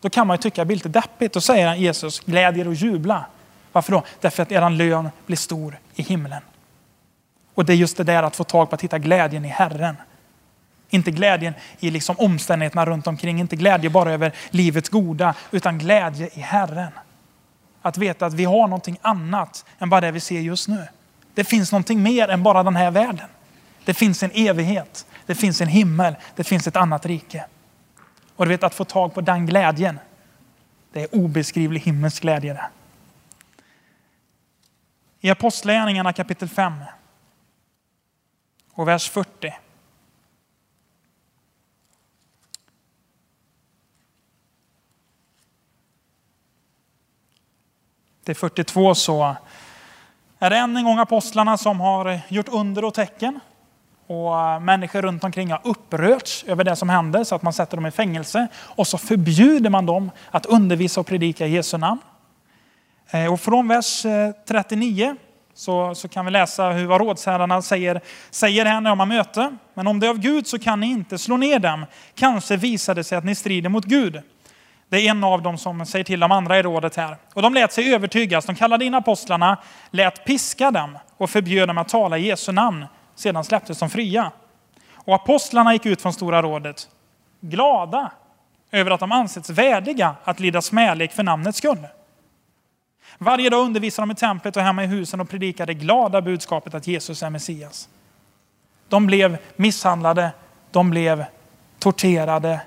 Då 0.00 0.10
kan 0.10 0.26
man 0.26 0.36
ju 0.36 0.42
tycka 0.42 0.62
att 0.62 0.64
det 0.64 0.66
blir 0.66 0.76
lite 0.76 0.88
deppigt. 0.88 1.34
Då 1.34 1.40
säger 1.40 1.74
Jesus, 1.74 2.20
gläd 2.20 2.58
er 2.58 2.68
och 2.68 2.74
jubla. 2.74 3.24
Varför 3.72 3.92
då? 3.92 4.02
Därför 4.20 4.42
att 4.42 4.52
er 4.52 4.70
lön 4.70 5.10
blir 5.26 5.36
stor 5.36 5.78
i 5.94 6.02
himlen. 6.02 6.42
Och 7.54 7.64
det 7.64 7.72
är 7.72 7.76
just 7.76 7.96
det 7.96 8.04
där 8.04 8.22
att 8.22 8.36
få 8.36 8.44
tag 8.44 8.70
på 8.70 8.74
att 8.74 8.82
hitta 8.82 8.98
glädjen 8.98 9.44
i 9.44 9.48
Herren. 9.48 9.96
Inte 10.94 11.10
glädjen 11.10 11.54
i 11.80 11.90
liksom 11.90 12.16
omständigheterna 12.18 12.86
runt 12.86 13.06
omkring, 13.06 13.40
inte 13.40 13.56
glädje 13.56 13.90
bara 13.90 14.12
över 14.12 14.32
livets 14.50 14.88
goda, 14.88 15.34
utan 15.50 15.78
glädje 15.78 16.28
i 16.34 16.40
Herren. 16.40 16.92
Att 17.82 17.98
veta 17.98 18.26
att 18.26 18.34
vi 18.34 18.44
har 18.44 18.68
någonting 18.68 18.98
annat 19.02 19.64
än 19.78 19.90
bara 19.90 20.00
det 20.00 20.10
vi 20.10 20.20
ser 20.20 20.40
just 20.40 20.68
nu. 20.68 20.86
Det 21.34 21.44
finns 21.44 21.72
någonting 21.72 22.02
mer 22.02 22.28
än 22.28 22.42
bara 22.42 22.62
den 22.62 22.76
här 22.76 22.90
världen. 22.90 23.28
Det 23.84 23.94
finns 23.94 24.22
en 24.22 24.30
evighet, 24.34 25.06
det 25.26 25.34
finns 25.34 25.60
en 25.60 25.68
himmel, 25.68 26.16
det 26.36 26.44
finns 26.44 26.66
ett 26.66 26.76
annat 26.76 27.06
rike. 27.06 27.44
Och 28.36 28.44
du 28.44 28.48
vet 28.48 28.64
att 28.64 28.74
få 28.74 28.84
tag 28.84 29.14
på 29.14 29.20
den 29.20 29.46
glädjen, 29.46 29.98
det 30.92 31.02
är 31.02 31.14
obeskrivlig 31.14 31.80
himmelsk 31.80 32.22
glädje 32.22 32.52
det. 32.52 32.66
I 35.20 35.30
Apostlagärningarna 35.30 36.12
kapitel 36.12 36.48
5 36.48 36.72
och 38.72 38.88
vers 38.88 39.10
40. 39.10 39.54
Till 48.24 48.36
42 48.36 48.94
så 48.94 49.36
är 50.38 50.50
det 50.50 50.56
än 50.56 50.76
en 50.76 50.84
gång 50.84 50.98
apostlarna 50.98 51.58
som 51.58 51.80
har 51.80 52.20
gjort 52.28 52.48
under 52.48 52.84
och 52.84 52.94
tecken. 52.94 53.40
Och 54.06 54.40
eh, 54.40 54.60
människor 54.60 55.02
runt 55.02 55.24
omkring 55.24 55.50
har 55.50 55.60
upprörts 55.64 56.44
över 56.44 56.64
det 56.64 56.76
som 56.76 56.88
händer 56.88 57.24
så 57.24 57.34
att 57.34 57.42
man 57.42 57.52
sätter 57.52 57.76
dem 57.76 57.86
i 57.86 57.90
fängelse. 57.90 58.48
Och 58.56 58.86
så 58.86 58.98
förbjuder 58.98 59.70
man 59.70 59.86
dem 59.86 60.10
att 60.30 60.46
undervisa 60.46 61.00
och 61.00 61.06
predika 61.06 61.46
i 61.46 61.50
Jesu 61.50 61.78
namn. 61.78 62.00
Eh, 63.10 63.32
och 63.32 63.40
från 63.40 63.68
vers 63.68 64.04
eh, 64.04 64.30
39 64.48 65.16
så, 65.54 65.94
så 65.94 66.08
kan 66.08 66.24
vi 66.24 66.30
läsa 66.30 66.70
hur 66.70 66.86
vad 66.86 67.00
rådsherrarna 67.00 67.62
säger, 67.62 68.00
säger 68.30 68.64
här 68.64 68.80
när 68.80 68.90
de 68.90 68.98
har 68.98 69.06
möte. 69.06 69.56
Men 69.74 69.86
om 69.86 70.00
det 70.00 70.06
är 70.06 70.10
av 70.10 70.18
Gud 70.18 70.46
så 70.46 70.58
kan 70.58 70.80
ni 70.80 70.86
inte 70.86 71.18
slå 71.18 71.36
ner 71.36 71.58
dem. 71.58 71.86
Kanske 72.14 72.56
visar 72.56 72.94
det 72.94 73.04
sig 73.04 73.18
att 73.18 73.24
ni 73.24 73.34
strider 73.34 73.68
mot 73.68 73.84
Gud. 73.84 74.22
Det 74.94 75.00
är 75.00 75.10
en 75.10 75.24
av 75.24 75.42
dem 75.42 75.58
som 75.58 75.86
säger 75.86 76.04
till 76.04 76.20
de 76.20 76.32
andra 76.32 76.58
i 76.58 76.62
rådet 76.62 76.96
här. 76.96 77.16
Och 77.34 77.42
de 77.42 77.54
lät 77.54 77.72
sig 77.72 77.94
övertygas. 77.94 78.46
De 78.46 78.54
kallade 78.54 78.84
in 78.84 78.94
apostlarna, 78.94 79.58
lät 79.90 80.24
piska 80.24 80.70
dem 80.70 80.98
och 81.16 81.30
förbjöd 81.30 81.68
dem 81.68 81.78
att 81.78 81.88
tala 81.88 82.18
i 82.18 82.26
Jesu 82.26 82.52
namn. 82.52 82.86
Sedan 83.14 83.44
släpptes 83.44 83.78
de 83.78 83.90
fria. 83.90 84.32
Och 84.94 85.14
apostlarna 85.14 85.72
gick 85.72 85.86
ut 85.86 86.02
från 86.02 86.12
Stora 86.12 86.42
rådet, 86.42 86.88
glada 87.40 88.12
över 88.70 88.90
att 88.90 89.00
de 89.00 89.12
ansetts 89.12 89.50
värdiga 89.50 90.14
att 90.24 90.40
lida 90.40 90.62
smälek 90.62 91.12
för 91.12 91.22
namnets 91.22 91.58
skull. 91.58 91.86
Varje 93.18 93.50
dag 93.50 93.60
undervisade 93.60 94.06
de 94.06 94.12
i 94.12 94.14
templet 94.14 94.56
och 94.56 94.62
hemma 94.62 94.84
i 94.84 94.86
husen 94.86 95.20
och 95.20 95.28
predikade 95.28 95.74
glada 95.74 96.20
budskapet 96.20 96.74
att 96.74 96.86
Jesus 96.86 97.22
är 97.22 97.30
Messias. 97.30 97.88
De 98.88 99.06
blev 99.06 99.38
misshandlade, 99.56 100.30
de 100.70 100.90
blev 100.90 101.24
torterade 101.78 102.60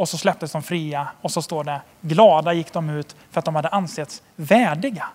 och 0.00 0.08
så 0.08 0.18
släpptes 0.18 0.52
de 0.52 0.62
fria 0.62 1.08
och 1.20 1.30
så 1.30 1.42
står 1.42 1.64
det 1.64 1.80
glada 2.00 2.52
gick 2.52 2.72
de 2.72 2.90
ut 2.90 3.16
för 3.30 3.38
att 3.38 3.44
de 3.44 3.54
hade 3.54 3.68
ansetts 3.68 4.22
värdiga 4.36 5.06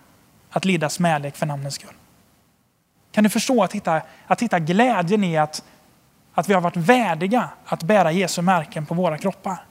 att 0.50 0.64
lida 0.64 0.88
smälek 0.88 1.36
för 1.36 1.46
namnens 1.46 1.74
skull. 1.74 1.94
Kan 3.12 3.24
du 3.24 3.30
förstå 3.30 3.62
att 3.62 3.72
hitta, 3.72 4.02
att 4.26 4.42
hitta 4.42 4.58
glädjen 4.58 5.24
i 5.24 5.36
att, 5.36 5.64
att 6.34 6.48
vi 6.48 6.54
har 6.54 6.60
varit 6.60 6.76
värdiga 6.76 7.48
att 7.64 7.82
bära 7.82 8.12
Jesu 8.12 8.42
märken 8.42 8.86
på 8.86 8.94
våra 8.94 9.18
kroppar? 9.18 9.64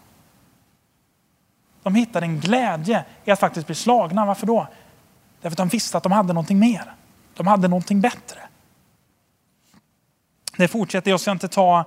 De 1.84 1.96
hittade 1.96 2.26
en 2.26 2.40
glädje 2.40 3.06
i 3.26 3.32
att 3.32 3.40
faktiskt 3.40 3.68
bli 3.68 3.76
slagna. 3.76 4.26
Varför 4.26 4.48
då? 4.48 4.68
Därför 5.42 5.54
att 5.54 5.58
de 5.58 5.68
visste 5.68 5.98
att 5.98 6.04
de 6.04 6.12
hade 6.12 6.34
någonting 6.34 6.60
mer. 6.60 6.94
De 7.34 7.48
hade 7.48 7.68
någonting 7.68 8.02
bättre. 8.02 8.40
Det 10.58 10.68
fortsätter, 10.68 11.12
jag 11.12 11.20
ska 11.20 11.32
inte 11.32 11.48
ta 11.48 11.86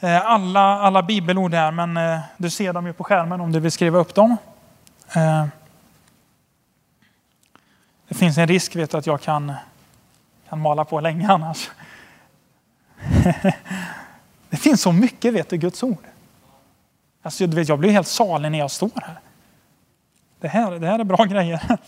Eh, 0.00 0.26
alla, 0.26 0.60
alla 0.60 1.02
bibelord 1.02 1.54
här, 1.54 1.70
men 1.70 1.96
eh, 1.96 2.20
du 2.36 2.50
ser 2.50 2.72
dem 2.72 2.86
ju 2.86 2.92
på 2.92 3.04
skärmen 3.04 3.40
om 3.40 3.52
du 3.52 3.60
vill 3.60 3.72
skriva 3.72 3.98
upp 3.98 4.14
dem. 4.14 4.36
Eh, 5.16 5.46
det 8.08 8.14
finns 8.14 8.38
en 8.38 8.46
risk 8.46 8.76
vet 8.76 8.90
du, 8.90 8.96
att 8.96 9.06
jag 9.06 9.20
kan, 9.20 9.52
kan 10.48 10.60
mala 10.60 10.84
på 10.84 11.00
länge 11.00 11.28
annars. 11.28 11.70
Det 14.50 14.56
finns 14.56 14.82
så 14.82 14.92
mycket 14.92 15.34
vet 15.34 15.50
du, 15.50 15.56
Guds 15.56 15.82
ord. 15.82 16.04
Alltså, 17.22 17.46
du 17.46 17.56
vet, 17.56 17.68
jag 17.68 17.78
blir 17.78 17.90
helt 17.90 18.08
salig 18.08 18.50
när 18.50 18.58
jag 18.58 18.70
står 18.70 18.90
här. 18.94 19.18
Det 20.40 20.48
här, 20.48 20.70
det 20.70 20.86
här 20.86 20.98
är 20.98 21.04
bra 21.04 21.24
grejer. 21.24 21.78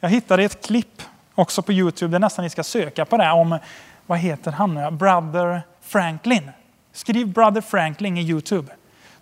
Jag 0.00 0.08
hittade 0.08 0.42
ett 0.42 0.66
klipp 0.66 1.02
också 1.34 1.62
på 1.62 1.72
Youtube, 1.72 2.10
det 2.10 2.16
är 2.16 2.20
nästan 2.20 2.42
ni 2.42 2.50
ska 2.50 2.64
söka 2.64 3.04
på 3.04 3.16
det, 3.16 3.30
om, 3.30 3.58
vad 4.06 4.18
heter 4.18 4.52
han 4.52 4.74
nu? 4.74 4.90
Brother 4.90 5.62
Franklin. 5.82 6.50
Skriv 6.92 7.28
Brother 7.28 7.60
Franklin 7.60 8.18
i 8.18 8.22
Youtube. 8.22 8.72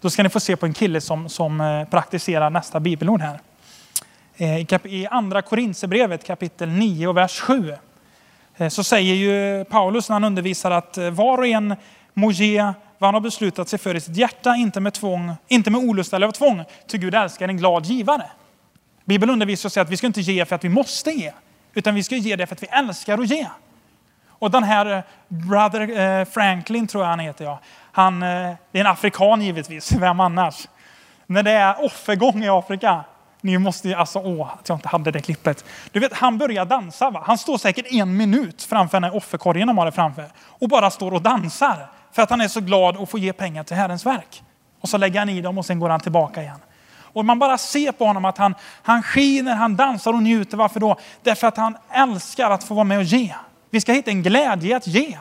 Då 0.01 0.11
ska 0.11 0.23
ni 0.23 0.29
få 0.29 0.41
se 0.41 0.57
på 0.57 0.67
en 0.67 0.73
kille 0.73 1.01
som, 1.01 1.29
som 1.29 1.61
eh, 1.61 1.85
praktiserar 1.85 2.51
nästa 2.51 2.81
bibelord 2.81 3.21
här. 3.21 3.41
Eh, 4.37 4.85
I 4.85 5.07
andra 5.11 5.43
Korinthierbrevet 5.43 6.27
kapitel 6.27 6.69
9 6.69 7.09
och 7.09 7.17
vers 7.17 7.41
7 7.41 7.75
eh, 8.57 8.69
så 8.69 8.85
säger 8.85 9.15
ju 9.15 9.65
Paulus 9.65 10.09
när 10.09 10.15
han 10.15 10.25
undervisar 10.25 10.71
att 10.71 10.99
var 11.13 11.39
och 11.39 11.47
en 11.47 11.77
må 12.15 12.31
ge 12.31 12.63
vad 12.99 13.09
han 13.09 13.15
har 13.15 13.21
beslutat 13.21 13.69
sig 13.69 13.79
för 13.79 13.95
i 13.95 14.01
sitt 14.01 14.17
hjärta, 14.17 14.57
inte 14.57 14.81
med, 14.81 14.95
tvång, 14.95 15.33
inte 15.49 15.71
med 15.71 15.81
olust 15.81 16.13
eller 16.13 16.27
av 16.27 16.33
tvång. 16.33 16.65
Till 16.87 17.01
Gud 17.01 17.15
älskar 17.15 17.49
en 17.49 17.57
glad 17.57 17.87
givare. 17.87 18.31
Bibeln 19.05 19.33
undervisar 19.33 19.69
oss 19.69 19.77
att 19.77 19.91
vi 19.91 19.97
ska 19.97 20.07
inte 20.07 20.21
ge 20.21 20.45
för 20.45 20.57
att 20.57 20.65
vi 20.65 20.69
måste 20.69 21.11
ge, 21.11 21.33
utan 21.75 21.95
vi 21.95 22.03
ska 22.03 22.17
ge 22.17 22.37
det 22.37 22.47
för 22.47 22.55
att 22.55 22.63
vi 22.63 22.67
älskar 22.67 23.19
att 23.19 23.31
ge. 23.31 23.47
Och 24.41 24.51
den 24.51 24.65
här 24.65 24.97
eh, 24.97 25.03
Brother 25.29 25.99
eh, 25.99 26.25
Franklin, 26.25 26.87
tror 26.87 27.05
jag 27.05 27.11
han 27.11 27.19
heter, 27.19 27.45
ja. 27.45 27.61
han, 27.93 28.23
eh, 28.23 28.53
det 28.73 28.79
är 28.79 28.85
en 28.85 28.87
afrikan 28.87 29.43
givetvis, 29.43 29.93
vem 29.99 30.21
annars? 30.21 30.69
När 31.27 31.43
det 31.43 31.51
är 31.51 31.85
offergång 31.85 32.45
i 32.45 32.49
Afrika, 32.49 33.05
ni 33.41 33.59
måste 33.59 33.89
ju, 33.89 33.95
alltså 33.95 34.19
åh, 34.19 34.51
att 34.59 34.69
jag 34.69 34.77
inte 34.77 34.89
hade 34.89 35.11
det 35.11 35.21
klippet. 35.21 35.65
Du 35.93 36.01
vet, 36.01 36.13
han 36.13 36.39
börjar 36.39 36.65
dansa. 36.65 37.11
Va? 37.11 37.23
Han 37.27 37.39
står 37.39 37.59
säkert 37.59 37.87
en 37.91 38.17
minut 38.17 38.63
framför 38.63 38.97
den 38.97 39.05
här 39.05 39.17
offerkorgen 39.17 39.67
de 39.67 39.79
har 39.79 39.85
där 39.85 39.93
framför 39.93 40.25
och 40.43 40.69
bara 40.69 40.91
står 40.91 41.15
och 41.15 41.23
dansar. 41.23 41.87
För 42.13 42.23
att 42.23 42.31
han 42.31 42.41
är 42.41 42.49
så 42.49 42.61
glad 42.61 42.97
att 42.97 43.11
få 43.11 43.19
ge 43.19 43.33
pengar 43.33 43.65
till 43.65 43.77
Herrens 43.77 44.07
verk. 44.07 44.43
Och 44.81 44.89
så 44.89 44.97
lägger 44.97 45.19
han 45.19 45.29
i 45.29 45.41
dem 45.41 45.59
och 45.59 45.67
sen 45.67 45.79
går 45.79 45.89
han 45.89 46.01
tillbaka 46.01 46.43
igen. 46.43 46.59
Och 47.13 47.25
man 47.25 47.39
bara 47.39 47.59
ser 47.59 47.93
på 47.93 48.05
honom 48.05 48.25
att 48.25 48.39
han, 48.39 48.55
han 48.83 49.03
skiner, 49.03 49.55
han 49.55 49.77
dansar 49.77 50.13
och 50.13 50.23
njuter. 50.23 50.57
Varför 50.57 50.81
då? 50.81 50.97
Därför 51.23 51.47
att 51.47 51.57
han 51.57 51.77
älskar 51.91 52.51
att 52.51 52.65
få 52.65 52.75
vara 52.75 52.85
med 52.85 52.99
och 52.99 53.05
ge. 53.05 53.35
Vi 53.71 53.81
ska 53.81 53.93
hitta 53.93 54.11
en 54.11 54.23
glädje 54.23 54.77
att 54.77 54.87
ge. 54.87 55.19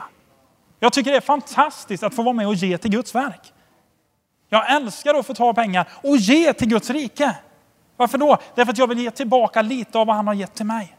Jag 0.78 0.92
tycker 0.92 1.10
det 1.10 1.16
är 1.16 1.20
fantastiskt 1.20 2.02
att 2.02 2.14
få 2.14 2.22
vara 2.22 2.34
med 2.34 2.46
och 2.46 2.54
ge 2.54 2.78
till 2.78 2.90
Guds 2.90 3.14
verk. 3.14 3.52
Jag 4.48 4.74
älskar 4.74 5.14
att 5.14 5.26
få 5.26 5.34
ta 5.34 5.54
pengar 5.54 5.88
och 6.02 6.16
ge 6.16 6.52
till 6.52 6.68
Guds 6.68 6.90
rike. 6.90 7.36
Varför 7.96 8.18
då? 8.18 8.38
Därför 8.54 8.72
att 8.72 8.78
jag 8.78 8.86
vill 8.86 8.98
ge 8.98 9.10
tillbaka 9.10 9.62
lite 9.62 9.98
av 9.98 10.06
vad 10.06 10.16
han 10.16 10.26
har 10.26 10.34
gett 10.34 10.54
till 10.54 10.66
mig. 10.66 10.96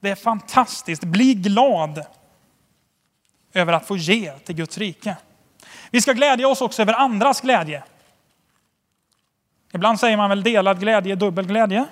Det 0.00 0.10
är 0.10 0.14
fantastiskt. 0.14 1.04
Bli 1.04 1.34
glad 1.34 2.04
över 3.52 3.72
att 3.72 3.86
få 3.86 3.96
ge 3.96 4.32
till 4.38 4.54
Guds 4.54 4.78
rike. 4.78 5.16
Vi 5.90 6.00
ska 6.00 6.12
glädja 6.12 6.48
oss 6.48 6.60
också 6.60 6.82
över 6.82 6.92
andras 6.92 7.40
glädje. 7.40 7.82
Ibland 9.72 10.00
säger 10.00 10.16
man 10.16 10.28
väl 10.28 10.42
delad 10.42 10.80
glädje, 10.80 11.14
dubbel 11.14 11.46
glädje. 11.46 11.86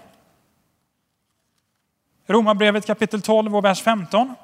Romarbrevet 2.31 2.87
kapitel 2.87 3.23
12 3.23 3.57
och 3.57 3.65
vers 3.65 3.83
15 3.83 4.35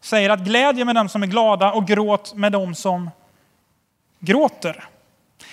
säger 0.00 0.30
att 0.30 0.40
glädje 0.40 0.84
med 0.84 0.94
dem 0.94 1.08
som 1.08 1.22
är 1.22 1.26
glada 1.26 1.72
och 1.72 1.86
gråt 1.86 2.34
med 2.34 2.52
dem 2.52 2.74
som 2.74 3.10
gråter. 4.18 4.84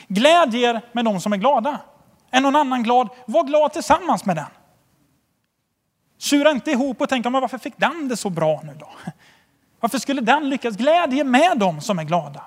Glädjer 0.07 0.81
med 0.91 1.05
dem 1.05 1.21
som 1.21 1.33
är 1.33 1.37
glada. 1.37 1.79
Är 2.29 2.41
någon 2.41 2.55
annan 2.55 2.83
glad, 2.83 3.09
var 3.25 3.43
glad 3.43 3.73
tillsammans 3.73 4.25
med 4.25 4.35
den. 4.35 4.45
Sura 6.17 6.51
inte 6.51 6.71
ihop 6.71 7.01
och 7.01 7.09
tänk, 7.09 7.25
men 7.25 7.33
varför 7.33 7.57
fick 7.57 7.77
den 7.77 8.07
det 8.07 8.17
så 8.17 8.29
bra 8.29 8.61
nu 8.63 8.75
då? 8.79 8.89
Varför 9.79 9.97
skulle 9.97 10.21
den 10.21 10.49
lyckas? 10.49 10.75
Glädje 10.75 11.23
med 11.23 11.57
dem 11.57 11.81
som 11.81 11.99
är 11.99 12.03
glada. 12.03 12.43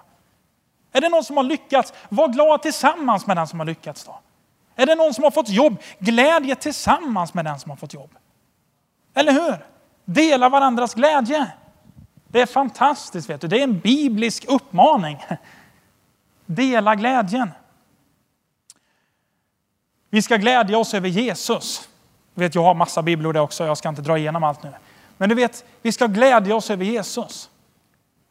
Är 0.92 1.00
det 1.00 1.08
någon 1.08 1.24
som 1.24 1.36
har 1.36 1.44
lyckats, 1.44 1.92
var 2.08 2.28
glad 2.28 2.62
tillsammans 2.62 3.26
med 3.26 3.36
den 3.36 3.46
som 3.46 3.58
har 3.58 3.66
lyckats 3.66 4.04
då. 4.04 4.20
Är 4.76 4.86
det 4.86 4.94
någon 4.94 5.14
som 5.14 5.24
har 5.24 5.30
fått 5.30 5.48
jobb, 5.48 5.82
glädje 5.98 6.54
tillsammans 6.54 7.34
med 7.34 7.44
den 7.44 7.58
som 7.58 7.70
har 7.70 7.76
fått 7.76 7.94
jobb. 7.94 8.10
Eller 9.14 9.32
hur? 9.32 9.66
Dela 10.04 10.48
varandras 10.48 10.94
glädje. 10.94 11.52
Det 12.28 12.40
är 12.40 12.46
fantastiskt, 12.46 13.30
vet 13.30 13.40
du. 13.40 13.48
Det 13.48 13.58
är 13.58 13.64
en 13.64 13.78
biblisk 13.78 14.44
uppmaning. 14.48 15.24
Dela 16.46 16.94
glädjen. 16.94 17.50
Vi 20.10 20.22
ska 20.22 20.36
glädja 20.36 20.78
oss 20.78 20.94
över 20.94 21.08
Jesus. 21.08 21.88
Jag, 22.34 22.42
vet, 22.42 22.54
jag 22.54 22.62
har 22.62 22.74
massa 22.74 23.02
bibelord 23.02 23.36
också, 23.36 23.64
jag 23.64 23.78
ska 23.78 23.88
inte 23.88 24.02
dra 24.02 24.18
igenom 24.18 24.44
allt 24.44 24.62
nu. 24.62 24.72
Men 25.16 25.28
du 25.28 25.34
vet, 25.34 25.64
vi 25.82 25.92
ska 25.92 26.06
glädja 26.06 26.56
oss 26.56 26.70
över 26.70 26.84
Jesus. 26.84 27.50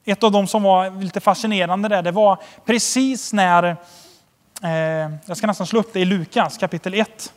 Ett 0.05 0.23
av 0.23 0.31
de 0.31 0.47
som 0.47 0.63
var 0.63 1.01
lite 1.01 1.19
fascinerande 1.19 1.89
där, 1.89 2.01
det 2.01 2.11
var 2.11 2.39
precis 2.65 3.33
när, 3.33 3.77
Eh, 4.63 5.11
jag 5.25 5.37
ska 5.37 5.47
nästan 5.47 5.67
slå 5.67 5.79
upp 5.79 5.93
det 5.93 5.99
i 5.99 6.05
Lukas 6.05 6.57
kapitel 6.57 6.93
1. 6.93 7.33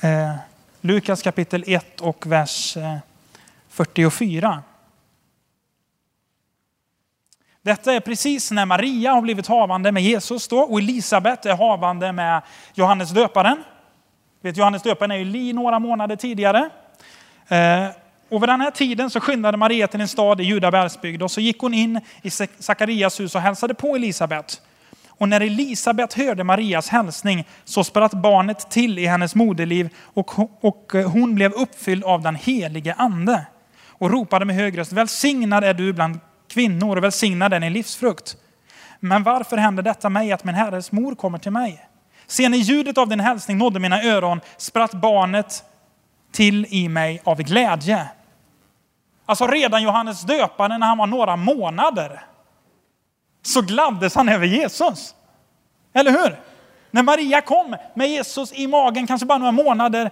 Eh, 0.00 0.34
Lukas 0.80 1.22
kapitel 1.22 1.64
1 1.66 2.00
och 2.00 2.26
vers 2.26 2.76
eh, 2.76 2.96
44. 3.68 4.62
Detta 7.62 7.92
är 7.92 8.00
precis 8.00 8.50
när 8.50 8.66
Maria 8.66 9.12
har 9.12 9.22
blivit 9.22 9.46
havande 9.46 9.92
med 9.92 10.02
Jesus 10.02 10.48
då, 10.48 10.58
och 10.58 10.78
Elisabet 10.78 11.46
är 11.46 11.56
havande 11.56 12.12
med 12.12 12.42
Johannes 12.74 13.10
döparen. 13.10 13.64
Vet, 14.40 14.56
Johannes 14.56 14.82
döparen 14.82 15.10
är 15.10 15.16
ju 15.16 15.24
li 15.24 15.52
några 15.52 15.78
månader 15.78 16.16
tidigare. 16.16 16.70
Eh, 17.48 17.88
och 18.28 18.42
vid 18.42 18.48
den 18.48 18.60
här 18.60 18.70
tiden 18.70 19.10
så 19.10 19.20
skyndade 19.20 19.56
Maria 19.56 19.88
till 19.88 20.00
en 20.00 20.08
stad 20.08 20.40
i 20.40 20.44
Juda 20.44 20.70
bergsbygd 20.70 21.22
och 21.22 21.30
så 21.30 21.40
gick 21.40 21.60
hon 21.60 21.74
in 21.74 22.00
i 22.22 22.30
Sakarias 22.58 23.20
hus 23.20 23.34
och 23.34 23.40
hälsade 23.40 23.74
på 23.74 23.96
Elisabet. 23.96 24.60
Och 25.18 25.28
när 25.28 25.40
Elisabet 25.40 26.14
hörde 26.14 26.44
Marias 26.44 26.88
hälsning 26.88 27.48
så 27.64 27.84
spratt 27.84 28.12
barnet 28.12 28.70
till 28.70 28.98
i 28.98 29.06
hennes 29.06 29.34
moderliv 29.34 29.88
och, 30.14 30.64
och 30.64 30.92
hon 30.92 31.34
blev 31.34 31.52
uppfylld 31.52 32.04
av 32.04 32.22
den 32.22 32.34
helige 32.34 32.94
ande 32.98 33.46
och 33.88 34.10
ropade 34.10 34.44
med 34.44 34.56
hög 34.56 34.78
röst, 34.78 34.92
välsignad 34.92 35.64
är 35.64 35.74
du 35.74 35.92
bland 35.92 36.20
kvinnor 36.48 36.96
och 36.96 37.04
välsignad 37.04 37.52
är 37.52 37.60
din 37.60 37.72
livsfrukt. 37.72 38.36
Men 39.00 39.22
varför 39.22 39.56
händer 39.56 39.82
detta 39.82 40.08
mig 40.08 40.32
att 40.32 40.44
min 40.44 40.54
herres 40.54 40.92
mor 40.92 41.14
kommer 41.14 41.38
till 41.38 41.52
mig? 41.52 41.88
Ser 42.26 42.48
ni 42.48 42.56
ljudet 42.56 42.98
av 42.98 43.08
din 43.08 43.20
hälsning 43.20 43.58
nådde 43.58 43.80
mina 43.80 44.02
öron, 44.02 44.40
spratt 44.56 44.92
barnet 44.92 45.64
till 46.32 46.66
i 46.70 46.88
mig 46.88 47.20
av 47.24 47.42
glädje. 47.42 48.08
Alltså 49.26 49.46
redan 49.46 49.82
Johannes 49.82 50.22
döparen 50.22 50.80
när 50.80 50.86
han 50.86 50.98
var 50.98 51.06
några 51.06 51.36
månader 51.36 52.24
så 53.46 53.62
gladdes 53.62 54.14
han 54.14 54.28
över 54.28 54.46
Jesus. 54.46 55.14
Eller 55.92 56.10
hur? 56.10 56.40
När 56.90 57.02
Maria 57.02 57.40
kom 57.40 57.76
med 57.94 58.08
Jesus 58.08 58.52
i 58.52 58.66
magen, 58.66 59.06
kanske 59.06 59.26
bara 59.26 59.38
några 59.38 59.52
månader, 59.52 60.10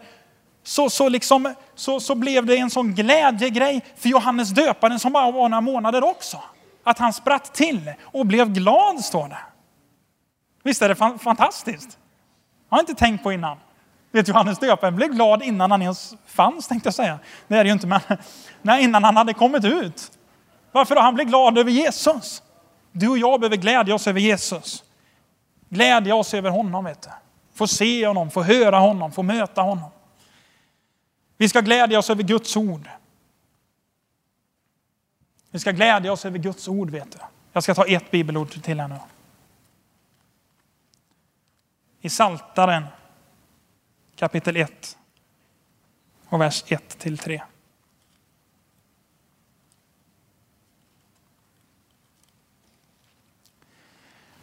så, 0.63 0.91
så, 0.91 1.09
liksom, 1.09 1.55
så, 1.75 2.01
så 2.01 2.15
blev 2.15 2.47
det 2.47 2.57
en 2.57 2.71
sån 2.71 2.95
glädjegrej 2.95 3.85
för 3.97 4.09
Johannes 4.09 4.51
döparen 4.51 4.99
som 4.99 5.13
bara 5.13 5.31
var 5.31 5.49
några 5.49 5.61
månader 5.61 6.05
också. 6.05 6.43
Att 6.85 6.99
han 6.99 7.13
spratt 7.13 7.55
till 7.55 7.93
och 8.03 8.27
blev 8.27 8.53
glad, 8.53 9.05
står 9.05 9.29
det. 9.29 9.39
Visst 10.63 10.83
är 10.83 10.89
det 10.89 11.19
fantastiskt? 11.19 11.99
Jag 12.69 12.77
har 12.77 12.81
inte 12.81 12.95
tänkt 12.95 13.23
på 13.23 13.33
innan. 13.33 13.57
Vet 14.13 14.29
Johannes 14.29 14.59
döparen 14.59 14.97
blev 14.97 15.09
glad 15.09 15.43
innan 15.43 15.71
han 15.71 15.83
ens 15.83 16.15
fanns, 16.27 16.69
tänkte 16.69 16.87
jag 16.87 16.95
säga. 16.95 17.19
Det 17.49 17.57
är 17.57 17.65
det 17.65 17.69
ju 17.69 17.73
inte, 17.73 17.87
men 17.87 18.01
nej, 18.63 18.85
innan 18.85 19.05
han 19.05 19.17
hade 19.17 19.35
kommit 19.35 19.65
ut. 19.65 20.13
Varför 20.73 20.95
då? 20.95 21.01
Han 21.01 21.15
blev 21.15 21.27
glad 21.27 21.59
över 21.59 21.71
Jesus. 21.71 22.43
Du 22.93 23.09
och 23.09 23.19
jag 23.19 23.41
behöver 23.41 23.57
glädja 23.57 23.95
oss 23.95 24.07
över 24.07 24.21
Jesus. 24.21 24.85
Glädja 25.69 26.15
oss 26.15 26.35
över 26.35 26.51
honom, 26.51 26.85
vet 26.85 27.03
du. 27.03 27.09
Få 27.55 27.67
se 27.67 28.07
honom, 28.07 28.31
få 28.31 28.43
höra 28.43 28.79
honom, 28.79 29.13
få 29.13 29.23
möta 29.23 29.63
honom. 29.63 29.91
Vi 31.37 31.49
ska 31.49 31.61
glädja 31.61 31.99
oss 31.99 32.11
över 32.11 32.23
Guds 32.23 32.57
ord. 32.57 32.89
Vi 35.51 35.59
ska 35.59 35.71
glädja 35.71 36.13
oss 36.13 36.25
över 36.25 36.39
Guds 36.39 36.69
ord, 36.69 36.91
vet 36.91 37.13
du. 37.13 37.19
Jag 37.53 37.63
ska 37.63 37.75
ta 37.75 37.87
ett 37.87 38.11
bibelord 38.11 38.63
till 38.63 38.81
här 38.81 38.89
nu. 38.89 38.97
I 42.01 42.11
Saltaren 42.11 42.87
kapitel 44.17 44.57
1 44.57 44.99
och 46.29 46.41
vers 46.41 46.65
1 46.67 46.99
till 46.99 47.19
3. 47.19 47.43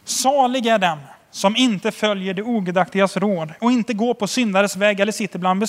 Salig 0.10 0.66
är 0.66 0.78
den 0.78 0.98
som 1.32 1.56
inte 1.56 1.92
följer 1.92 2.34
det 2.34 2.44
ogudaktigas 2.44 3.18
råd 3.18 3.54
och 3.62 3.72
inte 3.72 3.94
går 3.94 4.14
på 4.14 4.28
syndares 4.28 4.76
väg 4.76 5.00
eller 5.00 5.12
sitter 5.12 5.40
bland 5.40 5.60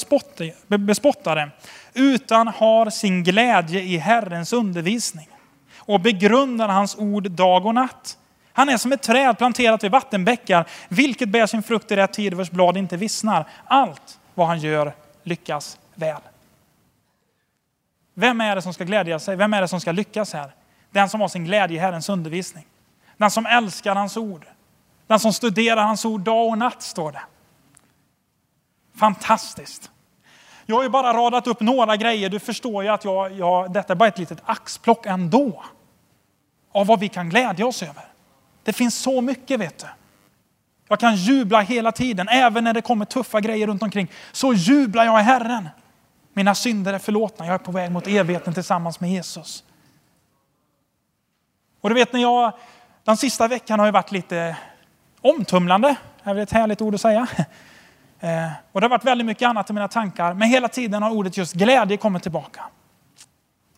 bespottare, 0.86 1.51
utan 1.95 2.49
har 2.49 2.91
sin 2.91 3.24
glädje 3.24 3.80
i 3.80 3.97
Herrens 3.97 4.53
undervisning 4.53 5.28
och 5.76 6.01
begrundar 6.01 6.68
hans 6.68 6.97
ord 6.99 7.30
dag 7.30 7.66
och 7.66 7.74
natt. 7.74 8.18
Han 8.53 8.68
är 8.68 8.76
som 8.76 8.93
ett 8.93 9.03
träd 9.03 9.38
planterat 9.38 9.84
vid 9.84 9.91
vattenbäckar, 9.91 10.66
vilket 10.88 11.28
bär 11.28 11.47
sin 11.47 11.62
frukt 11.62 11.93
i 11.93 11.97
rätt 11.97 12.12
tid, 12.12 12.34
vars 12.34 12.51
blad 12.51 12.76
inte 12.76 12.97
vissnar. 12.97 13.49
Allt 13.64 14.18
vad 14.34 14.47
han 14.47 14.59
gör 14.59 14.93
lyckas 15.22 15.78
väl. 15.95 16.20
Vem 18.14 18.41
är 18.41 18.57
det 18.57 18.62
som 18.62 18.74
ska 18.74 18.84
glädja 18.84 19.18
sig? 19.18 19.36
Vem 19.36 19.55
är 19.55 19.61
det 19.61 19.68
som 19.68 19.80
ska 19.80 19.93
lyckas 19.93 20.32
här? 20.32 20.51
Den 20.91 21.09
som 21.09 21.20
har 21.20 21.28
sin 21.28 21.45
glädje 21.45 21.76
i 21.76 21.80
Herrens 21.80 22.09
undervisning. 22.09 22.64
Den 23.20 23.30
som 23.30 23.46
älskar 23.46 23.94
hans 23.94 24.16
ord. 24.16 24.46
Den 25.06 25.20
som 25.20 25.32
studerar 25.32 25.82
hans 25.82 26.04
ord 26.04 26.20
dag 26.20 26.48
och 26.48 26.58
natt, 26.58 26.82
står 26.82 27.12
det. 27.12 27.22
Fantastiskt. 28.96 29.90
Jag 30.66 30.76
har 30.76 30.82
ju 30.82 30.88
bara 30.88 31.12
radat 31.12 31.46
upp 31.46 31.60
några 31.60 31.96
grejer. 31.96 32.28
Du 32.28 32.38
förstår 32.38 32.82
ju 32.82 32.88
att 32.88 33.04
jag, 33.04 33.32
jag, 33.32 33.72
detta 33.72 33.92
är 33.92 33.96
bara 33.96 34.08
ett 34.08 34.18
litet 34.18 34.42
axplock 34.44 35.06
ändå. 35.06 35.64
Av 36.72 36.86
vad 36.86 37.00
vi 37.00 37.08
kan 37.08 37.28
glädja 37.28 37.66
oss 37.66 37.82
över. 37.82 38.04
Det 38.62 38.72
finns 38.72 38.98
så 38.98 39.20
mycket, 39.20 39.60
vet 39.60 39.78
du. 39.78 39.86
Jag 40.88 41.00
kan 41.00 41.16
jubla 41.16 41.60
hela 41.60 41.92
tiden, 41.92 42.28
även 42.28 42.64
när 42.64 42.74
det 42.74 42.82
kommer 42.82 43.04
tuffa 43.04 43.40
grejer 43.40 43.66
runt 43.66 43.82
omkring. 43.82 44.10
Så 44.32 44.52
jublar 44.52 45.04
jag 45.04 45.20
i 45.20 45.22
Herren. 45.22 45.68
Mina 46.32 46.54
synder 46.54 46.92
är 46.92 46.98
förlåtna. 46.98 47.46
Jag 47.46 47.54
är 47.54 47.58
på 47.58 47.72
väg 47.72 47.90
mot 47.90 48.06
evigheten 48.06 48.54
tillsammans 48.54 49.00
med 49.00 49.10
Jesus. 49.10 49.64
Och 51.80 51.88
du 51.88 51.94
vet 51.94 52.12
när 52.12 52.20
jag, 52.20 52.52
den 53.05 53.16
sista 53.16 53.48
veckan 53.48 53.78
har 53.78 53.86
ju 53.86 53.92
varit 53.92 54.12
lite 54.12 54.57
omtumlande. 55.20 55.96
Det 56.24 56.30
är 56.30 56.34
väl 56.34 56.42
ett 56.42 56.53
härligt 56.53 56.80
ord 56.82 56.94
att 56.94 57.01
säga. 57.01 57.26
Eh, 58.22 58.51
och 58.72 58.80
det 58.80 58.84
har 58.84 58.90
varit 58.90 59.05
väldigt 59.05 59.26
mycket 59.26 59.48
annat 59.48 59.70
i 59.70 59.72
mina 59.72 59.88
tankar. 59.88 60.34
Men 60.34 60.48
hela 60.48 60.68
tiden 60.68 61.03
har 61.03 61.11
ordet 61.11 61.36
just 61.36 61.55
glädje 61.55 61.96
kommit 61.96 62.22
tillbaka. 62.22 62.62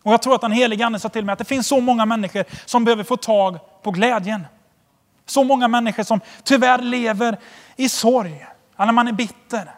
Och 0.03 0.13
jag 0.13 0.21
tror 0.21 0.35
att 0.35 0.41
den 0.41 0.51
helige 0.51 0.85
Ande 0.85 0.99
sa 0.99 1.09
till 1.09 1.25
mig 1.25 1.33
att 1.33 1.39
det 1.39 1.45
finns 1.45 1.67
så 1.67 1.81
många 1.81 2.05
människor 2.05 2.43
som 2.65 2.85
behöver 2.85 3.03
få 3.03 3.17
tag 3.17 3.59
på 3.83 3.91
glädjen. 3.91 4.47
Så 5.25 5.43
många 5.43 5.67
människor 5.67 6.03
som 6.03 6.19
tyvärr 6.43 6.81
lever 6.81 7.37
i 7.75 7.89
sorg. 7.89 8.45
När 8.77 8.91
man 8.91 9.07
är 9.07 9.11
bitter, 9.11 9.71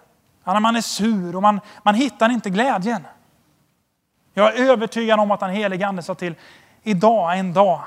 när 0.44 0.60
man 0.60 0.76
är 0.76 0.82
sur 0.82 1.36
och 1.36 1.42
man, 1.42 1.60
man 1.84 1.96
hittar 1.96 2.30
inte 2.30 2.50
glädjen. 2.50 3.08
Jag 4.34 4.56
är 4.56 4.72
övertygad 4.72 5.20
om 5.20 5.32
att 5.32 5.40
den 5.40 5.50
helige 5.50 5.88
Ande 5.88 6.04
sa 6.04 6.16
till, 6.16 6.36
idag 6.84 7.34
är 7.34 7.38
en 7.38 7.54
dag 7.54 7.84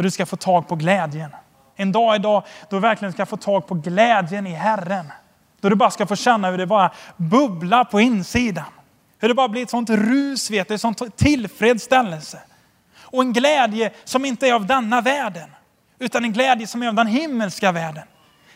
då 0.00 0.02
du 0.02 0.10
ska 0.10 0.26
få 0.26 0.36
tag 0.36 0.68
på 0.68 0.76
glädjen. 0.76 1.30
En 1.76 1.92
dag 1.92 2.16
idag 2.16 2.42
då 2.68 2.76
du 2.76 2.80
verkligen 2.80 3.12
ska 3.12 3.26
få 3.26 3.36
tag 3.36 3.66
på 3.66 3.74
glädjen 3.74 4.46
i 4.46 4.50
Herren. 4.50 5.12
Då 5.60 5.68
du 5.68 5.76
bara 5.76 5.90
ska 5.90 6.06
få 6.06 6.16
känna 6.16 6.50
hur 6.50 6.58
det 6.58 6.66
bara 6.66 6.90
bubblar 7.16 7.84
på 7.84 8.00
insidan. 8.00 8.64
Hur 9.18 9.28
det 9.28 9.34
bara 9.34 9.48
blir 9.48 9.62
ett 9.62 9.70
sånt 9.70 9.90
rus, 9.90 10.50
vet 10.50 10.68
du, 10.68 10.74
ett 10.74 10.80
sånt 10.80 11.16
tillfredsställelse. 11.16 12.38
Och 13.00 13.22
en 13.22 13.32
glädje 13.32 13.90
som 14.04 14.24
inte 14.24 14.48
är 14.48 14.54
av 14.54 14.66
denna 14.66 15.00
världen, 15.00 15.50
utan 15.98 16.24
en 16.24 16.32
glädje 16.32 16.66
som 16.66 16.82
är 16.82 16.88
av 16.88 16.94
den 16.94 17.06
himmelska 17.06 17.72
världen. 17.72 18.04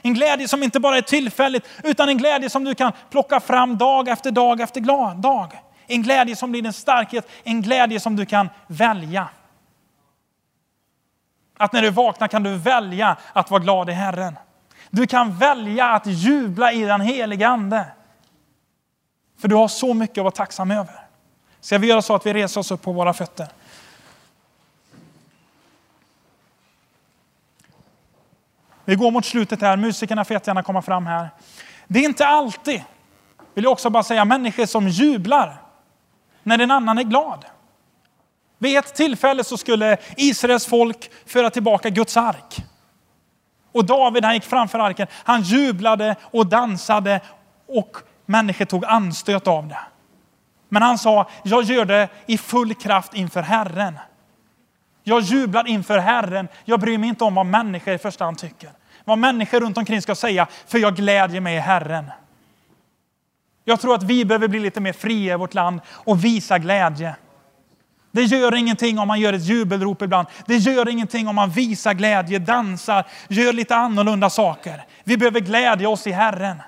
En 0.03 0.14
glädje 0.14 0.49
som 0.49 0.62
inte 0.62 0.80
bara 0.80 0.97
är 0.97 1.03
tillfälligt, 1.03 1.64
utan 1.82 2.09
en 2.09 2.18
glädje 2.18 2.51
som 2.51 2.64
du 2.64 2.74
kan 2.74 2.92
plocka 3.11 3.40
fram 3.40 3.78
dag 3.78 4.09
efter 4.09 4.30
dag 4.30 4.61
efter 4.61 4.80
dag. 5.14 5.61
En 5.86 6.03
glädje 6.03 6.36
som 6.36 6.51
blir 6.51 6.66
en 6.66 6.72
starkhet, 6.72 7.28
en 7.42 7.62
glädje 7.62 8.01
som 8.01 8.16
du 8.16 8.26
kan 8.26 8.49
välja. 8.66 9.28
Att 11.57 11.72
när 11.72 11.82
du 11.82 11.90
vaknar 11.90 12.28
kan 12.28 12.42
du 12.42 12.57
välja 12.57 13.16
att 13.32 13.50
vara 13.50 13.62
glad 13.62 13.90
i 13.90 13.92
Herren. 13.92 14.38
Du 14.90 15.07
kan 15.07 15.38
välja 15.38 15.86
att 15.86 16.07
jubla 16.07 16.72
i 16.72 16.82
den 16.82 17.00
heliga 17.00 17.48
Ande. 17.48 17.86
För 19.38 19.48
du 19.48 19.55
har 19.55 19.68
så 19.68 19.94
mycket 19.94 20.18
att 20.18 20.24
vara 20.24 20.30
tacksam 20.30 20.70
över. 20.70 21.07
Ska 21.61 21.78
vi 21.78 21.86
göra 21.86 22.02
så 22.02 22.14
att 22.14 22.26
vi 22.26 22.32
reser 22.32 22.61
oss 22.61 22.70
upp 22.70 22.82
på 22.82 22.92
våra 22.92 23.12
fötter? 23.12 23.48
Vi 28.84 28.94
går 28.94 29.11
mot 29.11 29.24
slutet 29.24 29.61
här. 29.61 29.76
Musikerna 29.76 30.24
får 30.24 30.34
jättegärna 30.34 30.62
komma 30.62 30.82
fram 30.82 31.07
här. 31.07 31.28
Det 31.86 31.98
är 31.98 32.05
inte 32.05 32.26
alltid, 32.26 32.84
vill 33.55 33.64
jag 33.64 33.72
också 33.72 33.90
bara 33.90 34.02
säga, 34.02 34.24
människor 34.24 34.66
som 34.66 34.88
jublar 34.88 35.62
när 36.42 36.59
en 36.59 36.70
annan 36.70 36.98
är 36.98 37.02
glad. 37.02 37.44
Vid 38.59 38.78
ett 38.78 38.94
tillfälle 38.94 39.44
så 39.44 39.57
skulle 39.57 39.96
Israels 40.16 40.66
folk 40.66 41.11
föra 41.26 41.50
tillbaka 41.50 41.90
Guds 41.90 42.16
ark. 42.16 42.64
Och 43.72 43.84
David 43.84 44.24
han 44.24 44.34
gick 44.34 44.44
framför 44.44 44.78
arken. 44.78 45.07
Han 45.12 45.42
jublade 45.42 46.16
och 46.22 46.46
dansade 46.46 47.20
och 47.66 47.96
människor 48.26 48.64
tog 48.64 48.84
anstöt 48.84 49.46
av 49.46 49.68
det. 49.68 49.78
Men 50.68 50.82
han 50.82 50.98
sa, 50.98 51.28
jag 51.42 51.64
gör 51.64 51.84
det 51.84 52.09
i 52.26 52.38
full 52.38 52.74
kraft 52.74 53.14
inför 53.14 53.42
Herren. 53.42 53.98
Jag 55.02 55.20
jublar 55.20 55.68
inför 55.68 55.98
Herren. 55.98 56.48
Jag 56.64 56.80
bryr 56.80 56.98
mig 56.98 57.09
inte 57.09 57.24
om 57.24 57.34
vad 57.34 57.46
människor 57.46 57.94
i 57.94 57.98
första 57.98 58.24
hand 58.24 58.38
tycker. 58.38 58.70
Vad 59.05 59.18
människor 59.18 59.61
runt 59.61 59.78
omkring 59.78 60.02
ska 60.02 60.14
säga, 60.14 60.46
för 60.66 60.78
jag 60.78 60.96
glädjer 60.96 61.40
mig 61.40 61.57
i 61.57 61.61
Herren. 61.61 62.11
Jag 63.64 63.80
tror 63.80 63.94
att 63.94 64.02
vi 64.02 64.24
behöver 64.24 64.48
bli 64.48 64.61
lite 64.61 64.80
mer 64.80 64.92
fria 64.92 65.34
i 65.34 65.36
vårt 65.36 65.55
land 65.55 65.80
och 65.88 66.24
visa 66.24 66.59
glädje. 66.59 67.16
Det 68.15 68.23
gör 68.23 68.55
ingenting 68.55 68.99
om 68.99 69.09
man 69.09 69.21
gör 69.21 69.33
ett 69.33 69.45
jubelrop 69.45 70.03
ibland. 70.03 70.29
Det 70.47 70.57
gör 70.57 70.89
ingenting 70.89 71.29
om 71.29 71.35
man 71.35 71.51
visar 71.51 71.95
glädje, 71.95 72.39
dansar, 72.39 73.05
gör 73.29 73.53
lite 73.53 73.77
annorlunda 73.77 74.31
saker. 74.31 74.85
Vi 75.05 75.17
behöver 75.17 75.41
glädja 75.41 75.89
oss 75.89 76.07
i 76.07 76.12
Herren. 76.12 76.62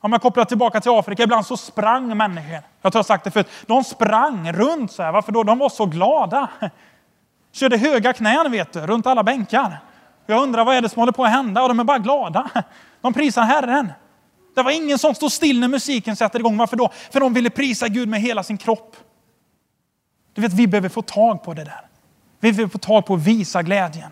Om 0.00 0.12
jag 0.12 0.22
kopplar 0.22 0.44
tillbaka 0.44 0.80
till 0.80 0.90
Afrika, 0.90 1.22
ibland 1.22 1.46
så 1.46 1.56
sprang 1.56 2.16
människor. 2.16 2.62
Jag 2.82 2.92
tror 2.92 2.98
jag 2.98 3.06
sagt 3.06 3.24
det 3.24 3.30
förut. 3.30 3.48
De 3.66 3.84
sprang 3.84 4.52
runt 4.52 4.92
så 4.92 5.02
här. 5.02 5.12
Varför 5.12 5.32
då? 5.32 5.42
De 5.42 5.58
var 5.58 5.68
så 5.68 5.86
glada. 5.86 6.48
Körde 7.52 7.76
höga 7.76 8.12
knän 8.12 8.52
vet 8.52 8.72
du, 8.72 8.80
runt 8.80 9.06
alla 9.06 9.22
bänkar. 9.22 9.78
Jag 10.26 10.42
undrar 10.42 10.64
vad 10.64 10.76
är 10.76 10.82
det 10.82 10.88
som 10.88 11.00
håller 11.00 11.12
på 11.12 11.24
att 11.24 11.30
hända? 11.30 11.62
Och 11.62 11.68
de 11.68 11.80
är 11.80 11.84
bara 11.84 11.98
glada. 11.98 12.50
De 13.00 13.12
prisar 13.12 13.42
Herren. 13.42 13.92
Det 14.54 14.62
var 14.62 14.70
ingen 14.70 14.98
som 14.98 15.14
stod 15.14 15.32
still 15.32 15.60
när 15.60 15.68
musiken 15.68 16.16
sätter 16.16 16.38
igång. 16.38 16.56
Varför 16.56 16.76
då? 16.76 16.90
För 17.12 17.20
de 17.20 17.34
ville 17.34 17.50
prisa 17.50 17.88
Gud 17.88 18.08
med 18.08 18.20
hela 18.20 18.42
sin 18.42 18.58
kropp. 18.58 18.96
Du 20.34 20.42
vet, 20.42 20.52
vi 20.52 20.66
behöver 20.66 20.88
få 20.88 21.02
tag 21.02 21.42
på 21.42 21.54
det 21.54 21.64
där. 21.64 21.80
Vi 22.40 22.52
behöver 22.52 22.70
få 22.70 22.78
tag 22.78 23.06
på 23.06 23.14
att 23.14 23.20
visa 23.20 23.62
glädjen. 23.62 24.10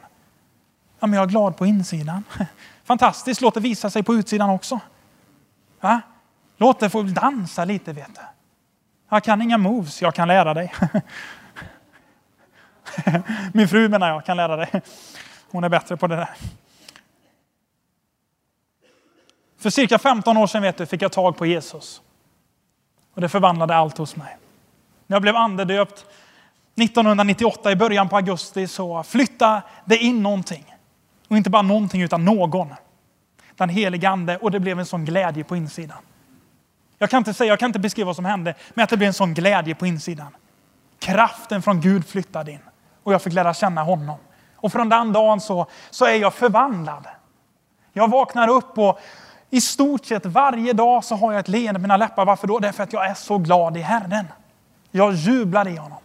Ja, 1.00 1.06
men 1.06 1.16
jag 1.16 1.22
är 1.22 1.30
glad 1.30 1.56
på 1.56 1.66
insidan. 1.66 2.24
Fantastiskt, 2.84 3.40
låt 3.40 3.54
det 3.54 3.60
visa 3.60 3.90
sig 3.90 4.02
på 4.02 4.14
utsidan 4.14 4.50
också. 4.50 4.80
Va? 5.80 6.00
Låt 6.56 6.80
det 6.80 6.90
få 6.90 7.02
dansa 7.02 7.64
lite, 7.64 7.92
vet 7.92 8.14
du. 8.14 8.20
Jag 9.08 9.24
kan 9.24 9.42
inga 9.42 9.58
moves, 9.58 10.02
jag 10.02 10.14
kan 10.14 10.28
lära 10.28 10.54
dig. 10.54 10.72
Min 13.52 13.68
fru 13.68 13.88
menar 13.88 14.08
jag 14.08 14.24
kan 14.24 14.36
lära 14.36 14.56
dig. 14.56 14.82
Hon 15.50 15.64
är 15.64 15.68
bättre 15.68 15.96
på 15.96 16.06
det 16.06 16.16
där. 16.16 16.30
För 19.58 19.70
cirka 19.70 19.98
15 19.98 20.36
år 20.36 20.46
sedan 20.46 20.62
vet 20.62 20.76
du, 20.76 20.86
fick 20.86 21.02
jag 21.02 21.12
tag 21.12 21.36
på 21.36 21.46
Jesus. 21.46 22.02
Och 23.14 23.20
det 23.20 23.28
förvandlade 23.28 23.76
allt 23.76 23.98
hos 23.98 24.16
mig. 24.16 24.36
När 25.08 25.14
jag 25.14 25.22
blev 25.22 25.36
andedöpt 25.36 26.06
1998 26.76 27.72
i 27.72 27.76
början 27.76 28.08
på 28.08 28.16
augusti 28.16 28.66
så 28.66 29.02
flyttade 29.02 29.62
det 29.84 29.96
in 29.96 30.22
någonting. 30.22 30.74
Och 31.28 31.36
inte 31.36 31.50
bara 31.50 31.62
någonting 31.62 32.02
utan 32.02 32.24
någon. 32.24 32.74
Den 33.56 33.68
helige 33.68 34.08
ande 34.08 34.36
och 34.36 34.50
det 34.50 34.60
blev 34.60 34.78
en 34.78 34.86
sån 34.86 35.04
glädje 35.04 35.44
på 35.44 35.56
insidan. 35.56 35.98
Jag 36.98 37.10
kan 37.10 37.18
inte 37.18 37.34
säga, 37.34 37.48
jag 37.48 37.58
kan 37.58 37.68
inte 37.68 37.78
beskriva 37.78 38.06
vad 38.06 38.16
som 38.16 38.24
hände, 38.24 38.54
men 38.74 38.82
att 38.82 38.90
det 38.90 38.96
blev 38.96 39.06
en 39.06 39.14
sån 39.14 39.34
glädje 39.34 39.74
på 39.74 39.86
insidan. 39.86 40.36
Kraften 40.98 41.62
från 41.62 41.80
Gud 41.80 42.06
flyttade 42.06 42.52
in 42.52 42.60
och 43.02 43.12
jag 43.12 43.22
fick 43.22 43.32
lära 43.32 43.54
känna 43.54 43.82
honom. 43.82 44.18
Och 44.56 44.72
från 44.72 44.88
den 44.88 45.12
dagen 45.12 45.40
så, 45.40 45.66
så 45.90 46.04
är 46.04 46.16
jag 46.16 46.34
förvandlad. 46.34 47.06
Jag 47.92 48.10
vaknar 48.10 48.48
upp 48.48 48.78
och 48.78 49.00
i 49.50 49.60
stort 49.60 50.04
sett 50.04 50.26
varje 50.26 50.72
dag 50.72 51.04
så 51.04 51.14
har 51.16 51.32
jag 51.32 51.40
ett 51.40 51.48
leende 51.48 51.80
på 51.80 51.82
mina 51.82 51.96
läppar. 51.96 52.24
Varför 52.24 52.46
då? 52.46 52.58
Därför 52.58 52.82
att 52.82 52.92
jag 52.92 53.06
är 53.06 53.14
så 53.14 53.38
glad 53.38 53.76
i 53.76 53.80
Herren. 53.80 54.26
Jag 54.90 55.14
jublar 55.14 55.68
i 55.68 55.76
honom. 55.76 55.98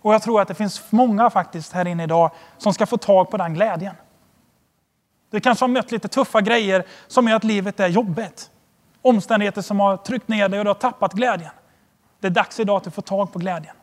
Och 0.00 0.14
jag 0.14 0.22
tror 0.22 0.40
att 0.40 0.48
det 0.48 0.54
finns 0.54 0.92
många 0.92 1.30
faktiskt 1.30 1.72
här 1.72 1.86
inne 1.86 2.02
idag 2.02 2.30
som 2.58 2.74
ska 2.74 2.86
få 2.86 2.96
tag 2.96 3.30
på 3.30 3.36
den 3.36 3.54
glädjen. 3.54 3.94
Du 5.30 5.40
kanske 5.40 5.62
har 5.62 5.68
mött 5.68 5.92
lite 5.92 6.08
tuffa 6.08 6.40
grejer 6.40 6.86
som 7.06 7.28
gör 7.28 7.36
att 7.36 7.44
livet 7.44 7.80
är 7.80 7.88
jobbigt. 7.88 8.50
Omständigheter 9.02 9.62
som 9.62 9.80
har 9.80 9.96
tryckt 9.96 10.28
ner 10.28 10.48
dig 10.48 10.58
och 10.58 10.64
du 10.64 10.68
har 10.68 10.74
tappat 10.74 11.12
glädjen. 11.12 11.50
Det 12.20 12.26
är 12.26 12.30
dags 12.30 12.60
idag 12.60 12.76
att 12.76 12.84
du 12.84 12.90
får 12.90 13.02
tag 13.02 13.32
på 13.32 13.38
glädjen. 13.38 13.74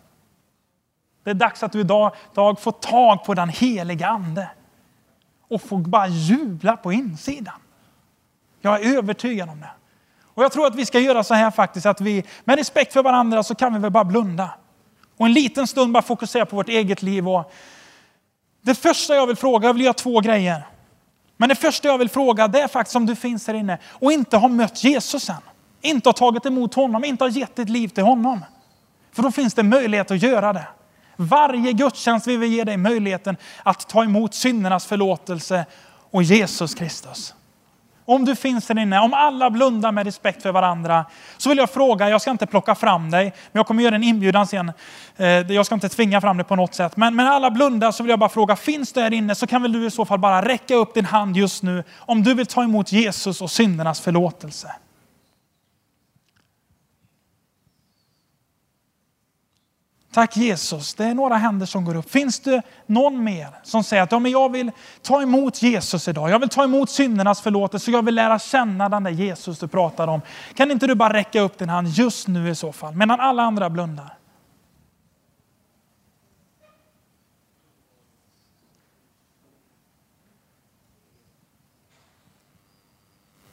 Det 1.24 1.30
är 1.30 1.34
dags 1.34 1.64
att 1.64 1.72
du 1.72 1.80
idag, 1.80 2.16
idag 2.34 2.60
får 2.60 2.72
tag 2.72 3.24
på 3.26 3.34
den 3.34 3.50
heliga 3.50 4.08
Ande. 4.08 4.50
Och 5.48 5.62
får 5.62 5.78
bara 5.78 6.08
jubla 6.08 6.78
på 6.78 6.94
insidan. 6.94 7.60
Jag 8.62 8.86
är 8.86 8.98
övertygad 8.98 9.50
om 9.50 9.60
det. 9.60 9.72
Och 10.38 10.44
jag 10.44 10.52
tror 10.52 10.68
att 10.68 10.76
vi 10.76 10.86
ska 10.86 11.00
göra 11.00 11.24
så 11.24 11.34
här 11.34 11.52
faktiskt 11.52 11.86
att 11.86 12.02
vi 12.02 12.24
med 12.44 12.58
respekt 12.58 12.94
för 12.94 13.04
varandra 13.04 13.44
så 13.44 13.56
kan 13.56 13.74
vi 13.74 13.80
väl 13.80 13.92
bara 13.92 14.04
blunda. 14.04 14.50
Och 15.18 15.26
en 15.26 15.34
liten 15.34 15.68
stund 15.68 15.94
bara 15.94 16.04
fokusera 16.04 16.46
på 16.46 16.56
vårt 16.56 16.70
eget 16.70 17.02
liv. 17.02 17.30
Och 17.30 17.52
det 18.62 18.76
första 18.76 19.16
jag 19.16 19.28
vill 19.28 19.36
fråga, 19.36 19.68
jag 19.68 19.74
vill 19.74 19.84
göra 19.84 19.94
två 19.94 20.20
grejer. 20.20 20.68
Men 21.38 21.50
det 21.50 21.56
första 21.56 21.88
jag 21.88 21.98
vill 21.98 22.10
fråga 22.10 22.48
det 22.48 22.62
är 22.62 22.68
faktiskt 22.68 22.96
om 22.96 23.06
du 23.06 23.16
finns 23.16 23.48
här 23.48 23.54
inne 23.54 23.78
och 23.86 24.12
inte 24.12 24.38
har 24.38 24.50
mött 24.50 24.84
Jesus 24.84 25.30
än. 25.30 25.36
Inte 25.82 26.10
har 26.10 26.14
tagit 26.14 26.46
emot 26.46 26.74
honom, 26.74 27.04
inte 27.06 27.24
har 27.24 27.30
gett 27.30 27.56
ditt 27.56 27.70
liv 27.70 27.88
till 27.88 28.04
honom. 28.04 28.46
För 29.12 29.24
då 29.24 29.32
finns 29.32 29.54
det 29.54 29.64
möjlighet 29.64 30.12
att 30.12 30.22
göra 30.22 30.54
det. 30.54 30.68
Varje 31.16 31.72
gudstjänst 31.74 32.28
vill 32.28 32.40
vi 32.40 32.48
ge 32.48 32.64
dig 32.64 32.78
möjligheten 32.78 33.38
att 33.64 33.90
ta 33.90 34.04
emot 34.04 34.34
syndernas 34.34 34.86
förlåtelse 34.86 35.66
och 36.12 36.24
Jesus 36.24 36.76
Kristus. 36.76 37.34
Om 38.10 38.26
du 38.26 38.36
finns 38.36 38.68
där 38.68 38.80
inne, 38.80 39.00
om 39.00 39.14
alla 39.14 39.50
blundar 39.50 39.92
med 39.92 40.06
respekt 40.06 40.42
för 40.42 40.52
varandra, 40.52 41.06
så 41.38 41.50
vill 41.50 41.58
jag 41.58 41.70
fråga, 41.70 42.10
jag 42.10 42.22
ska 42.22 42.32
inte 42.32 42.46
plocka 42.46 42.76
fram 42.76 43.12
dig, 43.12 43.24
men 43.24 43.60
jag 43.60 43.68
kommer 43.68 43.84
göra 43.84 43.96
en 43.96 44.04
inbjudan 44.04 44.48
sen. 44.48 44.72
Eh, 45.18 45.28
jag 45.28 45.66
ska 45.66 45.76
inte 45.76 45.90
tvinga 45.90 46.22
fram 46.22 46.38
dig 46.38 46.46
på 46.46 46.56
något 46.56 46.76
sätt. 46.76 46.98
Men, 46.98 47.16
men 47.16 47.28
alla 47.28 47.52
blundar 47.52 47.92
så 47.92 48.04
vill 48.04 48.10
jag 48.10 48.20
bara 48.20 48.30
fråga, 48.30 48.56
finns 48.56 48.94
du 48.94 49.02
här 49.02 49.14
inne 49.14 49.36
så 49.36 49.48
kan 49.48 49.62
väl 49.62 49.72
du 49.72 49.86
i 49.86 49.92
så 49.92 50.06
fall 50.06 50.20
bara 50.20 50.46
räcka 50.46 50.76
upp 50.76 50.94
din 50.94 51.06
hand 51.06 51.38
just 51.38 51.64
nu 51.64 51.84
om 51.98 52.24
du 52.24 52.34
vill 52.34 52.46
ta 52.46 52.64
emot 52.64 52.92
Jesus 52.92 53.42
och 53.42 53.52
syndernas 53.52 54.02
förlåtelse. 54.02 54.72
Tack 60.18 60.38
Jesus, 60.38 60.94
det 60.94 61.06
är 61.06 61.14
några 61.14 61.36
händer 61.36 61.66
som 61.66 61.86
går 61.86 61.96
upp. 61.96 62.10
Finns 62.10 62.40
det 62.40 62.62
någon 62.86 63.24
mer 63.24 63.48
som 63.64 63.84
säger 63.84 64.04
att 64.04 64.12
ja, 64.12 64.20
men 64.20 64.32
jag 64.32 64.52
vill 64.52 64.72
ta 65.02 65.22
emot 65.22 65.62
Jesus 65.62 66.08
idag. 66.08 66.30
Jag 66.30 66.40
vill 66.40 66.50
ta 66.50 66.64
emot 66.64 66.90
syndernas 66.90 67.42
förlåtelse. 67.42 67.92
Jag 67.92 68.06
vill 68.06 68.16
lära 68.16 68.40
känna 68.40 68.90
den 68.90 69.04
där 69.04 69.12
Jesus 69.12 69.60
du 69.60 69.68
pratar 69.68 70.08
om. 70.08 70.22
Kan 70.54 70.72
inte 70.72 70.88
du 70.88 70.96
bara 70.96 71.14
räcka 71.14 71.42
upp 71.42 71.58
din 71.58 71.70
hand 71.70 71.88
just 71.88 72.28
nu 72.28 72.50
i 72.50 72.56
så 72.56 72.72
fall, 72.72 72.96
medan 72.96 73.20
alla 73.20 73.44
andra 73.44 73.70
blundar? 73.70 74.18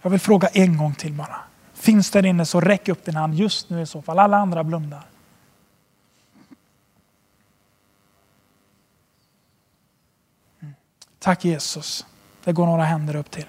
Jag 0.03 0.11
vill 0.11 0.21
fråga 0.21 0.49
en 0.49 0.77
gång 0.77 0.95
till 0.95 1.13
bara. 1.13 1.37
Finns 1.75 2.11
det 2.11 2.29
inne 2.29 2.47
så 2.47 2.61
räck 2.61 2.89
upp 2.89 3.05
din 3.05 3.17
hand 3.17 3.35
just 3.35 3.71
nu 3.71 3.83
i 3.83 3.87
så 3.87 4.03
fall. 4.03 4.19
Alla 4.19 4.37
andra 4.37 4.65
blundar. 4.65 5.14
Tack 11.25 11.45
Jesus. 11.45 12.07
Det 12.45 12.53
går 12.53 12.67
några 12.67 12.85
händer 12.85 13.17
upp 13.17 13.31
till. 13.31 13.47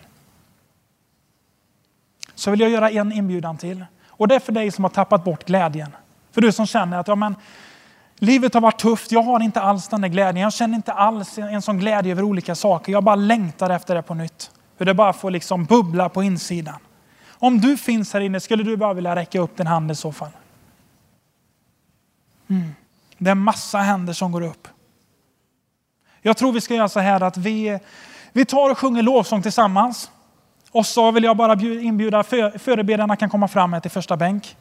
Så 2.35 2.51
vill 2.51 2.59
jag 2.59 2.69
göra 2.69 2.89
en 2.89 3.11
inbjudan 3.11 3.57
till. 3.57 3.85
Och 4.07 4.27
det 4.27 4.35
är 4.35 4.39
för 4.39 4.51
dig 4.51 4.71
som 4.71 4.83
har 4.83 4.89
tappat 4.89 5.23
bort 5.23 5.45
glädjen. 5.45 5.95
För 6.31 6.41
du 6.41 6.51
som 6.51 6.65
känner 6.65 6.99
att 6.99 7.07
ja, 7.07 7.15
men, 7.15 7.35
livet 8.15 8.53
har 8.53 8.61
varit 8.61 8.79
tufft, 8.79 9.11
jag 9.11 9.21
har 9.23 9.39
inte 9.39 9.61
alls 9.61 9.87
den 9.87 10.01
där 10.01 10.09
glädjen. 10.09 10.43
Jag 10.43 10.53
känner 10.53 10.75
inte 10.75 10.93
alls 10.93 11.37
en 11.37 11.61
sån 11.61 11.79
glädje 11.79 12.11
över 12.11 12.23
olika 12.23 12.55
saker. 12.55 12.91
Jag 12.91 13.03
bara 13.03 13.15
längtar 13.15 13.69
efter 13.69 13.95
det 13.95 14.01
på 14.01 14.13
nytt. 14.13 14.51
Hur 14.77 14.85
det 14.85 14.93
bara 14.93 15.13
får 15.13 15.31
liksom 15.31 15.65
bubbla 15.65 16.09
på 16.09 16.23
insidan. 16.23 16.79
Om 17.29 17.61
du 17.61 17.77
finns 17.77 18.13
här 18.13 18.21
inne, 18.21 18.39
skulle 18.39 18.63
du 18.63 18.77
bara 18.77 18.93
vilja 18.93 19.15
räcka 19.15 19.39
upp 19.39 19.57
din 19.57 19.67
hand 19.67 19.91
i 19.91 19.95
så 19.95 20.11
fall? 20.11 20.31
Mm. 22.47 22.75
Det 23.17 23.29
är 23.29 23.35
massa 23.35 23.77
händer 23.77 24.13
som 24.13 24.31
går 24.31 24.41
upp. 24.41 24.67
Jag 26.27 26.37
tror 26.37 26.51
vi 26.51 26.61
ska 26.61 26.75
göra 26.75 26.89
så 26.89 26.99
här 26.99 27.23
att 27.23 27.37
vi, 27.37 27.79
vi 28.33 28.45
tar 28.45 28.69
och 28.69 28.77
sjunger 28.77 29.03
lovsång 29.03 29.41
tillsammans. 29.41 30.11
Och 30.71 30.85
så 30.85 31.11
vill 31.11 31.23
jag 31.23 31.37
bara 31.37 31.53
inbjuda 31.61 32.23
för, 32.23 32.57
förebedjarna 32.57 33.15
kan 33.15 33.29
komma 33.29 33.47
fram 33.47 33.73
här 33.73 33.79
till 33.79 33.91
första 33.91 34.17
bänk. 34.17 34.55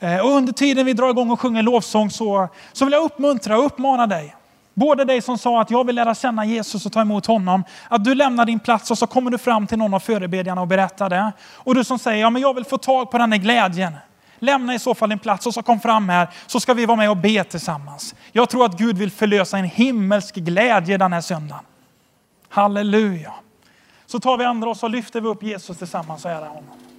Eh, 0.00 0.18
och 0.18 0.30
under 0.30 0.52
tiden 0.52 0.86
vi 0.86 0.92
drar 0.92 1.10
igång 1.10 1.30
och 1.30 1.40
sjunger 1.40 1.62
lovsång 1.62 2.10
så, 2.10 2.48
så 2.72 2.84
vill 2.84 2.92
jag 2.92 3.02
uppmuntra 3.02 3.58
och 3.58 3.66
uppmana 3.66 4.06
dig. 4.06 4.36
Både 4.74 5.04
dig 5.04 5.22
som 5.22 5.38
sa 5.38 5.60
att 5.60 5.70
jag 5.70 5.86
vill 5.86 5.96
lära 5.96 6.14
känna 6.14 6.44
Jesus 6.44 6.86
och 6.86 6.92
ta 6.92 7.00
emot 7.00 7.26
honom. 7.26 7.64
Att 7.88 8.04
du 8.04 8.14
lämnar 8.14 8.44
din 8.44 8.60
plats 8.60 8.90
och 8.90 8.98
så 8.98 9.06
kommer 9.06 9.30
du 9.30 9.38
fram 9.38 9.66
till 9.66 9.78
någon 9.78 9.94
av 9.94 10.00
förebedjarna 10.00 10.60
och 10.60 10.68
berättar 10.68 11.10
det. 11.10 11.32
Och 11.54 11.74
du 11.74 11.84
som 11.84 11.98
säger, 11.98 12.20
ja 12.20 12.30
men 12.30 12.42
jag 12.42 12.54
vill 12.54 12.64
få 12.64 12.78
tag 12.78 13.10
på 13.10 13.18
den 13.18 13.32
här 13.32 13.38
glädjen. 13.38 13.92
Lämna 14.42 14.74
i 14.74 14.78
så 14.78 14.94
fall 14.94 15.08
din 15.08 15.18
plats 15.18 15.46
och 15.46 15.54
så 15.54 15.62
kom 15.62 15.80
fram 15.80 16.08
här 16.08 16.28
så 16.46 16.60
ska 16.60 16.74
vi 16.74 16.86
vara 16.86 16.96
med 16.96 17.10
och 17.10 17.16
be 17.16 17.44
tillsammans. 17.44 18.14
Jag 18.32 18.50
tror 18.50 18.64
att 18.64 18.78
Gud 18.78 18.98
vill 18.98 19.10
förlösa 19.10 19.58
en 19.58 19.64
himmelsk 19.64 20.34
glädje 20.34 20.98
den 20.98 21.12
här 21.12 21.20
söndagen. 21.20 21.64
Halleluja. 22.48 23.32
Så 24.06 24.20
tar 24.20 24.36
vi 24.36 24.44
andra 24.44 24.70
och 24.70 24.76
så 24.76 24.88
lyfter 24.88 25.20
vi 25.20 25.28
upp 25.28 25.42
Jesus 25.42 25.78
tillsammans 25.78 26.24
och 26.24 26.30
ärar 26.30 26.48
honom. 26.48 26.89